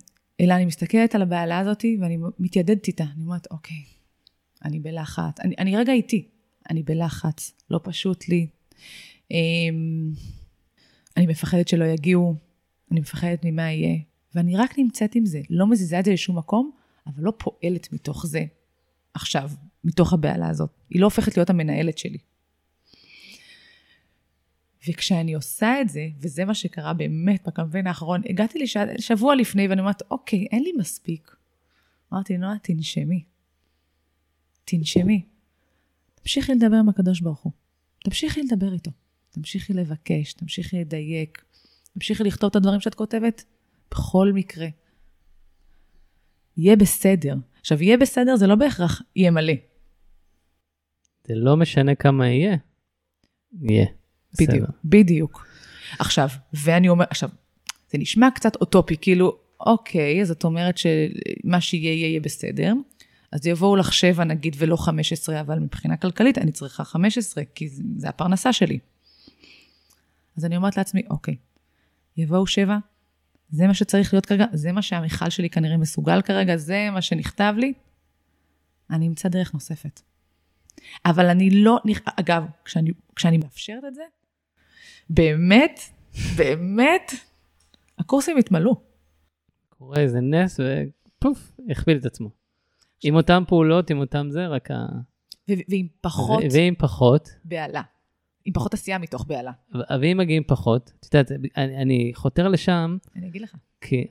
אלא 0.41 0.55
אני 0.55 0.65
מסתכלת 0.65 1.15
על 1.15 1.23
הבעלה 1.23 1.59
הזאת 1.59 1.85
ואני 2.01 2.19
מתיידדת 2.39 2.87
איתה, 2.89 3.05
אני 3.17 3.25
אומרת, 3.25 3.47
אוקיי, 3.51 3.83
אני 4.65 4.81
בלחץ, 4.81 5.41
אני, 5.41 5.55
אני 5.59 5.77
רגע 5.77 5.93
איתי, 5.93 6.29
אני 6.71 6.83
בלחץ, 6.83 7.53
לא 7.71 7.81
פשוט 7.83 8.29
לי. 8.29 8.47
אמ, 9.31 10.11
אני 11.17 11.27
מפחדת 11.27 11.69
שלא 11.69 11.85
יגיעו, 11.85 12.35
אני 12.91 13.01
מפחדת 13.01 13.41
ממה 13.45 13.73
יהיה, 13.73 13.97
ואני 14.35 14.57
רק 14.57 14.79
נמצאת 14.79 15.15
עם 15.15 15.27
זה, 15.27 15.41
לא 15.51 15.67
מזיזה 15.67 15.99
את 15.99 16.05
זה 16.05 16.13
לשום 16.13 16.39
מקום, 16.39 16.71
אבל 17.07 17.23
לא 17.23 17.33
פועלת 17.39 17.93
מתוך 17.93 18.27
זה. 18.27 18.45
עכשיו, 19.15 19.51
מתוך 19.85 20.13
הבהלה 20.13 20.49
הזאת. 20.49 20.71
היא 20.91 21.01
לא 21.01 21.07
הופכת 21.07 21.37
להיות 21.37 21.51
המנהלת 21.51 21.99
שלי. 21.99 22.19
וכשאני 24.89 25.35
עושה 25.35 25.81
את 25.81 25.89
זה, 25.89 26.09
וזה 26.21 26.45
מה 26.45 26.55
שקרה 26.55 26.93
באמת 26.93 27.47
בקמפיין 27.47 27.87
האחרון, 27.87 28.23
הגעתי 28.29 28.59
לי 28.59 28.67
שבוע 28.99 29.35
לפני 29.37 29.69
ואני 29.69 29.81
אומרת, 29.81 30.03
אוקיי, 30.11 30.47
אין 30.51 30.63
לי 30.63 30.73
מספיק. 30.79 31.37
אמרתי, 32.13 32.37
נועה, 32.37 32.55
תנשמי. 32.63 33.25
תנשמי. 34.65 35.25
תמשיכי 36.15 36.55
לדבר 36.55 36.77
עם 36.77 36.89
הקדוש 36.89 37.21
ברוך 37.21 37.41
הוא. 37.41 37.53
תמשיכי 38.05 38.43
לדבר 38.43 38.73
איתו. 38.73 38.91
תמשיכי 39.31 39.73
לבקש, 39.73 40.33
תמשיכי 40.33 40.81
לדייק. 40.81 41.45
תמשיכי 41.95 42.25
לכתוב 42.25 42.51
את 42.51 42.57
הדברים 42.57 42.81
שאת 42.81 42.95
כותבת 42.95 43.45
בכל 43.91 44.33
מקרה. 44.35 44.67
יהיה 46.57 46.77
בסדר. 46.77 47.35
עכשיו, 47.61 47.83
יהיה 47.83 47.97
בסדר 47.97 48.37
זה 48.37 48.47
לא 48.47 48.55
בהכרח 48.55 49.03
יהיה 49.17 49.31
מלא. 49.31 49.53
זה 51.27 51.35
לא 51.35 51.57
משנה 51.57 51.95
כמה 51.95 52.29
יהיה, 52.29 52.57
יהיה. 53.63 53.87
בדיוק, 54.41 54.71
בדיוק. 54.85 55.47
עכשיו, 55.99 56.29
ואני 56.55 56.89
אומר, 56.89 57.05
עכשיו, 57.11 57.29
זה 57.91 57.99
נשמע 57.99 58.29
קצת 58.35 58.57
אוטופי, 58.57 58.97
כאילו, 59.01 59.39
אוקיי, 59.61 60.23
אז 60.23 60.31
את 60.31 60.45
אומרת 60.45 60.79
שמה 60.79 61.61
שיהיה, 61.61 61.93
יהיה, 61.93 62.07
יהיה 62.07 62.21
בסדר. 62.21 62.73
אז 63.33 63.47
יבואו 63.47 63.77
לך 63.77 63.93
שבע 63.93 64.25
נגיד 64.25 64.57
ולא 64.59 64.77
חמש 64.77 65.13
עשרה, 65.13 65.41
אבל 65.41 65.59
מבחינה 65.59 65.97
כלכלית 65.97 66.39
אני 66.39 66.53
צריכה 66.53 66.85
חמש 66.85 67.19
עשרה, 67.19 67.45
כי 67.55 67.69
זה 67.97 68.09
הפרנסה 68.09 68.53
שלי. 68.53 68.79
אז 70.37 70.45
אני 70.45 70.57
אומרת 70.57 70.77
לעצמי, 70.77 71.03
אוקיי, 71.11 71.37
יבואו 72.17 72.47
שבע, 72.47 72.77
זה 73.53 73.67
מה 73.67 73.75
שצריך 73.75 74.15
להיות 74.15 74.27
כרגע, 74.27 74.45
זה 74.53 74.73
מה 74.73 74.83
שהמיכל 74.83 75.31
שלי 75.31 75.51
כנראה 75.51 75.77
מסוגל 75.77 76.23
כרגע, 76.23 76.57
זה 76.57 76.89
מה 76.93 77.03
שנכתב 77.03 77.55
לי, 77.59 77.73
אני 78.91 79.07
אמצא 79.07 79.29
דרך 79.29 79.55
נוספת. 79.55 80.01
אבל 81.07 81.27
אני 81.27 81.51
לא, 81.51 81.79
אגב, 82.21 82.45
כשאני, 82.65 82.91
כשאני 83.17 83.39
מאפשרת 83.39 83.85
את 83.89 83.95
זה, 83.95 84.03
באמת, 85.11 85.81
באמת, 86.37 87.13
הקורסים 87.99 88.37
התמלאו. 88.39 88.81
קורה 89.79 90.01
איזה 90.01 90.21
נס 90.21 90.61
ופוף, 90.61 91.53
הכפיל 91.71 91.97
את 91.97 92.05
עצמו. 92.05 92.31
עם 93.05 93.15
אותן 93.15 93.43
פעולות, 93.49 93.91
עם 93.91 93.99
אותם 93.99 94.27
זה, 94.31 94.47
רק 94.47 94.71
ה... 94.71 94.75
ועם 95.49 95.89
פחות... 96.01 96.43
ועם 96.53 96.75
פחות. 96.79 97.29
בהלה. 97.45 97.83
עם 98.45 98.53
פחות 98.53 98.75
עשייה 98.75 98.99
מתוך 98.99 99.25
בהלה. 99.25 99.53
ואם 100.01 100.17
מגיעים 100.17 100.43
פחות, 100.47 100.93
את 101.01 101.15
יודעת, 101.15 101.33
אני, 101.57 101.83
אני 101.83 102.13
חותר 102.15 102.49
לשם. 102.49 102.97
אני 103.17 103.27
אגיד 103.29 103.43
לך. 103.43 103.55
כי... 103.81 104.07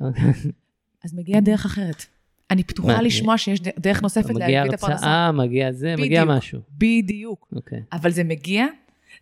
אז 1.03 1.13
מגיעה 1.13 1.41
דרך 1.41 1.65
אחרת. 1.65 2.05
אני 2.51 2.63
פתוחה 2.63 2.95
מה, 2.95 3.01
לשמוע 3.01 3.38
שיש 3.38 3.61
דרך 3.61 4.01
נוספת 4.01 4.29
להביא 4.29 4.61
את 4.61 4.73
הפרנסה. 4.73 4.95
מגיע 4.95 5.07
הרצאה, 5.07 5.32
מגיע 5.32 5.71
זה, 5.71 5.93
בדיוק, 5.93 6.05
מגיע 6.05 6.25
משהו. 6.25 6.59
בדיוק. 6.77 7.47
Okay. 7.53 7.55
אוקיי. 7.55 7.84
אבל 7.93 8.11
זה 8.11 8.23
מגיע, 8.23 8.65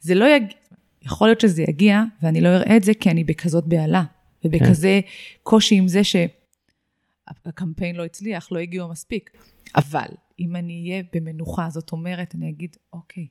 זה 0.02 0.16
לא 0.16 0.26
יגיע, 0.26 0.58
יכול 1.02 1.28
להיות 1.28 1.42
שזה 1.42 1.62
יגיע, 1.62 2.04
ואני 2.22 2.42
לא 2.42 2.50
אראה 2.50 2.78
את 2.78 2.84
זה 2.84 2.94
כי 2.94 3.10
אני 3.10 3.24
בכזאת 3.24 3.66
בהלה, 3.66 4.04
ובכזה 4.46 5.00
okay. 5.04 5.40
קושי 5.44 5.76
עם 5.76 5.88
זה 5.88 6.02
שהקמפיין 6.04 7.96
לא 7.96 8.06
הצליח, 8.06 8.52
לא 8.52 8.60
הגיעו 8.60 8.90
מספיק. 8.90 9.30
אבל 9.76 10.08
אם 10.40 10.56
אני 10.56 10.90
אהיה 10.90 11.04
במנוחה, 11.14 11.70
זאת 11.70 11.92
אומרת, 11.92 12.36
אני 12.36 12.50
אגיד, 12.50 12.76
אוקיי, 12.94 13.28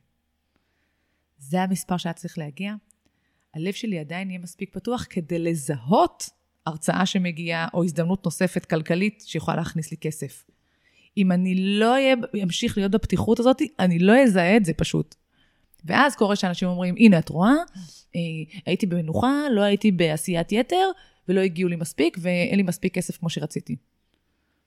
זה 1.38 1.62
המספר 1.62 1.96
שהיה 1.96 2.12
צריך 2.12 2.38
להגיע, 2.38 2.74
הלב 3.54 3.72
שלי 3.72 3.98
עדיין 3.98 4.30
יהיה 4.30 4.40
מספיק 4.40 4.74
פתוח 4.74 5.06
כדי 5.10 5.38
לזהות 5.38 6.30
הרצאה 6.66 7.06
שמגיעה 7.06 7.68
או 7.74 7.84
הזדמנות 7.84 8.24
נוספת 8.24 8.64
כלכלית 8.64 9.22
שיכולה 9.26 9.56
להכניס 9.56 9.90
לי 9.90 9.96
כסף. 9.96 10.44
אם 11.16 11.32
אני 11.32 11.54
לא 11.78 11.94
אמשיך 12.42 12.78
להיות 12.78 12.90
בפתיחות 12.90 13.40
הזאת, 13.40 13.62
אני 13.78 13.98
לא 13.98 14.22
אזהה 14.22 14.56
את 14.56 14.64
זה 14.64 14.72
פשוט. 14.72 15.14
ואז 15.84 16.16
קורה 16.16 16.36
שאנשים 16.36 16.68
אומרים, 16.68 16.94
הנה, 16.98 17.18
את 17.18 17.28
רואה, 17.28 17.52
אה, 18.16 18.20
הייתי 18.66 18.86
במנוחה, 18.86 19.32
לא 19.50 19.60
הייתי 19.60 19.90
בעשיית 19.90 20.52
יתר, 20.52 20.90
ולא 21.28 21.40
הגיעו 21.40 21.68
לי 21.68 21.76
מספיק, 21.76 22.18
ואין 22.20 22.56
לי 22.56 22.62
מספיק 22.62 22.94
כסף 22.94 23.16
כמו 23.16 23.30
שרציתי. 23.30 23.76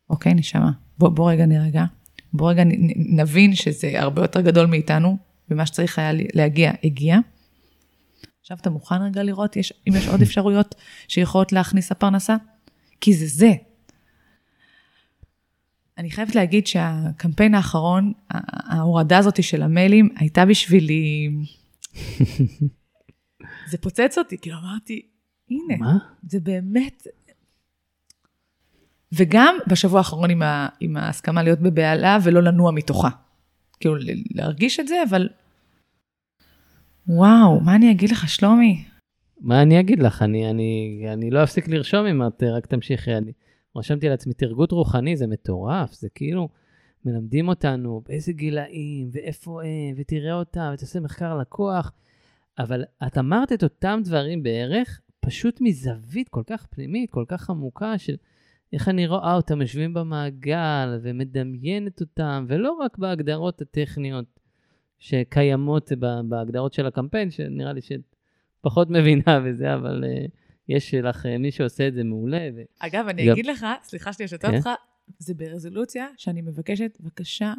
אוקיי, 0.09 0.33
נשמה, 0.33 0.71
בוא, 0.97 1.09
בוא 1.09 1.31
רגע 1.31 1.45
נרגע. 1.45 1.83
בוא 2.33 2.51
רגע 2.51 2.63
נבין 2.95 3.55
שזה 3.55 4.01
הרבה 4.01 4.21
יותר 4.21 4.41
גדול 4.41 4.65
מאיתנו, 4.65 5.17
ומה 5.51 5.65
שצריך 5.65 5.99
היה 5.99 6.11
להגיע, 6.13 6.71
הגיע. 6.83 7.17
עכשיו 8.41 8.57
אתה 8.61 8.69
מוכן 8.69 9.01
רגע 9.01 9.23
לראות 9.23 9.55
יש, 9.55 9.73
אם 9.87 9.93
יש 9.95 10.07
עוד 10.07 10.21
אפשרויות 10.21 10.75
שיכולות 11.07 11.51
להכניס 11.51 11.91
לפרנסה? 11.91 12.35
כי 13.01 13.13
זה 13.13 13.27
זה. 13.27 13.51
אני 15.97 16.11
חייבת 16.11 16.35
להגיד 16.35 16.67
שהקמפיין 16.67 17.55
האחרון, 17.55 18.13
ההורדה 18.29 19.17
הזאת 19.17 19.43
של 19.43 19.61
המיילים, 19.61 20.09
הייתה 20.15 20.45
בשבילי... 20.45 21.29
זה 23.71 23.77
פוצץ 23.77 24.17
אותי, 24.17 24.37
כאילו 24.37 24.57
אמרתי, 24.57 25.01
הנה, 25.49 25.77
מה? 25.79 25.97
זה 26.27 26.39
באמת... 26.39 27.07
וגם 29.11 29.55
בשבוע 29.67 29.99
האחרון 29.99 30.29
עם, 30.29 30.41
ה, 30.41 30.67
עם 30.79 30.97
ההסכמה 30.97 31.43
להיות 31.43 31.59
בבהלה 31.59 32.17
ולא 32.23 32.43
לנוע 32.43 32.71
מתוכה. 32.71 33.09
כאילו, 33.79 33.95
להרגיש 34.35 34.79
את 34.79 34.87
זה, 34.87 35.03
אבל 35.09 35.29
וואו, 37.07 37.59
מה 37.59 37.75
אני 37.75 37.91
אגיד 37.91 38.11
לך, 38.11 38.29
שלומי? 38.29 38.83
מה 39.39 39.61
אני 39.61 39.79
אגיד 39.79 39.99
לך? 39.99 40.21
אני, 40.21 40.49
אני, 40.49 41.03
אני 41.13 41.29
לא 41.31 41.43
אפסיק 41.43 41.67
לרשום 41.67 42.05
אם 42.05 42.27
את 42.27 42.43
רק 42.43 42.65
תמשיכי. 42.65 43.15
אני 43.17 43.31
רשמתי 43.75 44.09
לעצמי 44.09 44.33
תרגות 44.33 44.71
רוחני, 44.71 45.17
זה 45.17 45.27
מטורף, 45.27 45.93
זה 45.93 46.09
כאילו, 46.15 46.49
מלמדים 47.05 47.47
אותנו 47.47 48.01
באיזה 48.07 48.33
גילאים, 48.33 49.09
ואיפה 49.11 49.61
הם, 49.63 49.95
ותראה 49.97 50.33
אותם, 50.33 50.71
ותעשה 50.73 50.99
מחקר 50.99 51.37
לקוח. 51.37 51.93
אבל 52.59 52.83
את 53.07 53.17
אמרת 53.17 53.51
את 53.51 53.63
אותם 53.63 54.01
דברים 54.03 54.43
בערך, 54.43 55.01
פשוט 55.19 55.61
מזווית 55.61 56.29
כל 56.29 56.43
כך 56.47 56.65
פנימית, 56.65 57.11
כל 57.11 57.25
כך 57.27 57.49
עמוקה, 57.49 57.97
של 57.97 58.15
איך 58.73 58.89
אני 58.89 59.07
רואה 59.07 59.35
אותם 59.35 59.61
יושבים 59.61 59.93
במעגל, 59.93 60.99
ומדמיינת 61.01 62.01
אותם, 62.01 62.45
ולא 62.47 62.71
רק 62.71 62.97
בהגדרות 62.97 63.61
הטכניות 63.61 64.40
שקיימות 65.01 65.91
בהגדרות 66.29 66.73
של 66.73 66.85
הקמפיין, 66.85 67.31
שנראה 67.31 67.73
לי 67.73 67.81
שאת 67.81 68.15
פחות 68.61 68.89
מבינה 68.89 69.39
בזה, 69.45 69.73
אבל 69.73 70.03
uh, 70.03 70.29
יש 70.69 70.93
לך 70.93 71.25
uh, 71.25 71.37
מי 71.39 71.51
שעושה 71.51 71.87
את 71.87 71.93
זה 71.93 72.03
מעולה. 72.03 72.49
ו... 72.55 72.61
אגב, 72.79 73.07
אני 73.07 73.25
גם... 73.25 73.31
אגיד 73.31 73.45
לך, 73.45 73.65
סליחה 73.83 74.13
שאני 74.13 74.25
אשתף 74.25 74.47
כן? 74.47 74.57
אותך, 74.57 74.69
זה 75.19 75.33
ברזולוציה 75.33 76.07
שאני 76.17 76.41
מבקשת, 76.41 76.97
בבקשה, 76.99 77.53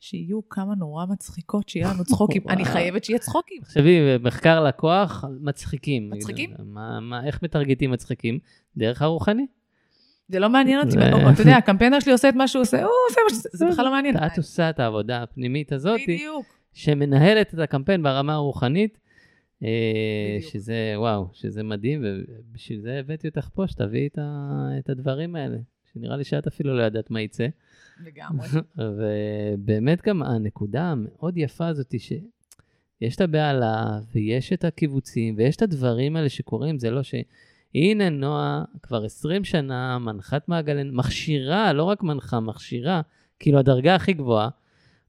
שיהיו 0.00 0.48
כמה 0.48 0.74
נורא 0.74 1.06
מצחיקות, 1.06 1.68
שיהיה 1.68 1.92
לנו 1.94 2.04
צחוקים. 2.04 2.42
אני. 2.50 2.64
חייבת 2.64 3.04
שיהיה 3.04 3.18
צחוקים. 3.18 3.62
תחשבי, 3.62 4.18
מחקר 4.20 4.64
לקוח, 4.64 5.24
מצחיקים. 5.40 6.10
מצחיקים? 6.10 6.50
מה, 6.58 7.00
מה, 7.00 7.26
איך 7.26 7.42
מטרגטים 7.42 7.90
מצחיקים? 7.90 8.38
דרך 8.76 9.02
הרוחני. 9.02 9.46
זה 10.28 10.38
לא 10.38 10.50
מעניין 10.50 10.80
אותי, 10.80 10.96
אתה 11.32 11.42
יודע, 11.42 11.56
הקמפיינר 11.56 12.00
שלי 12.00 12.12
עושה 12.12 12.28
את 12.28 12.34
מה 12.34 12.48
שהוא 12.48 12.62
עושה, 12.62 12.82
הוא 12.82 12.92
עושה 13.10 13.20
מה 13.28 13.30
שזה, 13.30 13.48
זה 13.52 13.66
בכלל 13.66 13.84
לא 13.84 13.90
מעניין. 13.90 14.16
את 14.16 14.36
עושה 14.36 14.70
את 14.70 14.80
העבודה 14.80 15.22
הפנימית 15.22 15.72
הזאת, 15.72 16.00
בדיוק. 16.08 16.59
שמנהלת 16.72 17.54
את 17.54 17.58
הקמפיין 17.58 18.02
ברמה 18.02 18.34
הרוחנית, 18.34 18.98
אה, 19.62 19.68
בדיוק. 20.36 20.52
שזה, 20.52 20.94
וואו, 20.96 21.28
שזה 21.32 21.62
מדהים, 21.62 22.04
ובשביל 22.04 22.80
זה 22.80 22.98
הבאתי 22.98 23.28
אותך 23.28 23.48
פה, 23.54 23.66
שתביאי 23.66 24.06
את, 24.06 24.18
ה, 24.18 24.68
את 24.78 24.90
הדברים 24.90 25.36
האלה, 25.36 25.56
שנראה 25.92 26.16
לי 26.16 26.24
שאת 26.24 26.46
אפילו 26.46 26.76
לא 26.76 26.82
יודעת 26.82 27.10
מה 27.10 27.20
יצא. 27.20 27.46
לגמרי. 28.04 28.48
ובאמת 28.98 30.02
גם 30.06 30.22
הנקודה 30.22 30.82
המאוד 30.82 31.36
יפה 31.36 31.66
הזאת, 31.66 31.94
שיש 31.98 33.16
את 33.16 33.20
הבהלה, 33.20 33.98
ויש 34.14 34.52
את 34.52 34.64
הקיבוצים, 34.64 35.34
ויש 35.38 35.56
את 35.56 35.62
הדברים 35.62 36.16
האלה 36.16 36.28
שקורים, 36.28 36.78
זה 36.78 36.90
לא 36.90 37.02
ש... 37.02 37.14
הנה 37.74 38.08
נועה 38.08 38.64
כבר 38.82 39.04
20 39.04 39.44
שנה, 39.44 39.98
מנחת 39.98 40.48
מעגלי, 40.48 40.82
מכשירה, 40.92 41.72
לא 41.72 41.84
רק 41.84 42.02
מנחה, 42.02 42.40
מכשירה, 42.40 43.00
כאילו 43.38 43.58
הדרגה 43.58 43.94
הכי 43.94 44.12
גבוהה. 44.12 44.48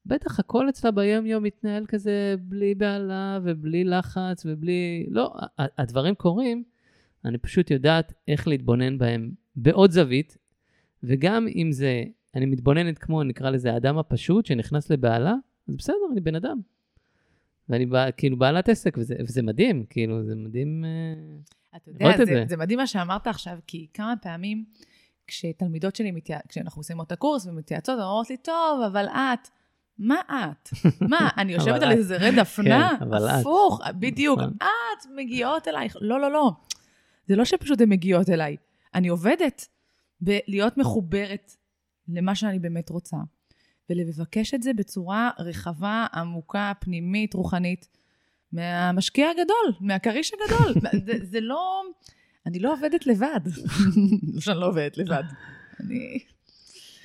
בטח 0.05 0.39
הכל 0.39 0.69
אצלה 0.69 0.91
ביום-יום 0.91 1.43
מתנהל 1.43 1.85
כזה 1.85 2.35
בלי 2.39 2.75
בהלה 2.75 3.39
ובלי 3.43 3.83
לחץ 3.83 4.45
ובלי... 4.45 5.05
לא, 5.09 5.33
הדברים 5.57 6.15
קורים, 6.15 6.63
אני 7.25 7.37
פשוט 7.37 7.71
יודעת 7.71 8.13
איך 8.27 8.47
להתבונן 8.47 8.97
בהם 8.97 9.31
בעוד 9.55 9.91
זווית, 9.91 10.37
וגם 11.03 11.47
אם 11.55 11.71
זה, 11.71 12.03
אני 12.35 12.45
מתבוננת 12.45 12.97
כמו, 12.97 13.23
נקרא 13.23 13.49
לזה, 13.49 13.73
האדם 13.73 13.97
הפשוט 13.97 14.45
שנכנס 14.45 14.89
לבהלה, 14.89 15.33
אז 15.69 15.75
בסדר, 15.75 15.95
אני 16.11 16.21
בן 16.21 16.35
אדם. 16.35 16.61
ואני 17.69 17.85
בא, 17.85 18.11
כאילו 18.17 18.37
בעלת 18.37 18.69
עסק, 18.69 18.97
וזה, 18.97 19.15
וזה 19.19 19.41
מדהים, 19.41 19.85
כאילו, 19.89 20.23
זה 20.23 20.35
מדהים... 20.35 20.85
אה, 20.85 21.77
אתה 21.77 21.89
יודע, 21.89 22.11
את 22.11 22.17
זה, 22.17 22.25
זה. 22.25 22.45
זה 22.47 22.57
מדהים 22.57 22.79
מה 22.79 22.87
שאמרת 22.87 23.27
עכשיו, 23.27 23.59
כי 23.67 23.87
כמה 23.93 24.13
פעמים 24.21 24.65
כשתלמידות 25.27 25.95
שלי, 25.95 26.11
מתייע... 26.11 26.39
כשאנחנו 26.49 26.79
עושים 26.79 27.01
את 27.01 27.11
הקורס 27.11 27.45
ומתייעצות, 27.45 27.95
הן 27.95 28.05
אומרות 28.05 28.29
לי, 28.29 28.37
טוב, 28.37 28.81
אבל 28.87 29.05
את, 29.07 29.49
מה 30.01 30.21
את? 30.29 30.69
מה, 31.01 31.29
אני 31.37 31.53
יושבת 31.53 31.81
על. 31.81 31.91
איזה 31.91 32.17
רד? 32.17 32.43
כן, 32.63 32.75
אבל 33.01 33.29
את. 33.29 33.39
הפוך, 33.39 33.81
בדיוק. 33.99 34.39
נכון. 34.39 34.53
את 34.61 35.05
מגיעות 35.15 35.67
אלייך. 35.67 35.97
לא, 36.01 36.21
לא, 36.21 36.31
לא. 36.31 36.51
זה 37.27 37.35
לא 37.35 37.45
שפשוט 37.45 37.81
הן 37.81 37.89
מגיעות 37.89 38.29
אליי. 38.29 38.57
אני 38.95 39.07
עובדת 39.07 39.67
בלהיות 40.21 40.77
מחוברת 40.77 41.55
למה 42.07 42.35
שאני 42.35 42.59
באמת 42.59 42.89
רוצה, 42.89 43.17
ולבקש 43.89 44.53
את 44.53 44.63
זה 44.63 44.73
בצורה 44.73 45.29
רחבה, 45.39 46.05
עמוקה, 46.13 46.71
פנימית, 46.79 47.33
רוחנית, 47.33 47.87
מהמשקיע 48.51 49.29
הגדול, 49.29 49.87
מהכריש 49.87 50.31
הגדול. 50.33 50.73
זה, 51.05 51.13
זה 51.21 51.39
לא... 51.41 51.81
אני 52.45 52.59
לא 52.59 52.73
עובדת 52.73 53.07
לבד. 53.07 53.39
לא 54.33 54.41
שאני 54.41 54.59
לא 54.59 54.67
עובדת 54.67 54.97
לבד. 54.97 55.23
אני... 55.79 56.19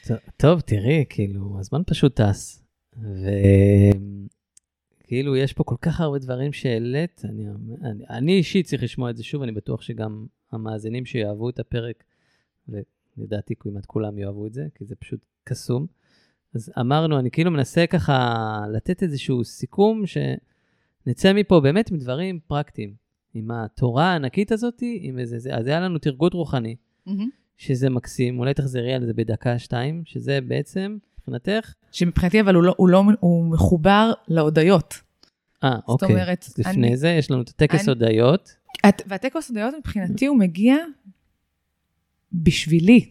טוב, 0.07 0.17
טוב, 0.37 0.61
תראי, 0.61 1.05
כאילו, 1.09 1.57
הזמן 1.61 1.83
פשוט 1.87 2.21
טס. 2.21 2.66
וכאילו, 5.03 5.37
יש 5.37 5.53
פה 5.53 5.65
כל 5.65 5.77
כך 5.81 6.01
הרבה 6.01 6.19
דברים 6.19 6.53
שהעלית, 6.53 7.23
אני, 7.25 7.45
אני, 7.83 8.05
אני 8.11 8.33
אישית 8.33 8.67
צריך 8.67 8.83
לשמוע 8.83 9.11
את 9.11 9.17
זה 9.17 9.25
שוב, 9.25 9.43
אני 9.43 9.53
בטוח 9.53 9.83
שגם 9.83 10.27
המאזינים 10.53 11.07
שיאהבו 11.07 11.51
את 11.51 11.59
הפרק, 11.59 12.05
ולדעתי 12.69 13.55
כמעט 13.59 13.87
כולם 13.87 14.19
יאהבו 14.19 14.47
את 14.47 14.53
זה, 14.53 14.67
כי 14.75 14.85
זה 14.85 14.97
פשוט 14.97 15.21
קסום. 15.45 15.87
אז 16.55 16.73
אמרנו, 16.81 17.19
אני 17.19 17.31
כאילו 17.31 17.51
מנסה 17.51 17.87
ככה 17.87 18.59
לתת 18.73 19.03
איזשהו 19.03 19.45
סיכום, 19.45 20.03
שנצא 20.07 21.33
מפה 21.33 21.61
באמת 21.61 21.91
עם 21.91 21.99
דברים 21.99 22.41
פרקטיים. 22.47 22.95
עם 23.35 23.51
התורה 23.51 24.13
הענקית 24.13 24.53
הזאת, 24.53 24.83
עם 25.01 25.19
איזה, 25.19 25.39
זה, 25.39 25.55
אז 25.55 25.67
היה 25.67 25.81
לנו 25.81 25.99
תרגות 25.99 26.35
רוחני. 26.35 26.77
שזה 27.57 27.91
מקסים, 27.91 28.39
אולי 28.39 28.55
תחזרי 28.55 28.93
על 28.95 29.07
זה 29.07 29.15
בדקה-שתיים, 29.15 30.03
שזה 30.05 30.41
בעצם, 30.41 30.99
מבחינתך, 31.29 31.73
שמבחינתי, 31.93 32.41
אבל 32.41 32.55
הוא, 32.55 32.63
לא, 32.63 32.75
הוא, 32.77 32.89
לא, 32.89 33.03
הוא 33.21 33.51
מחובר 33.51 34.13
להודיות. 34.29 34.95
אה, 35.65 35.71
אוקיי. 35.89 36.09
אומרת, 36.09 36.45
אז 36.49 36.59
לפני 36.59 36.73
אני- 36.89 36.97
זה 36.97 37.09
יש 37.09 37.31
לנו 37.31 37.43
את 37.43 37.49
הטקס 37.49 37.81
אני- 37.81 37.89
הודיות. 37.89 38.57
את- 38.89 39.03
והטקס 39.07 39.49
הודיות 39.49 39.75
מבחינתי 39.79 40.27
הוא 40.27 40.39
מגיע 40.39 40.77
בשבילי. 42.33 43.11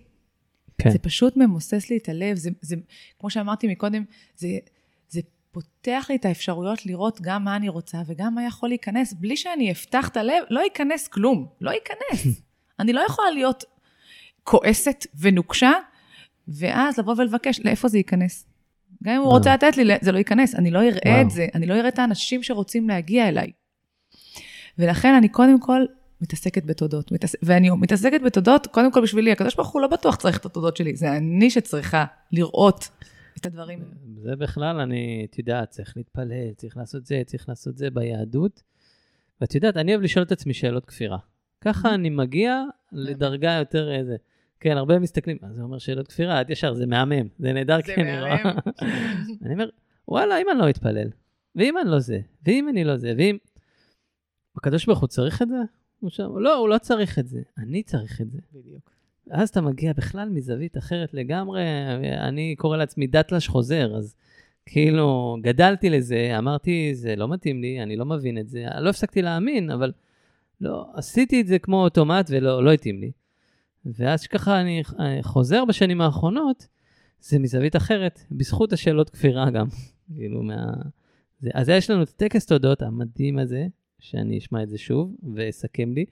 כן. 0.78 0.90
זה 0.90 1.00
פשוט 1.00 1.38
ממוסס 1.38 1.90
לי 1.90 1.98
את 1.98 2.10
הלב, 2.10 2.36
זה, 2.38 2.50
זה 2.62 2.76
כמו 3.20 3.30
שאמרתי 3.30 3.68
מקודם, 3.68 4.04
זה, 4.38 4.48
זה 5.10 5.22
פותח 5.52 6.06
לי 6.10 6.16
את 6.16 6.26
האפשרויות 6.26 6.86
לראות 6.86 7.20
גם 7.22 7.44
מה 7.44 7.56
אני 7.56 7.70
רוצה 7.70 8.02
וגם 8.06 8.36
מה 8.36 8.44
יכול 8.46 8.70
להיכנס, 8.70 9.14
בלי 9.14 9.38
שאני 9.38 9.72
אפתח 9.72 10.08
את 10.10 10.18
הלב, 10.18 10.44
לא 10.50 10.60
ייכנס 10.60 11.08
כלום, 11.08 11.48
לא 11.62 11.72
ייכנס. 11.72 12.42
אני 12.80 12.94
לא 12.94 13.02
יכולה 13.10 13.32
להיות 13.32 13.64
כועסת 14.44 15.06
ונוקשה, 15.20 15.72
ואז 16.48 17.00
לבוא 17.00 17.16
ולבקש, 17.18 17.60
לאיפה 17.60 17.88
זה 17.88 17.98
ייכנס? 17.98 18.46
גם 19.04 19.14
אם 19.14 19.18
הוא 19.18 19.26
וואו. 19.26 19.38
רוצה 19.38 19.54
לתת 19.54 19.78
לי, 19.78 19.94
זה 20.02 20.12
לא 20.12 20.18
ייכנס, 20.18 20.56
אני 20.56 20.72
לא 20.72 20.80
אראה 20.80 21.00
וואו. 21.06 21.22
את 21.22 21.30
זה, 21.30 21.48
אני 21.56 21.66
לא 21.66 21.74
אראה 21.74 21.88
את 21.88 22.00
האנשים 22.00 22.44
שרוצים 22.44 22.90
להגיע 22.90 23.28
אליי. 23.30 23.52
ולכן 24.80 25.14
אני 25.14 25.30
קודם 25.30 25.60
כל 25.60 25.86
מתעסקת 26.22 26.66
בתודות, 26.66 27.12
מתעס... 27.12 27.36
ואני 27.44 27.70
מתעסקת 27.70 28.22
בתודות 28.26 28.68
קודם 28.68 28.92
כל 28.92 29.02
בשבילי, 29.02 29.32
הקדוש 29.32 29.56
ברוך 29.56 29.70
הוא 29.70 29.82
לא 29.82 29.88
בטוח 29.88 30.16
צריך 30.16 30.38
את 30.38 30.46
התודות 30.46 30.78
שלי, 30.78 30.96
זה 30.96 31.12
אני 31.18 31.50
שצריכה 31.50 32.06
לראות 32.32 32.90
את 33.38 33.46
הדברים. 33.46 33.80
זה 34.24 34.36
בכלל, 34.36 34.80
אני, 34.80 35.28
את 35.30 35.40
יודעת, 35.40 35.70
צריך 35.70 35.94
להתפלל, 35.98 36.54
צריך 36.58 36.78
לעשות 36.78 37.06
זה, 37.06 37.22
צריך 37.26 37.50
לעשות 37.50 37.78
זה 37.78 37.90
ביהדות. 37.90 38.62
ואת 39.42 39.56
יודעת, 39.56 39.78
אני 39.78 39.92
אוהב 39.92 40.04
לשאול 40.04 40.26
את 40.26 40.32
עצמי 40.32 40.54
שאלות 40.54 40.86
כפירה. 40.86 41.18
ככה 41.62 41.94
אני 41.94 42.10
מגיע 42.10 42.64
לדרגה 42.92 43.52
יותר 43.52 43.92
איזה. 43.92 44.16
כן, 44.60 44.78
הרבה 44.78 45.00
מסתכלים, 45.00 45.38
מה 45.42 45.54
זה 45.54 45.62
אומר 45.62 45.78
שאלות 45.78 46.08
כפירה? 46.08 46.42
את 46.42 46.50
ישר, 46.50 46.74
זה 46.74 46.86
מהמם, 46.86 47.28
זה 47.40 47.54
נהדר, 47.54 47.78
זה 47.86 47.94
רואה. 48.20 48.44
מהמם. 48.44 48.60
אני 49.46 49.54
אומר, 49.54 49.70
וואלה, 50.08 50.42
אם 50.42 50.46
אני 50.52 50.60
לא 50.60 50.70
אתפלל, 50.70 51.08
ואם 51.56 51.78
אני 51.78 51.90
לא 51.90 52.00
זה, 52.00 52.20
ואם 52.46 52.70
אני 52.70 52.84
לא 52.84 52.98
זה, 52.98 53.14
ואם... 53.18 53.38
הקדוש 54.58 54.86
ברוך 54.86 55.00
הוא 55.00 55.08
צריך 55.08 55.42
את 55.42 55.48
זה? 55.50 55.56
הוא 56.00 56.10
שם, 56.10 56.38
לא, 56.38 56.58
הוא 56.58 56.70
לא 56.70 56.78
צריך 56.78 57.20
את 57.20 57.28
זה, 57.28 57.42
אני 57.58 57.84
צריך 57.84 58.22
את 58.22 58.32
זה. 58.32 58.40
בדיוק. 58.54 58.92
אז 59.32 59.50
אתה 59.50 59.62
מגיע 59.62 59.94
בכלל 59.94 60.30
מזווית 60.30 60.78
אחרת 60.78 61.14
לגמרי, 61.14 61.64
אני 62.20 62.56
קורא 62.58 62.78
לעצמי 62.78 63.08
דתל"ש 63.08 63.48
חוזר, 63.48 63.96
אז 63.98 64.16
כאילו 64.66 65.38
גדלתי 65.42 65.90
לזה, 65.90 66.38
אמרתי, 66.38 66.96
זה 66.96 67.16
לא 67.16 67.28
מתאים 67.28 67.62
לי, 67.62 67.84
אני 67.84 67.96
לא 67.96 68.06
מבין 68.06 68.38
את 68.38 68.50
זה, 68.50 68.66
לא 68.80 68.90
הפסקתי 68.90 69.22
להאמין, 69.22 69.72
אבל 69.72 69.92
לא, 70.62 70.86
עשיתי 70.94 71.42
את 71.42 71.48
זה 71.48 71.60
כמו 71.60 71.84
אוטומט 71.84 72.28
ולא 72.30 72.64
לא 72.64 72.72
התאים 72.72 73.02
לי. 73.02 73.12
ואז 73.86 74.28
ככה 74.28 74.62
אני 74.62 74.84
אה, 75.00 75.20
חוזר 75.24 75.66
בשנים 75.66 76.02
האחרונות, 76.02 76.68
זה 77.20 77.40
מזווית 77.40 77.76
אחרת, 77.76 78.20
בזכות 78.32 78.74
השאלות 78.74 79.10
כפירה 79.10 79.50
גם, 79.50 79.68
כאילו 80.16 80.44
מה... 80.44 80.74
זה, 81.40 81.50
אז 81.54 81.70
יש 81.70 81.90
לנו 81.90 82.04
את 82.04 82.10
הטקס 82.10 82.46
תודות 82.46 82.82
המדהים 82.82 83.40
הזה, 83.40 83.68
שאני 84.00 84.38
אשמע 84.38 84.64
את 84.64 84.70
זה 84.70 84.78
שוב 84.78 85.16
ואסכם 85.36 85.94
לי. 85.94 86.06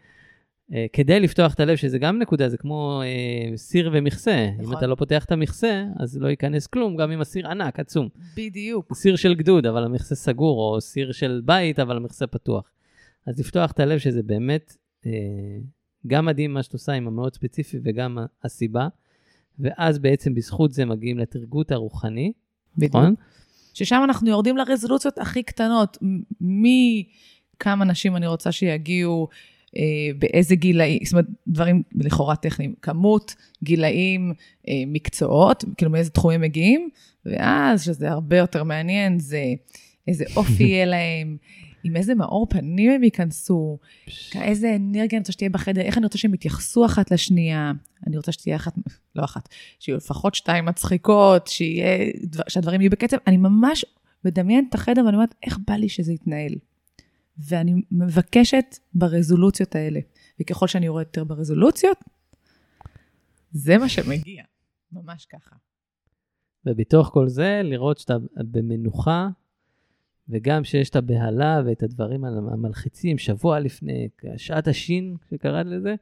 Uh, 0.72 0.76
כדי 0.94 1.20
לפתוח 1.20 1.54
את 1.54 1.60
הלב, 1.60 1.76
שזה 1.76 2.00
גם 2.00 2.20
נקודה, 2.20 2.50
זה 2.50 2.58
כמו 2.58 3.02
uh, 3.04 3.58
סיר 3.58 3.90
ומכסה. 3.94 4.50
נכון. 4.58 4.72
אם. 4.72 4.78
אתה 4.78 4.88
לא 4.88 4.96
פותח 4.96 5.26
את 5.26 5.32
המכסה, 5.32 5.86
אז 6.00 6.18
לא 6.18 6.28
ייכנס 6.28 6.68
כלום, 6.68 6.98
גם 6.98 7.12
אם 7.12 7.22
הסיר 7.22 7.48
ענק, 7.48 7.80
עצום. 7.80 8.10
בדיוק. 8.38 8.94
סיר 8.94 9.16
של 9.16 9.36
גדוד, 9.36 9.66
אבל 9.66 9.84
המכסה 9.84 10.16
סגור, 10.16 10.76
או 10.76 10.82
סיר 10.82 11.12
של 11.12 11.42
בית, 11.46 11.80
אבל 11.80 11.98
המכסה 11.98 12.28
פתוח. 12.28 12.72
אז 13.28 13.40
לפתוח 13.40 13.72
את 13.72 13.80
הלב, 13.80 13.98
שזה 13.98 14.24
באמת 14.24 14.78
uh, 15.06 15.08
גם 16.08 16.26
מדהים 16.26 16.54
מה 16.54 16.64
שאת 16.64 16.74
עושה 16.74 16.92
עם 16.92 17.08
המאוד 17.08 17.34
ספציפי 17.34 17.78
וגם 17.84 18.18
הסיבה. 18.44 18.88
ואז 19.60 20.00
בעצם 20.00 20.34
בזכות 20.34 20.72
זה 20.74 20.86
מגיעים 20.86 21.18
לתרגות 21.18 21.72
הרוחני. 21.72 22.34
נכון? 22.78 23.16
ששם 23.74 24.02
אנחנו 24.04 24.30
יורדים 24.30 24.58
לרזולוציות 24.58 25.18
הכי 25.18 25.44
קטנות, 25.44 25.98
מכמה 26.42 27.86
נשים 27.86 28.16
אני 28.16 28.28
רוצה 28.28 28.52
שיגיעו, 28.52 29.28
אה, 29.78 29.82
באיזה 30.20 30.56
גילאים, 30.56 31.00
זאת 31.06 31.14
אומרת, 31.14 31.26
דברים 31.48 31.84
לכאורה 31.96 32.36
טכניים, 32.36 32.74
כמות, 32.82 33.36
גילאים, 33.64 34.34
אה, 34.68 34.74
מקצועות, 34.88 35.66
כאילו 35.78 35.92
מאיזה 35.92 36.10
תחומים 36.10 36.42
מגיעים, 36.42 36.90
ואז, 37.26 37.84
שזה 37.84 38.12
הרבה 38.12 38.38
יותר 38.38 38.64
מעניין, 38.64 39.20
זה 39.20 39.44
איזה 40.08 40.26
אופי 40.36 40.64
יהיה 40.74 40.86
להם, 40.86 41.38
עם 41.84 41.96
איזה 41.96 42.16
מאור 42.16 42.48
פנים 42.50 42.92
הם 42.92 43.04
ייכנסו, 43.04 43.80
איזה 44.36 44.76
אנרגיה 44.76 45.18
אני 45.18 45.20
רוצה 45.20 45.32
שתהיה 45.32 45.50
בחדר, 45.50 45.82
איך 45.82 45.98
אני 45.98 46.06
רוצה 46.06 46.18
שהם 46.18 46.34
יתייחסו 46.34 46.86
אחת 46.86 47.12
לשנייה. 47.12 47.72
אני 48.08 48.18
רוצה 48.18 48.32
שתהיה 48.32 48.56
אחת, 48.56 48.74
לא 49.16 49.24
אחת, 49.24 49.50
שיהיו 49.80 49.98
לפחות 49.98 50.36
שתיים 50.36 50.66
מצחיקות, 50.66 51.48
שיהיה, 51.48 52.12
דבר- 52.24 52.44
שהדברים 52.48 52.82
יהיו 52.82 52.92
בקצב. 52.92 53.18
אני 53.28 53.38
ממש 53.38 53.86
מדמיינת 54.26 54.70
את 54.70 54.76
החדר 54.76 55.06
ואני 55.06 55.16
אומרת, 55.16 55.36
איך 55.44 55.60
בא 55.68 55.74
לי 55.74 55.90
שזה 55.90 56.14
יתנהל? 56.14 56.54
ואני 57.38 57.74
מבקשת 57.92 58.66
ברזולוציות 58.94 59.76
האלה. 59.76 60.00
וככל 60.40 60.68
שאני 60.68 60.86
יורדת 60.86 61.08
יותר 61.08 61.24
ברזולוציות, 61.24 61.98
זה 63.52 63.78
מה 63.78 63.90
שמגיע. 63.90 64.44
ממש 64.92 65.26
ככה. 65.26 65.56
ובתוך 66.66 67.10
כל 67.14 67.28
זה, 67.28 67.62
לראות 67.64 67.98
שאתה 67.98 68.18
במנוחה, 68.36 69.30
וגם 70.30 70.64
שיש 70.64 70.90
את 70.90 70.96
הבהלה 70.96 71.62
ואת 71.66 71.84
הדברים 71.84 72.26
המלחיצים, 72.26 73.18
שבוע 73.18 73.60
לפני, 73.60 74.10
שעת 74.38 74.68
השין, 74.68 75.16
שקראת 75.30 75.66
לזה, 75.66 75.96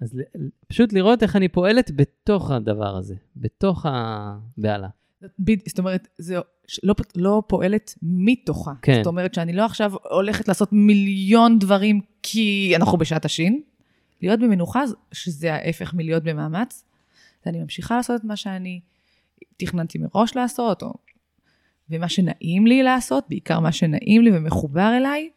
אז 0.00 0.20
פשוט 0.68 0.92
לראות 0.92 1.22
איך 1.22 1.36
אני 1.36 1.48
פועלת 1.48 1.90
בתוך 1.96 2.50
הדבר 2.50 2.96
הזה, 2.96 3.14
בתוך 3.36 3.86
הבהלה. 3.88 4.88
זאת 5.66 5.78
אומרת, 5.78 6.08
זה 6.18 6.38
לא, 6.82 6.94
לא 7.16 7.42
פועלת 7.46 7.94
מתוכה. 8.02 8.72
כן. 8.82 8.94
זאת 8.94 9.06
אומרת 9.06 9.34
שאני 9.34 9.52
לא 9.52 9.64
עכשיו 9.64 9.92
הולכת 10.10 10.48
לעשות 10.48 10.72
מיליון 10.72 11.58
דברים 11.58 12.00
כי 12.22 12.72
אנחנו 12.76 12.98
בשעת 12.98 13.24
השין. 13.24 13.62
להיות 14.22 14.40
במנוחה, 14.40 14.82
שזה 15.12 15.54
ההפך 15.54 15.94
מלהיות 15.94 16.22
במאמץ, 16.22 16.84
ואני 17.46 17.62
ממשיכה 17.62 17.96
לעשות 17.96 18.20
את 18.20 18.24
מה 18.24 18.36
שאני 18.36 18.80
תכננתי 19.56 19.98
מראש 19.98 20.36
לעשות, 20.36 20.82
או... 20.82 20.94
ומה 21.90 22.08
שנעים 22.08 22.66
לי 22.66 22.82
לעשות, 22.82 23.24
בעיקר 23.28 23.60
מה 23.60 23.72
שנעים 23.72 24.22
לי 24.22 24.30
ומחובר 24.36 24.92
אליי, 24.96 25.30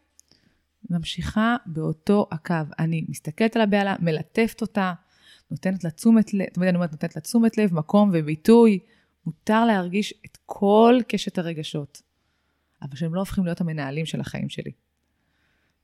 ממשיכה 0.90 1.56
באותו 1.66 2.26
הקו. 2.32 2.54
אני 2.78 3.04
מסתכלת 3.08 3.56
על 3.56 3.62
הבהלה, 3.62 3.96
מלטפת 4.00 4.60
אותה, 4.60 4.92
נותנת 5.50 5.84
לה 5.84 5.90
תשומת 5.90 6.34
לב, 6.34 6.46
תמיד 6.46 6.68
אני 6.68 6.76
אומרת, 6.76 6.92
נותנת 6.92 7.16
לה 7.16 7.22
תשומת 7.22 7.58
לב, 7.58 7.74
מקום 7.74 8.10
וביטוי. 8.12 8.78
מותר 9.26 9.64
להרגיש 9.64 10.14
את 10.26 10.38
כל 10.46 10.98
קשת 11.08 11.38
הרגשות, 11.38 12.02
אבל 12.82 12.96
שהם 12.96 13.14
לא 13.14 13.20
הופכים 13.20 13.44
להיות 13.44 13.60
המנהלים 13.60 14.06
של 14.06 14.20
החיים 14.20 14.48
שלי. 14.48 14.70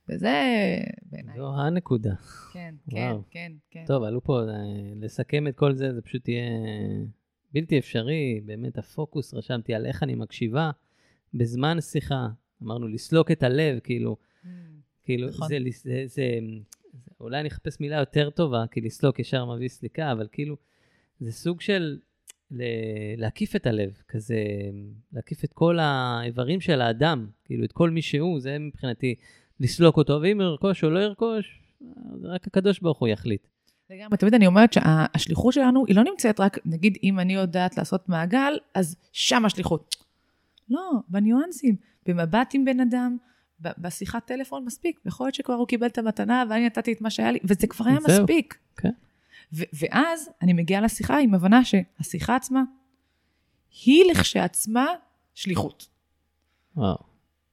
וזה 0.09 0.45
בעיניי. 1.03 1.37
זו 1.37 1.61
הנקודה. 1.61 2.15
כן, 2.53 2.75
כן, 2.91 3.17
כן, 3.31 3.53
כן. 3.71 3.85
טוב, 3.87 4.03
עלו 4.03 4.25
פה, 4.25 4.41
אה, 4.41 4.55
לסכם 4.97 5.47
את 5.47 5.57
כל 5.57 5.75
זה, 5.75 5.95
זה 5.95 6.03
פשוט 6.03 6.29
יהיה 6.29 6.51
בלתי 7.53 7.79
אפשרי. 7.79 8.41
באמת, 8.45 8.79
הפוקוס, 8.79 9.35
רשמתי 9.35 9.75
על 9.75 9.87
איך 9.87 10.03
אני 10.03 10.15
מקשיבה 10.15 10.71
בזמן 11.35 11.81
שיחה. 11.81 12.27
אמרנו, 12.63 12.89
לסלוק 12.89 13.31
את 13.31 13.43
הלב, 13.43 13.79
כאילו, 13.79 14.17
mm, 14.17 14.47
כאילו, 15.05 15.29
נכון. 15.29 15.49
זה, 15.49 15.59
זה, 15.71 15.79
זה, 15.83 16.03
זה, 16.07 16.39
אולי 17.21 17.41
אני 17.41 17.49
אחפש 17.49 17.81
מילה 17.81 17.97
יותר 17.97 18.31
טובה, 18.31 18.65
כי 18.71 18.81
לסלוק 18.81 19.19
ישר 19.19 19.45
מביא 19.45 19.69
סליקה, 19.69 20.13
אבל 20.13 20.27
כאילו, 20.33 20.57
זה 21.21 21.33
סוג 21.33 21.61
של 21.61 21.99
להקיף 23.17 23.57
את 23.57 23.67
הלב, 23.67 24.03
כזה, 24.09 24.45
להקיף 25.13 25.45
את 25.45 25.53
כל 25.53 25.79
האיברים 25.81 26.61
של 26.61 26.81
האדם, 26.81 27.27
כאילו, 27.45 27.65
את 27.65 27.73
כל 27.73 27.91
מי 27.91 28.03
שהוא, 28.03 28.41
זה 28.41 28.59
מבחינתי 28.59 29.15
לסלוק 29.61 29.97
אותו, 29.97 30.19
ואם 30.23 30.41
ירכוש 30.41 30.85
או 30.85 30.91
לא 30.91 30.99
ירכוש, 30.99 31.63
רק 32.23 32.47
הקדוש 32.47 32.81
ברוך 32.81 32.99
הוא 32.99 33.09
יחליט. 33.09 33.47
לגמרי, 33.91 34.19
תמיד 34.19 34.35
אני 34.35 34.47
אומרת 34.47 34.73
שהשליחות 34.73 35.55
שלנו 35.55 35.85
היא 35.87 35.97
לא 35.97 36.05
נמצאת 36.05 36.41
רק, 36.41 36.59
נגיד, 36.65 36.99
אם 37.03 37.21
אני 37.21 37.35
יודעת 37.35 37.79
לעשות 37.79 38.09
מעגל, 38.09 38.59
אז 38.75 38.97
שם 39.13 39.45
השליחות. 39.45 39.97
לא, 40.71 40.93
בניואנסים, 41.09 41.77
במבט 42.07 42.51
עם 42.55 42.65
בן 42.65 42.81
אדם, 42.81 43.17
בשיחת 43.61 44.27
טלפון 44.27 44.65
מספיק. 44.65 45.01
יכול 45.07 45.27
להיות 45.27 45.35
שכבר 45.35 45.55
הוא 45.55 45.67
קיבל 45.67 45.87
את 45.87 45.99
המתנה 45.99 46.45
ואני 46.51 46.67
נתתי 46.67 46.93
את 46.93 47.01
מה 47.01 47.11
שהיה 47.11 47.33
לי, 47.33 47.39
וזה 47.45 47.67
כבר 47.67 47.89
היה 47.89 47.99
זהו. 48.01 48.23
מספיק. 48.23 48.59
כן. 48.77 48.91
ואז 49.53 50.31
אני 50.43 50.53
מגיעה 50.53 50.81
לשיחה 50.81 51.19
עם 51.19 51.35
הבנה 51.35 51.61
שהשיחה 51.65 52.37
עצמה, 52.37 52.63
היא 53.85 54.11
לכשעצמה 54.11 54.87
שליחות. 55.35 55.89
וואו. 56.77 57.08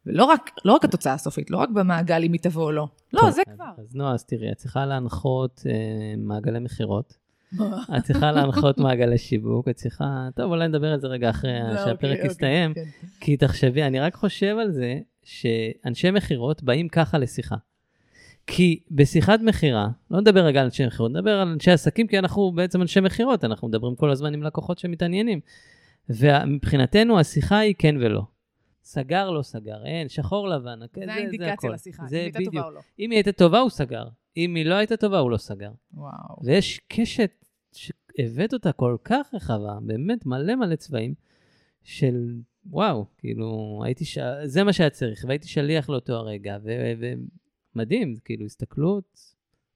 ולא 0.06 0.26
רק, 0.26 0.52
לא 0.66 0.74
רק 0.74 0.86
התוצאה 0.86 1.14
הסופית, 1.14 1.52
לא 1.52 1.58
רק 1.58 1.70
במעגל 1.70 2.24
אם 2.24 2.34
היא 2.34 2.42
תבוא 2.42 2.64
או 2.64 2.72
לא. 2.72 2.88
לא, 3.14 3.32
זה 3.32 3.42
אז, 3.48 3.56
כבר. 3.56 3.72
אז 3.78 3.96
נועה, 3.96 4.14
אז 4.14 4.26
תראי, 4.26 4.52
את 4.52 4.58
צריכה 4.58 4.86
להנחות 4.86 5.64
אה, 5.70 6.14
מעגלי 6.18 6.60
מכירות. 6.60 7.26
את 7.98 8.04
צריכה 8.04 8.32
להנחות 8.32 8.78
מעגלי 8.78 9.18
שיווק, 9.18 9.68
את 9.70 9.76
צריכה... 9.76 10.28
טוב, 10.36 10.52
אולי 10.52 10.68
נדבר 10.68 10.88
על 10.88 11.00
זה 11.00 11.08
רגע 11.08 11.30
אחרי 11.30 11.52
לא, 11.74 11.86
שהפרק 11.86 12.16
אוקיי, 12.16 12.28
יסתיים. 12.28 12.70
אוקיי, 12.70 12.86
כן. 12.86 13.08
כי 13.20 13.38
תחשבי, 13.38 13.84
אני 13.84 14.00
רק 14.00 14.16
חושב 14.16 14.56
על 14.62 14.72
זה 14.72 15.00
שאנשי 15.24 16.12
מכירות 16.12 16.64
באים 16.64 16.88
ככה 16.88 17.18
לשיחה. 17.18 17.56
כי 18.48 18.80
בשיחת 18.92 19.40
מכירה, 19.40 19.88
לא 20.12 20.22
נדבר 20.22 20.46
רגע 20.46 20.60
על 20.60 20.66
אנשי 20.66 20.86
מכירות, 20.86 21.12
נדבר 21.12 21.32
על 21.32 21.48
אנשי 21.48 21.72
עסקים, 21.72 22.08
כי 22.08 22.20
אנחנו 22.20 22.52
בעצם 22.52 22.82
אנשי 22.82 23.00
מכירות, 23.00 23.46
אנחנו 23.46 23.68
מדברים 23.68 23.96
כל 23.96 24.12
הזמן 24.12 24.34
עם 24.34 24.44
לקוחות 24.44 24.80
שמתעניינים. 24.80 25.40
ומבחינתנו 26.10 27.20
השיחה 27.20 27.58
היא 27.58 27.76
כן 27.78 27.96
ולא. 28.00 28.22
סגר, 28.86 29.30
לא 29.30 29.42
סגר, 29.42 29.86
אין, 29.86 30.10
שחור 30.10 30.48
לבן, 30.50 30.80
זה, 30.80 31.06
זה 31.06 31.14
האינדיקציה 31.14 31.70
לשיחה, 31.70 32.04
זה 32.08 32.18
אם 32.18 32.32
הייתה 32.32 32.52
טובה 32.52 32.66
או 32.66 32.72
לא. 32.72 32.82
אם 33.00 33.12
היא 33.12 33.18
הייתה 33.18 33.32
טובה, 33.32 33.60
הוא 33.60 33.70
סגר. 33.70 34.08
אם 34.38 34.56
היא 34.56 34.66
לא 34.66 34.76
הייתה 34.76 34.98
טובה, 34.98 35.20
הוא 35.20 35.32
לא 35.32 35.38
סגר. 35.38 35.72
וואו. 35.94 36.36
ויש 36.44 36.82
קשת 36.88 37.46
שהבאת 37.72 38.54
אותה 38.54 38.72
כל 38.72 38.98
כך 39.04 39.34
רחבה, 39.34 39.78
באמת 39.82 40.26
מלא 40.26 40.56
מלא 40.56 40.76
צבעים, 40.76 41.14
של 41.84 42.36
וואו, 42.66 43.06
כאילו, 43.18 43.82
הייתי 43.86 44.06
ש... 44.06 44.18
זה 44.44 44.64
מה 44.64 44.74
שהיה 44.74 44.90
צריך, 44.90 45.26
והייתי 45.28 45.48
שליח 45.48 45.90
לאותו 45.90 46.14
הרגע, 46.14 46.58
ו... 46.64 46.72
ו... 47.00 47.14
כאילו 48.26 48.46
הסתכלות 48.46 49.20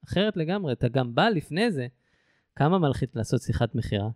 אחרת 0.06 0.38
לגמרי. 0.38 0.74
אתה 0.74 0.88
גם 0.88 1.16
בא 1.16 1.30
לפני 1.30 1.72
זה, 1.72 1.88
כמה 2.56 2.80
מלחיץ 2.80 3.16
לעשות 3.16 3.42
שיחת 3.42 3.76
מכירה, 3.76 4.10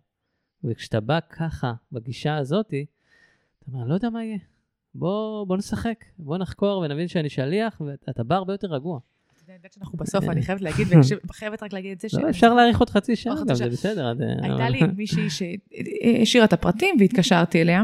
וכשאתה 0.63 0.99
בא 0.99 1.19
ככה, 1.29 1.73
בגישה 1.91 2.37
הזאתי, 2.37 2.85
אתה 3.59 3.71
אומר, 3.71 3.87
לא 3.87 3.93
יודע 3.93 4.09
מה 4.09 4.23
יהיה. 4.23 4.37
בוא, 4.95 5.47
בוא 5.47 5.57
נשחק, 5.57 6.05
בוא 6.19 6.37
נחקור 6.37 6.77
ונבין 6.77 7.07
שאני 7.07 7.29
שליח, 7.29 7.81
ואתה 8.07 8.23
בא 8.23 8.35
הרבה 8.35 8.53
יותר 8.53 8.67
רגוע. 8.67 8.99
אני 9.47 9.55
יודעת 9.55 9.73
שאנחנו 9.73 9.97
בסוף, 9.97 10.23
אני 10.23 10.41
חייבת 10.41 10.61
להגיד, 10.61 10.87
וחייבת 11.29 11.63
רק 11.63 11.73
להגיד 11.73 11.91
את 11.91 11.99
זה. 11.99 12.21
לא, 12.21 12.29
אפשר 12.29 12.53
להאריך 12.53 12.79
עוד 12.79 12.89
חצי 12.89 13.15
שעה, 13.15 13.33
גם 13.47 13.55
זה 13.55 13.69
בסדר. 13.69 14.13
הייתה 14.41 14.69
לי 14.69 14.79
מישהי 14.97 15.29
שהשאירה 15.29 16.45
את 16.45 16.53
הפרטים 16.53 16.95
והתקשרתי 16.99 17.61
אליה, 17.61 17.83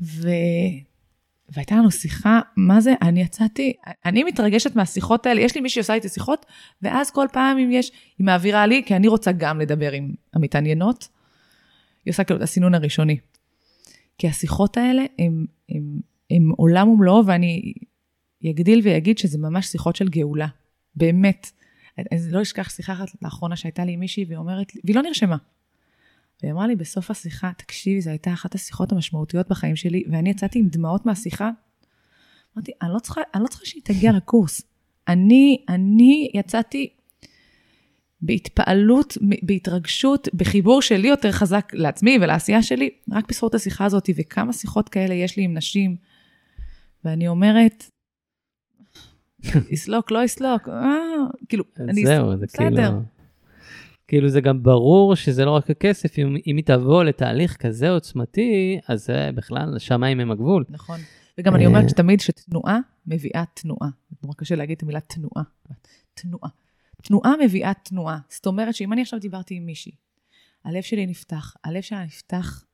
והייתה 0.00 1.74
לנו 1.74 1.90
שיחה, 1.90 2.40
מה 2.56 2.80
זה, 2.80 2.94
אני 3.02 3.22
יצאתי, 3.22 3.72
אני 4.04 4.24
מתרגשת 4.24 4.76
מהשיחות 4.76 5.26
האלה, 5.26 5.40
יש 5.40 5.54
לי 5.54 5.60
מישהי 5.60 5.82
שעושה 5.82 5.94
איתי 5.94 6.08
שיחות, 6.08 6.46
ואז 6.82 7.10
כל 7.10 7.26
פעם 7.32 7.58
אם 7.58 7.70
יש, 7.72 7.92
היא 8.18 8.24
מעבירה 8.26 8.66
לי, 8.66 8.82
כי 8.86 8.96
אני 8.96 9.08
רוצה 9.08 9.32
גם 9.32 9.60
לדבר 9.60 9.92
עם 9.92 10.12
המתעניינות, 10.34 11.08
היא 12.04 12.12
עושה 12.12 12.24
כאילו 12.24 12.38
את 12.38 12.42
הסינון 12.42 12.74
הראשוני. 12.74 13.16
כי 14.18 14.28
השיחות 14.28 14.76
האלה 14.76 15.02
הן 15.18 15.46
עולם 16.56 16.88
ומלואו, 16.88 17.26
ואני 17.26 17.72
אגדיל 18.50 18.80
ואגיד 18.84 19.18
שזה 19.18 19.38
ממש 19.38 19.66
שיחות 19.66 19.96
של 19.96 20.08
גאולה, 20.08 20.46
באמת. 20.94 21.50
אני 21.98 22.20
לא 22.30 22.42
אשכח 22.42 22.70
שיחה 22.70 22.92
אחת 22.92 23.08
לאחרונה 23.22 23.56
שהייתה 23.56 23.84
לי 23.84 23.92
עם 23.92 24.00
מישהי, 24.00 24.24
והיא 24.24 24.38
אומרת, 24.38 24.72
והיא 24.84 24.96
לא 24.96 25.02
נרשמה. 25.02 25.36
והיא 26.42 26.52
אמרה 26.52 26.66
לי 26.66 26.76
בסוף 26.76 27.10
השיחה, 27.10 27.50
תקשיבי, 27.56 28.00
זו 28.00 28.10
הייתה 28.10 28.32
אחת 28.32 28.54
השיחות 28.54 28.92
המשמעותיות 28.92 29.48
בחיים 29.48 29.76
שלי, 29.76 30.04
ואני 30.10 30.30
יצאתי 30.30 30.58
עם 30.58 30.68
דמעות 30.68 31.06
מהשיחה. 31.06 31.50
אמרתי, 32.56 32.72
אני 32.82 32.90
לא 32.94 32.98
צריכה, 32.98 33.20
אני 33.34 33.42
לא 33.42 33.48
צריכה 33.48 33.66
שהיא 33.66 33.82
תגיע 33.84 34.12
לקורס. 34.12 34.62
אני, 35.08 35.64
אני 35.68 36.30
יצאתי 36.34 36.88
בהתפעלות, 38.20 39.18
בהתרגשות, 39.42 40.28
בחיבור 40.34 40.82
שלי 40.82 41.08
יותר 41.08 41.32
חזק 41.32 41.70
לעצמי 41.72 42.18
ולעשייה 42.22 42.62
שלי, 42.62 42.90
רק 43.12 43.28
בזכות 43.28 43.54
השיחה 43.54 43.84
הזאת, 43.84 44.10
וכמה 44.16 44.52
שיחות 44.52 44.88
כאלה 44.88 45.14
יש 45.14 45.36
לי 45.36 45.42
עם 45.42 45.54
נשים. 45.54 45.96
ואני 47.04 47.28
אומרת, 47.28 47.84
יסלוק, 49.70 50.10
לא 50.10 50.24
יסלוק, 50.24 50.68
אה, 50.68 50.96
כאילו, 51.48 51.64
אני... 51.78 52.06
זהו, 52.06 52.36
זה 52.36 52.46
כאילו... 52.46 53.02
כאילו 54.08 54.28
זה 54.28 54.40
גם 54.40 54.62
ברור 54.62 55.14
שזה 55.16 55.44
לא 55.44 55.50
רק 55.50 55.70
הכסף, 55.70 56.18
אם, 56.18 56.36
אם 56.46 56.56
היא 56.56 56.64
תבוא 56.64 57.04
לתהליך 57.04 57.56
כזה 57.56 57.90
עוצמתי, 57.90 58.78
אז 58.88 59.04
זה 59.04 59.30
בכלל, 59.34 59.76
השמיים 59.76 60.20
הם 60.20 60.30
הגבול. 60.30 60.64
נכון. 60.68 61.00
וגם 61.38 61.54
אני 61.54 61.66
אומרת 61.66 61.88
שתמיד 61.88 62.20
שתנועה 62.20 62.78
מביאה 63.06 63.44
תנועה. 63.54 63.88
זה 64.10 64.16
נורא 64.22 64.34
קשה 64.34 64.54
להגיד 64.54 64.76
את 64.76 64.82
המילה 64.82 65.00
תנועה. 65.00 65.42
תנועה. 66.14 66.50
תנועה 67.02 67.32
מביאה 67.44 67.72
תנועה. 67.74 68.18
זאת 68.28 68.46
אומרת 68.46 68.74
שאם 68.74 68.92
אני 68.92 69.02
עכשיו 69.02 69.18
דיברתי 69.18 69.54
עם 69.54 69.66
מישהי, 69.66 69.92
הלב 70.64 70.82
שלי 70.82 71.06
נפתח, 71.06 71.54
הלב 71.64 71.80
שלה 71.80 72.04
נפתח, 72.04 72.64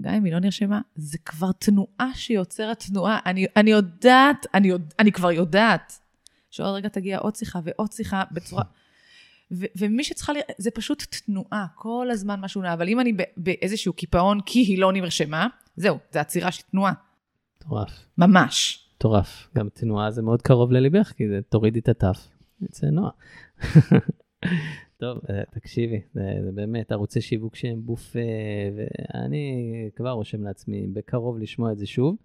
גם 0.00 0.14
אם 0.14 0.24
היא 0.24 0.32
לא 0.32 0.38
נרשמה, 0.38 0.80
זה 0.94 1.18
כבר 1.18 1.52
תנועה 1.52 2.14
שיוצרת 2.14 2.84
תנועה. 2.88 3.18
אני, 3.26 3.46
אני 3.56 3.70
יודעת, 3.70 4.46
אני, 4.54 4.68
יודע, 4.68 4.94
אני 4.98 5.12
כבר 5.12 5.32
יודעת, 5.32 5.98
שעוד 6.50 6.74
רגע 6.74 6.88
תגיע 6.88 7.18
עוד 7.18 7.36
שיחה 7.36 7.60
ועוד 7.64 7.92
שיחה 7.92 8.22
בצורה... 8.32 8.62
ו- 9.52 9.66
ומי 9.78 10.04
שצריכה, 10.04 10.32
ל... 10.32 10.36
זה 10.58 10.70
פשוט 10.70 11.02
תנועה, 11.02 11.66
כל 11.74 12.08
הזמן 12.10 12.40
משהו 12.40 12.62
נע, 12.62 12.72
אבל 12.72 12.88
אם 12.88 13.00
אני 13.00 13.12
באיזשהו 13.36 13.92
קיפאון 13.92 14.40
כי 14.46 14.58
היא 14.58 14.78
לא 14.78 14.92
נרשמה, 14.92 15.46
זהו, 15.76 15.98
זה 16.12 16.20
עצירה 16.20 16.52
של 16.52 16.62
תנועה. 16.62 16.92
מטורף. 17.56 18.06
ממש. 18.18 18.86
מטורף. 18.96 19.48
גם 19.56 19.68
תנועה 19.74 20.10
זה 20.10 20.22
מאוד 20.22 20.42
קרוב 20.42 20.72
לליבך, 20.72 21.12
כי 21.16 21.28
זה 21.28 21.40
תורידי 21.48 21.78
את 21.78 21.88
התף, 21.88 22.28
יצא 22.62 22.86
נועה. 22.86 23.10
טוב, 25.00 25.18
אה, 25.30 25.42
תקשיבי, 25.50 26.00
זה, 26.14 26.22
זה 26.44 26.52
באמת 26.52 26.92
ערוצי 26.92 27.20
שיווק 27.20 27.56
שהם 27.56 27.80
בופה, 27.84 28.18
ואני 28.76 29.90
כבר 29.96 30.10
רושם 30.10 30.44
לעצמי 30.44 30.86
בקרוב 30.86 31.38
לשמוע 31.38 31.72
את 31.72 31.78
זה 31.78 31.86
שוב. 31.86 32.16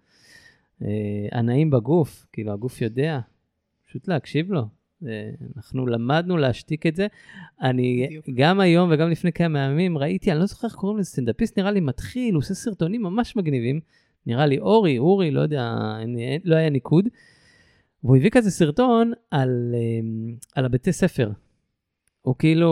אה, 0.82 0.88
הנעים 1.32 1.70
בגוף, 1.70 2.26
כאילו 2.32 2.52
הגוף 2.52 2.82
יודע, 2.82 3.20
פשוט 3.86 4.08
להקשיב 4.08 4.52
לו, 4.52 4.62
אה, 5.06 5.30
אנחנו 5.56 5.86
למדנו 5.86 6.36
להשתיק 6.36 6.86
את 6.86 6.96
זה. 6.96 7.06
אני 7.62 8.06
בדיוק. 8.06 8.26
גם 8.34 8.60
היום 8.60 8.90
וגם 8.92 9.10
לפני 9.10 9.32
כמה 9.32 9.58
ימים 9.58 9.98
ראיתי, 9.98 10.32
אני 10.32 10.38
לא 10.40 10.46
זוכר 10.46 10.66
איך 10.66 10.76
קוראים 10.76 10.98
לזה, 10.98 11.10
סטנדאפיסט 11.10 11.58
נראה 11.58 11.70
לי 11.70 11.80
מתחיל, 11.80 12.34
הוא 12.34 12.38
עושה 12.38 12.54
סרטונים 12.54 13.02
ממש 13.02 13.36
מגניבים. 13.36 13.80
נראה 14.26 14.46
לי 14.46 14.58
אורי, 14.58 14.98
אורי, 14.98 15.30
לא 15.30 15.40
יודע, 15.40 15.74
לא 16.44 16.56
היה 16.56 16.70
ניקוד. 16.70 17.08
והוא 18.04 18.16
הביא 18.16 18.30
כזה 18.30 18.50
סרטון 18.50 19.12
על, 19.30 19.74
אה, 19.74 20.34
על 20.54 20.64
הבתי 20.64 20.92
ספר. 20.92 21.30
הוא 22.26 22.34
כאילו 22.38 22.68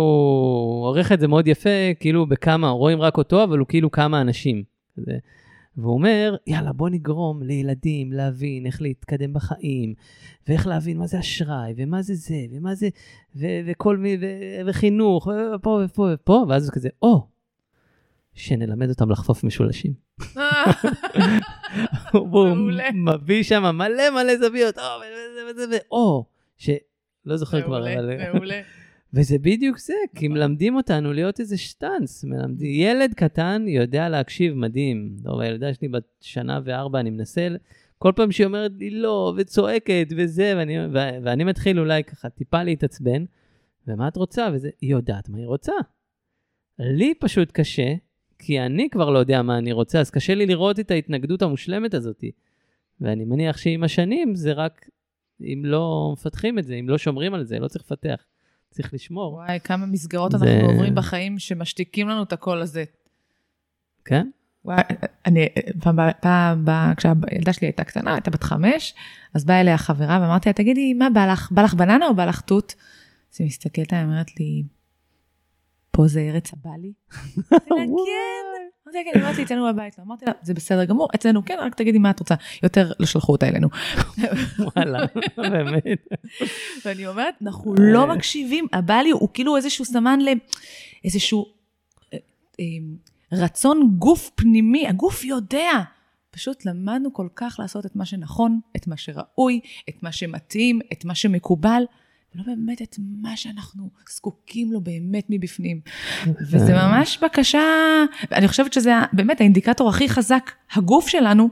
עורך 0.84 1.12
את 1.12 1.20
זה 1.20 1.28
מאוד 1.28 1.46
יפה, 1.46 1.94
כאילו 2.00 2.26
בכמה, 2.26 2.70
רואים 2.70 3.00
רק 3.00 3.16
אותו, 3.16 3.44
אבל 3.44 3.58
הוא 3.58 3.66
כאילו 3.68 3.90
כמה 3.90 4.20
אנשים. 4.20 4.62
כזה. 4.96 5.18
והוא 5.76 5.94
אומר, 5.94 6.36
יאללה, 6.46 6.72
בוא 6.72 6.88
נגרום 6.88 7.42
לילדים 7.42 8.12
להבין 8.12 8.66
איך 8.66 8.82
להתקדם 8.82 9.32
בחיים, 9.32 9.94
ואיך 10.48 10.66
להבין 10.66 10.98
מה 10.98 11.06
זה 11.06 11.18
אשראי, 11.18 11.74
ומה 11.76 12.02
זה 12.02 12.14
זה, 12.14 12.34
ומה 12.52 12.74
זה, 12.74 12.88
ו- 13.36 13.60
וכל 13.66 13.96
מי, 13.96 14.16
ו- 14.20 14.66
וחינוך, 14.66 15.28
ופה 15.54 15.82
ופה 15.84 16.08
ופה, 16.14 16.44
ואז 16.48 16.68
הוא 16.68 16.74
כזה, 16.74 16.88
או, 17.02 17.26
שנלמד 18.34 18.88
אותם 18.88 19.10
לחפוף 19.10 19.44
משולשים. 19.44 19.92
מעולה. 22.14 22.92
מביא 22.92 23.42
שם 23.42 23.62
מלא 23.62 24.10
מלא 24.10 24.36
זוויות, 24.36 24.78
או, 24.78 24.84
וזה 25.50 25.64
וזה 25.66 25.78
או, 25.90 26.24
שלא 26.56 27.36
זוכר 27.36 27.62
כבר, 27.62 27.78
מעולה, 27.78 27.94
אבל... 27.94 28.32
מעולה. 28.32 28.60
וזה 29.14 29.38
בדיוק 29.38 29.78
זה, 29.78 29.94
כי 30.14 30.28
מלמדים 30.28 30.76
אותנו 30.76 31.12
להיות 31.12 31.40
איזה 31.40 31.58
שטאנץ. 31.58 32.24
מלמדים, 32.24 32.70
ילד 32.70 33.14
קטן 33.14 33.64
יודע 33.68 34.08
להקשיב, 34.08 34.54
מדהים. 34.54 35.16
טוב, 35.22 35.40
הילדה 35.40 35.74
שלי 35.74 35.88
בת 35.88 36.04
שנה 36.20 36.60
וארבע, 36.64 37.00
אני 37.00 37.10
מנסה, 37.10 37.48
כל 37.98 38.12
פעם 38.16 38.32
שהיא 38.32 38.46
אומרת 38.46 38.72
לי 38.78 38.90
לא, 38.90 39.34
וצועקת, 39.36 40.06
וזה, 40.16 40.54
ואני, 40.56 40.78
ו, 40.78 40.98
ואני 41.24 41.44
מתחיל 41.44 41.80
אולי 41.80 42.04
ככה 42.04 42.28
טיפה 42.28 42.62
להתעצבן, 42.62 43.24
ומה 43.88 44.08
את 44.08 44.16
רוצה? 44.16 44.48
וזה, 44.52 44.70
היא 44.80 44.90
יודעת 44.90 45.28
מה 45.28 45.38
היא 45.38 45.46
רוצה. 45.46 45.72
לי 46.78 47.14
פשוט 47.20 47.52
קשה, 47.52 47.94
כי 48.38 48.60
אני 48.60 48.90
כבר 48.90 49.10
לא 49.10 49.18
יודע 49.18 49.42
מה 49.42 49.58
אני 49.58 49.72
רוצה, 49.72 50.00
אז 50.00 50.10
קשה 50.10 50.34
לי 50.34 50.46
לראות 50.46 50.80
את 50.80 50.90
ההתנגדות 50.90 51.42
המושלמת 51.42 51.94
הזאת. 51.94 52.24
ואני 53.00 53.24
מניח 53.24 53.56
שעם 53.56 53.84
השנים 53.84 54.34
זה 54.34 54.52
רק, 54.52 54.88
אם 55.40 55.62
לא 55.64 56.10
מפתחים 56.12 56.58
את 56.58 56.64
זה, 56.64 56.74
אם 56.74 56.88
לא 56.88 56.98
שומרים 56.98 57.34
על 57.34 57.44
זה, 57.44 57.58
לא 57.58 57.68
צריך 57.68 57.84
לפתח. 57.84 58.24
צריך 58.74 58.94
לשמור. 58.94 59.32
וואי, 59.32 59.58
כמה 59.64 59.86
מסגרות 59.86 60.32
זה- 60.32 60.36
אנחנו 60.36 60.68
עוברים 60.70 60.94
בחיים 60.94 61.38
שמשתיקים 61.38 62.08
לנו 62.08 62.22
את 62.22 62.32
הקול 62.32 62.60
הזה. 62.62 62.84
כן? 64.04 64.28
וואי, 64.64 64.80
אני, 65.26 65.48
פעם, 65.80 65.96
פעם, 66.20 66.64
פעם, 66.66 66.94
כשהילדה 66.94 67.52
שלי 67.52 67.66
הייתה 67.66 67.84
קטנה, 67.84 68.12
הייתה 68.14 68.30
בת 68.30 68.42
חמש, 68.42 68.94
אז 69.34 69.44
באה 69.44 69.60
אליה 69.60 69.78
חברה 69.78 70.18
ואמרתי 70.22 70.48
לה, 70.48 70.52
תגידי, 70.52 70.94
מה 70.94 71.10
בא 71.14 71.32
לך? 71.32 71.52
בא 71.52 71.62
לך 71.62 71.74
בננה 71.74 72.06
או 72.06 72.14
בא 72.14 72.24
לך 72.24 72.40
תות? 72.40 72.74
אז 73.34 73.40
היא 73.40 73.46
מסתכלת 73.46 73.92
עליה, 73.92 74.04
אומרת 74.04 74.40
לי, 74.40 74.62
פה 75.94 76.06
זה 76.06 76.20
ארץ 76.20 76.52
הבלי? 76.52 76.92
אמרתי 77.52 77.70
לה, 77.72 79.02
כן. 79.12 79.20
אמרתי 79.20 79.38
לה, 79.38 79.38
כן, 79.38 79.42
אצלנו 79.42 79.66
בבית 79.72 79.98
לא. 79.98 80.04
אמרתי 80.04 80.24
לה, 80.24 80.32
זה 80.42 80.54
בסדר 80.54 80.84
גמור, 80.84 81.08
אצלנו 81.14 81.44
כן, 81.44 81.56
רק 81.60 81.74
תגידי 81.74 81.98
מה 81.98 82.10
את 82.10 82.20
רוצה. 82.20 82.34
יותר 82.62 82.92
לא 83.00 83.06
שלחו 83.06 83.32
אותה 83.32 83.48
אלינו. 83.48 83.68
וואלה, 84.76 85.06
באמת. 85.36 85.84
ואני 86.84 87.06
אומרת, 87.06 87.34
אנחנו 87.42 87.74
לא 87.78 88.06
מקשיבים, 88.06 88.66
הבלי 88.72 89.10
הוא 89.10 89.28
כאילו 89.34 89.56
איזשהו 89.56 89.84
סמן 89.84 90.18
לאיזשהו 90.20 91.46
אה, 92.14 92.18
אה, 92.60 92.64
רצון 93.32 93.94
גוף 93.98 94.30
פנימי, 94.34 94.88
הגוף 94.88 95.24
יודע. 95.24 95.70
פשוט 96.30 96.66
למדנו 96.66 97.12
כל 97.12 97.28
כך 97.36 97.56
לעשות 97.58 97.86
את 97.86 97.96
מה 97.96 98.04
שנכון, 98.04 98.60
את 98.76 98.86
מה 98.86 98.96
שראוי, 98.96 99.60
את 99.88 100.02
מה 100.02 100.12
שמתאים, 100.12 100.80
את 100.92 101.04
מה 101.04 101.14
שמקובל, 101.14 101.84
ולא 102.34 102.44
באמת 102.44 102.82
את 102.82 102.96
מה 102.98 103.36
שאנחנו 103.36 103.90
זקוקים 104.10 104.72
לו 104.72 104.80
באמת 104.80 105.26
מבפנים. 105.30 105.80
וזה 106.50 106.72
ממש 106.72 107.18
בקשה, 107.24 107.60
אני 108.32 108.48
חושבת 108.48 108.72
שזה 108.72 108.92
באמת 109.12 109.40
האינדיקטור 109.40 109.88
הכי 109.88 110.08
חזק, 110.08 110.50
הגוף 110.72 111.08
שלנו, 111.08 111.48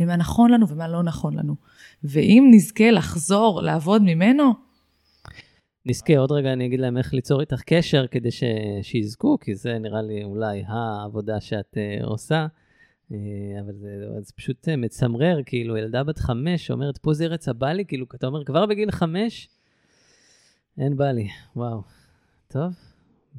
למה 0.00 0.16
נכון 0.16 0.50
לנו 0.50 0.68
ומה 0.68 0.88
לא 0.88 1.02
נכון 1.02 1.38
לנו. 1.38 1.54
ואם 2.04 2.48
נזכה 2.50 2.90
לחזור 2.90 3.62
לעבוד 3.62 4.02
ממנו, 4.02 4.64
נזכה, 5.86 6.18
עוד 6.18 6.32
רגע 6.32 6.52
אני 6.52 6.66
אגיד 6.66 6.80
להם 6.80 6.96
איך 6.96 7.14
ליצור 7.14 7.40
איתך 7.40 7.62
קשר 7.66 8.06
כדי 8.06 8.30
ש... 8.30 8.42
שיזכו, 8.82 9.38
כי 9.40 9.54
זה 9.54 9.78
נראה 9.78 10.02
לי 10.02 10.24
אולי 10.24 10.62
העבודה 10.66 11.40
שאת 11.40 11.74
uh, 11.74 12.04
עושה. 12.04 12.46
Uh, 13.10 13.14
אבל 13.60 13.72
זה, 13.74 13.88
זה 14.20 14.32
פשוט 14.36 14.68
uh, 14.68 14.76
מצמרר, 14.76 15.38
כאילו 15.46 15.76
ילדה 15.76 16.04
בת 16.04 16.18
חמש 16.18 16.66
שאומרת, 16.66 16.98
פה 16.98 17.14
זה 17.14 17.24
ארץ 17.24 17.48
הבלי, 17.48 17.84
כאילו, 17.84 18.06
אתה 18.14 18.26
אומר, 18.26 18.44
כבר 18.44 18.66
בגיל 18.66 18.90
חמש, 18.90 19.48
אין 20.78 20.96
בלי, 20.96 21.28
וואו. 21.56 21.82
טוב, 22.48 22.74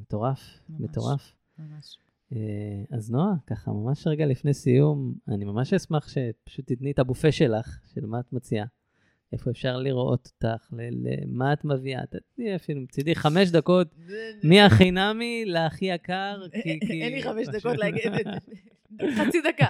מטורף, 0.00 0.40
ממש. 0.68 0.80
מטורף. 0.80 1.32
ממש. 1.58 1.96
אה, 2.32 2.38
אז 2.96 3.10
נועה, 3.10 3.32
ככה 3.46 3.70
ממש 3.70 4.06
רגע 4.06 4.26
לפני 4.26 4.54
סיום, 4.54 5.14
אני 5.28 5.44
ממש 5.44 5.72
אשמח 5.74 6.08
שפשוט 6.08 6.72
תתני 6.72 6.90
את 6.90 6.98
הבופה 6.98 7.32
שלך, 7.32 7.78
של 7.94 8.06
מה 8.06 8.20
את 8.20 8.32
מציעה. 8.32 8.66
איפה 9.32 9.50
אפשר 9.50 9.76
לראות 9.76 10.32
אותך, 10.34 10.72
למה 10.72 11.52
את 11.52 11.64
מביאה. 11.64 12.00
תתני 12.06 12.56
אפילו 12.56 12.80
מצידי 12.80 13.14
חמש 13.14 13.50
דקות, 13.50 13.94
מהחינמי 14.48 15.44
להכי 15.46 15.84
יקר, 15.84 16.42
כי... 16.52 16.78
כי- 16.86 17.02
אין 17.02 17.12
לי 17.12 17.22
חמש 17.22 17.46
דקות 17.48 17.76
להגיד 17.78 18.12
את 18.20 18.24
זה. 18.24 18.56
חצי 19.18 19.38
דקה. 19.48 19.66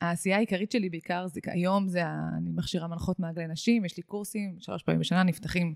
העשייה 0.00 0.36
העיקרית 0.36 0.72
שלי 0.72 0.88
בעיקר 0.88 1.26
זה 1.26 1.40
היום 1.46 1.88
זה, 1.88 2.02
אני 2.38 2.50
מכשירה 2.54 2.88
מנחות 2.88 3.20
מעגלי 3.20 3.46
נשים, 3.46 3.84
יש 3.84 3.96
לי 3.96 4.02
קורסים, 4.02 4.56
שלוש 4.60 4.82
פעמים 4.82 5.00
בשנה 5.00 5.22
נפתחים 5.22 5.74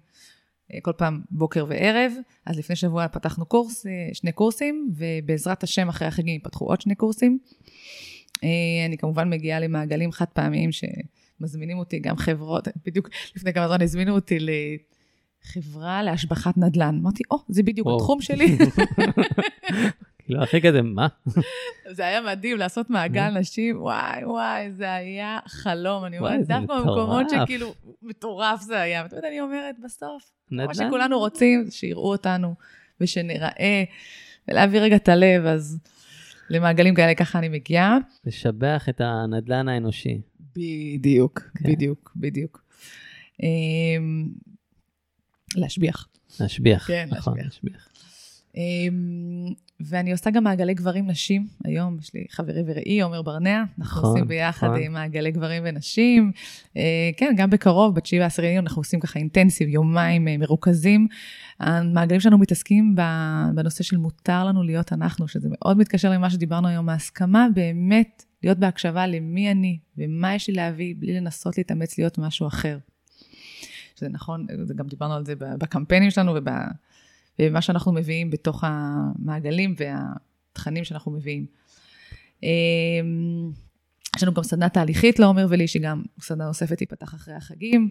אה, 0.73 0.79
כל 0.83 0.93
פעם 0.93 1.21
בוקר 1.31 1.67
וערב. 1.69 2.13
אז 2.47 2.59
לפני 2.59 2.77
שבוע 2.77 3.09
פתחנו 3.09 3.47
קורס, 3.47 3.87
אה, 3.87 4.09
שני 4.13 4.33
קורסים, 4.33 4.93
ובעזרת 4.97 5.63
השם 5.63 5.89
אחרי 5.89 6.09
החגים 6.09 6.35
ייפתחו 6.35 6.65
עוד 6.65 6.81
שני 6.81 6.95
קורסים. 6.95 7.39
אה, 8.45 8.49
אני 8.87 8.99
כמובן 8.99 9.31
מגיעה 9.31 9.61
למעגלים 9.61 10.13
חד 10.13 10.25
פעמיים 10.33 10.71
שמזמינים 10.73 11.79
אותי, 11.79 11.99
גם 11.99 12.17
חברות, 12.17 12.69
בדיוק 12.87 13.09
לפני 13.37 13.53
כמה 13.53 13.69
זמן 13.69 13.83
הזמינו 13.83 14.15
אותי 14.15 14.39
לחברה 15.47 16.03
להשבחת 16.03 16.57
נדל"ן. 16.57 16.99
אמרתי, 17.01 17.23
או, 17.31 17.39
זה 17.49 17.63
בדיוק 17.63 17.87
וואו. 17.87 17.97
התחום 17.97 18.21
שלי. 18.21 18.57
כאילו, 20.25 20.43
הכי 20.43 20.61
כזה, 20.61 20.83
מה? 20.83 21.07
זה 21.97 22.07
היה 22.07 22.21
מדהים 22.21 22.57
לעשות 22.57 22.91
מעגל 22.91 23.31
נשים, 23.31 23.83
וואי 23.83 24.25
וואי, 24.25 24.71
זה 24.73 24.95
היה 24.95 25.39
חלום, 25.47 26.05
אני 26.05 26.19
אומרת, 26.19 26.47
זה 26.47 26.55
דווקא 26.55 26.75
במקומות. 26.75 27.27
שכאילו, 27.31 27.75
מטורף 28.03 28.61
זה 28.61 28.81
היה. 28.81 29.03
ואתה 29.03 29.17
יודע, 29.17 29.29
אני 29.29 29.41
אומרת, 29.41 29.75
בסוף, 29.85 30.31
מה 30.51 30.63
נדל"ן? 30.63 30.75
שכולנו 30.89 31.19
רוצים, 31.19 31.67
שיראו 31.71 32.11
אותנו 32.13 32.55
ושנראה, 33.01 33.85
ולהביא 34.49 34.81
רגע 34.81 34.97
את 34.97 35.09
הלב, 35.09 35.47
אז 35.47 35.79
למעגלים 36.51 36.95
כאלה 36.95 37.15
ככה 37.15 37.39
אני 37.39 37.49
מגיעה. 37.49 37.99
לשבח 38.25 38.87
את 38.89 39.01
הנדל"ן 39.01 39.69
האנושי. 39.69 40.21
בדיוק, 40.57 41.41
כן. 41.41 41.73
בדיוק, 41.73 42.13
בדיוק. 42.17 42.65
אמ, 43.43 44.29
להשביח. 45.57 46.09
להשביח. 46.41 46.87
כן, 46.87 47.09
נכון, 47.11 47.39
להשביח. 47.39 47.89
אמ, 48.57 49.53
ואני 49.81 50.13
עושה 50.13 50.31
גם 50.31 50.45
מעגלי 50.45 50.75
גברים 50.75 51.11
נשים. 51.11 51.47
היום 51.65 51.97
יש 52.01 52.15
לי 52.15 52.25
חברי 52.31 52.63
ורעי, 52.67 53.01
עומר 53.01 53.23
ברנע. 53.23 53.65
אנחנו 53.79 54.01
נכון, 54.01 54.11
עושים 54.11 54.29
ביחד 54.29 54.67
נכון. 54.67 54.83
אה, 54.83 54.89
מעגלי 54.89 55.31
גברים 55.31 55.63
ונשים. 55.67 56.33
אה, 56.77 57.11
כן, 57.17 57.35
גם 57.37 57.51
בקרוב, 57.51 57.95
בתשיעי 57.95 58.21
והעשירי 58.21 58.59
אנחנו 58.59 58.81
עושים 58.81 59.01
ככה 59.01 59.19
אינטנסיב, 59.19 59.69
יומיים 59.69 60.29
אה, 60.29 60.37
מרוכזים. 60.37 61.07
המעגלים 61.61 62.21
שלנו 62.21 62.39
מתעסקים 62.39 62.95
בנושא 63.55 63.85
של 63.85 63.97
מותר 63.97 64.45
לנו 64.45 64.63
להיות 64.63 64.93
אנחנו, 64.93 65.29
שזה 65.29 65.49
מאוד 65.53 65.79
מתקשר 65.79 66.11
למה 66.11 66.31
שדיברנו 66.31 66.69
היום, 66.69 66.89
ההסכמה 66.89 67.47
באמת 67.55 68.25
להיות 68.43 68.59
בהקשבה 68.59 69.07
למי 69.07 69.51
אני 69.51 69.79
ומה 69.99 70.35
יש 70.35 70.49
לי 70.49 70.55
להביא, 70.55 70.95
בלי 70.99 71.13
לנסות 71.21 71.59
להתאמץ 71.59 71.99
להיות 71.99 72.19
משהו 72.19 72.47
אחר. 72.47 72.79
שזה 73.97 74.09
נכון, 74.09 74.47
גם 74.77 74.87
דיברנו 74.87 75.15
על 75.15 75.25
זה 75.25 75.35
בקמפיינים 75.39 76.11
שלנו 76.11 76.33
וב... 76.35 76.49
ומה 77.39 77.63
שאנחנו 77.63 77.93
מביאים 77.93 78.31
בתוך 78.31 78.65
המעגלים 78.67 79.75
והתכנים 79.79 80.85
שאנחנו 80.85 81.13
מביאים. 81.13 81.47
אמ, 82.43 83.51
יש 84.17 84.23
לנו 84.23 84.35
גם 84.35 84.43
סדנה 84.43 84.69
תהליכית 84.69 85.19
לעומר 85.19 85.47
ולי, 85.49 85.69
שגם 85.69 86.03
סדנה 86.21 86.47
נוספת 86.47 86.79
תיפתח 86.79 87.15
אחרי 87.15 87.35
החגים. 87.35 87.91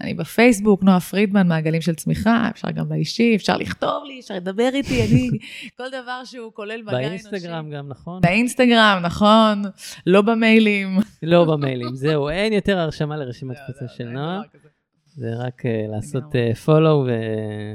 אני 0.00 0.14
בפייסבוק, 0.14 0.82
נועה 0.82 1.00
פרידמן, 1.00 1.48
מעגלים 1.48 1.80
של 1.80 1.94
צמיחה, 1.94 2.48
אפשר 2.50 2.70
גם 2.70 2.88
באישי, 2.88 3.36
אפשר 3.36 3.56
לכתוב 3.56 4.04
לי, 4.06 4.20
אפשר 4.20 4.34
לדבר 4.34 4.70
איתי, 4.74 5.06
אני, 5.06 5.30
כל 5.78 5.88
דבר 5.88 6.24
שהוא 6.24 6.52
כולל 6.52 6.82
מגע 6.82 6.98
אנושי. 6.98 7.08
באינסטגרם 7.08 7.70
גם, 7.70 7.88
נכון? 7.88 8.20
באינסטגרם, 8.20 9.00
נכון, 9.02 9.62
לא 10.06 10.22
במיילים. 10.22 10.98
לא 11.22 11.44
במיילים, 11.44 11.94
זהו, 11.94 12.28
אין 12.28 12.52
יותר 12.52 12.78
הרשמה 12.78 13.16
לרשימת 13.16 13.56
לא, 13.56 13.62
תפוצה 13.64 13.84
לא, 13.84 13.96
של 13.96 14.06
אין 14.06 14.12
נועה. 14.12 14.40
זה 15.18 15.34
רק 15.34 15.66
אה, 15.66 15.84
לעשות 15.88 16.22
לגמרי. 16.34 16.54
פולו 16.54 17.06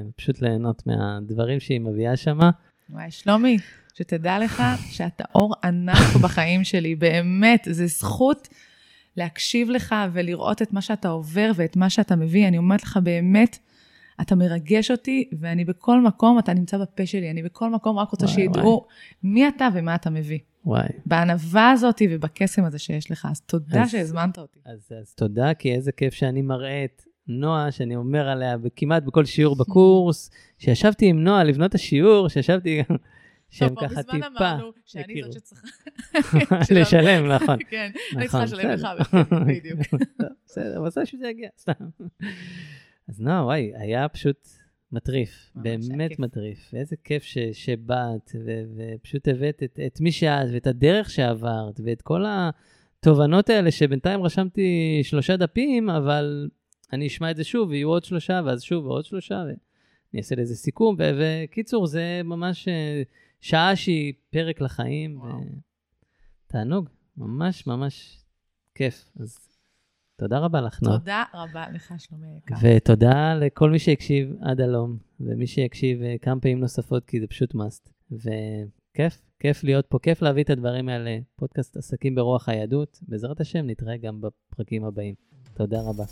ופשוט 0.09 0.41
ליהנות 0.41 0.87
מהדברים 0.87 1.59
שהיא 1.59 1.79
מביאה 1.81 2.17
שמה. 2.17 2.51
וואי, 2.89 3.11
שלומי, 3.11 3.57
שתדע 3.93 4.39
לך 4.39 4.63
שאתה 4.91 5.23
אור 5.35 5.55
ענק 5.63 5.97
בחיים 6.23 6.63
שלי, 6.63 6.95
באמת, 6.95 7.67
זו 7.71 7.87
זכות 7.87 8.47
להקשיב 9.17 9.69
לך 9.69 9.95
ולראות 10.13 10.61
את 10.61 10.73
מה 10.73 10.81
שאתה 10.81 11.07
עובר 11.09 11.51
ואת 11.55 11.75
מה 11.77 11.89
שאתה 11.89 12.15
מביא. 12.15 12.47
אני 12.47 12.57
אומרת 12.57 12.83
לך, 12.83 12.99
באמת, 13.03 13.57
אתה 14.21 14.35
מרגש 14.35 14.91
אותי, 14.91 15.29
ואני 15.39 15.65
בכל 15.65 16.01
מקום, 16.01 16.39
אתה 16.39 16.53
נמצא 16.53 16.77
בפה 16.77 17.05
שלי, 17.05 17.31
אני 17.31 17.43
בכל 17.43 17.69
מקום 17.69 17.97
רק 17.99 18.09
רוצה 18.09 18.27
שידעו 18.27 18.85
מי 19.23 19.47
אתה 19.47 19.67
ומה 19.73 19.95
אתה 19.95 20.09
מביא. 20.09 20.39
וואי. 20.65 20.87
בענווה 21.05 21.71
הזאת 21.71 22.01
ובקסם 22.09 22.63
הזה 22.65 22.79
שיש 22.79 23.11
לך, 23.11 23.27
אז 23.31 23.41
תודה 23.41 23.81
אז- 23.83 23.91
שהזמנת 23.91 24.37
אותי. 24.37 24.59
אז, 24.65 24.89
אז 25.01 25.13
תודה, 25.15 25.53
כי 25.53 25.75
איזה 25.75 25.91
כיף 25.91 26.13
שאני 26.13 26.41
מראה 26.41 26.83
את 26.85 27.01
נועה, 27.27 27.71
שאני 27.71 27.95
אומר 27.95 28.27
עליה 28.27 28.55
כמעט 28.75 29.03
בכל 29.03 29.25
שיעור 29.25 29.55
בקורס, 29.55 30.31
שישבתי 30.57 31.05
עם 31.05 31.23
נועה 31.23 31.43
לבנות 31.43 31.69
את 31.69 31.75
השיעור, 31.75 32.29
שישבתי 32.29 32.83
גם, 32.89 32.95
שהם 33.49 33.69
טוב, 33.69 33.79
ככה 33.79 33.99
מזמן 33.99 34.21
טיפה 34.21 34.51
אמרנו 34.51 34.71
שאני 34.85 35.13
יכירו. 35.13 35.31
זאת 35.31 35.45
שצריכה... 35.45 36.73
לשלם, 36.81 37.31
נכון. 37.31 37.57
כן, 37.69 37.91
אני 38.15 38.25
נכון, 38.25 38.45
צריכה 38.45 38.63
לשלם 38.63 38.69
לך, 38.69 38.87
בסדר. 38.99 39.43
בדיוק. 39.47 39.79
טוב, 39.89 39.99
בסדר, 40.47 40.81
בסדר 40.81 41.05
שזה 41.05 41.27
יגיע, 41.27 41.49
סתם. 41.59 41.73
אז 43.09 43.21
נועה, 43.21 43.43
וואי, 43.45 43.71
היה 43.75 44.09
פשוט 44.09 44.47
מטריף, 44.91 45.51
באמת. 45.55 46.19
מטריף. 46.19 46.73
איזה 46.73 46.95
כיף 47.03 47.23
שבאת, 47.53 48.31
ופשוט 48.75 49.27
הבאת 49.27 49.63
את, 49.63 49.79
את 49.85 50.01
מי 50.01 50.11
שאת, 50.11 50.47
ואת 50.53 50.67
הדרך 50.67 51.09
שעברת, 51.09 51.79
ואת 51.85 52.01
כל 52.01 52.23
התובנות 52.27 53.49
האלה, 53.49 53.71
שבינתיים 53.71 54.23
רשמתי 54.23 54.99
שלושה 55.03 55.37
דפים, 55.37 55.89
אבל 55.89 56.49
אני 56.93 57.07
אשמע 57.07 57.31
את 57.31 57.35
זה 57.35 57.43
שוב, 57.43 57.69
ויהיו 57.69 57.89
עוד 57.89 58.03
שלושה, 58.03 58.41
ואז 58.45 58.61
שוב 58.61 58.85
ועוד 58.85 59.05
שלושה, 59.05 59.43
ואני 59.45 59.55
אעשה 60.17 60.35
לזה 60.35 60.55
סיכום. 60.55 60.95
ו- 60.99 61.11
וקיצור, 61.19 61.87
זה 61.87 62.21
ממש 62.23 62.67
אה, 62.67 63.01
שעה 63.41 63.75
שהיא 63.75 64.13
פרק 64.29 64.61
לחיים, 64.61 65.19
וואו. 65.21 65.39
תענוג, 66.47 66.89
ממש 67.17 67.67
ממש 67.67 68.23
כיף. 68.75 69.09
אז 69.19 69.37
תודה 70.15 70.39
רבה 70.39 70.61
לך, 70.61 70.83
נועה. 70.83 70.97
תודה 70.97 71.23
רבה 71.33 71.65
לך, 71.73 71.93
שלומי 71.97 72.27
היקר. 72.27 72.55
ותודה 72.61 73.33
לכל 73.35 73.71
מי 73.71 73.79
שהקשיב 73.79 74.35
עד 74.41 74.61
הלום, 74.61 74.97
ומי 75.19 75.47
שיקשיב 75.47 76.01
אה, 76.01 76.15
כמה 76.21 76.41
פעמים 76.41 76.59
נוספות, 76.59 77.05
כי 77.05 77.19
זה 77.19 77.27
פשוט 77.27 77.55
must. 77.55 77.89
וכיף, 78.11 79.21
כיף 79.39 79.63
להיות 79.63 79.85
פה, 79.85 79.99
כיף 79.99 80.21
להביא 80.21 80.43
את 80.43 80.49
הדברים 80.49 80.89
האלה. 80.89 81.17
פודקאסט 81.35 81.77
עסקים 81.77 82.15
ברוח 82.15 82.49
היהדות. 82.49 82.99
בעזרת 83.07 83.41
השם, 83.41 83.65
נתראה 83.67 83.97
גם 83.97 84.21
בפרקים 84.21 84.85
הבאים. 84.85 85.15
תודה 85.53 85.81
רבה. 85.81 86.03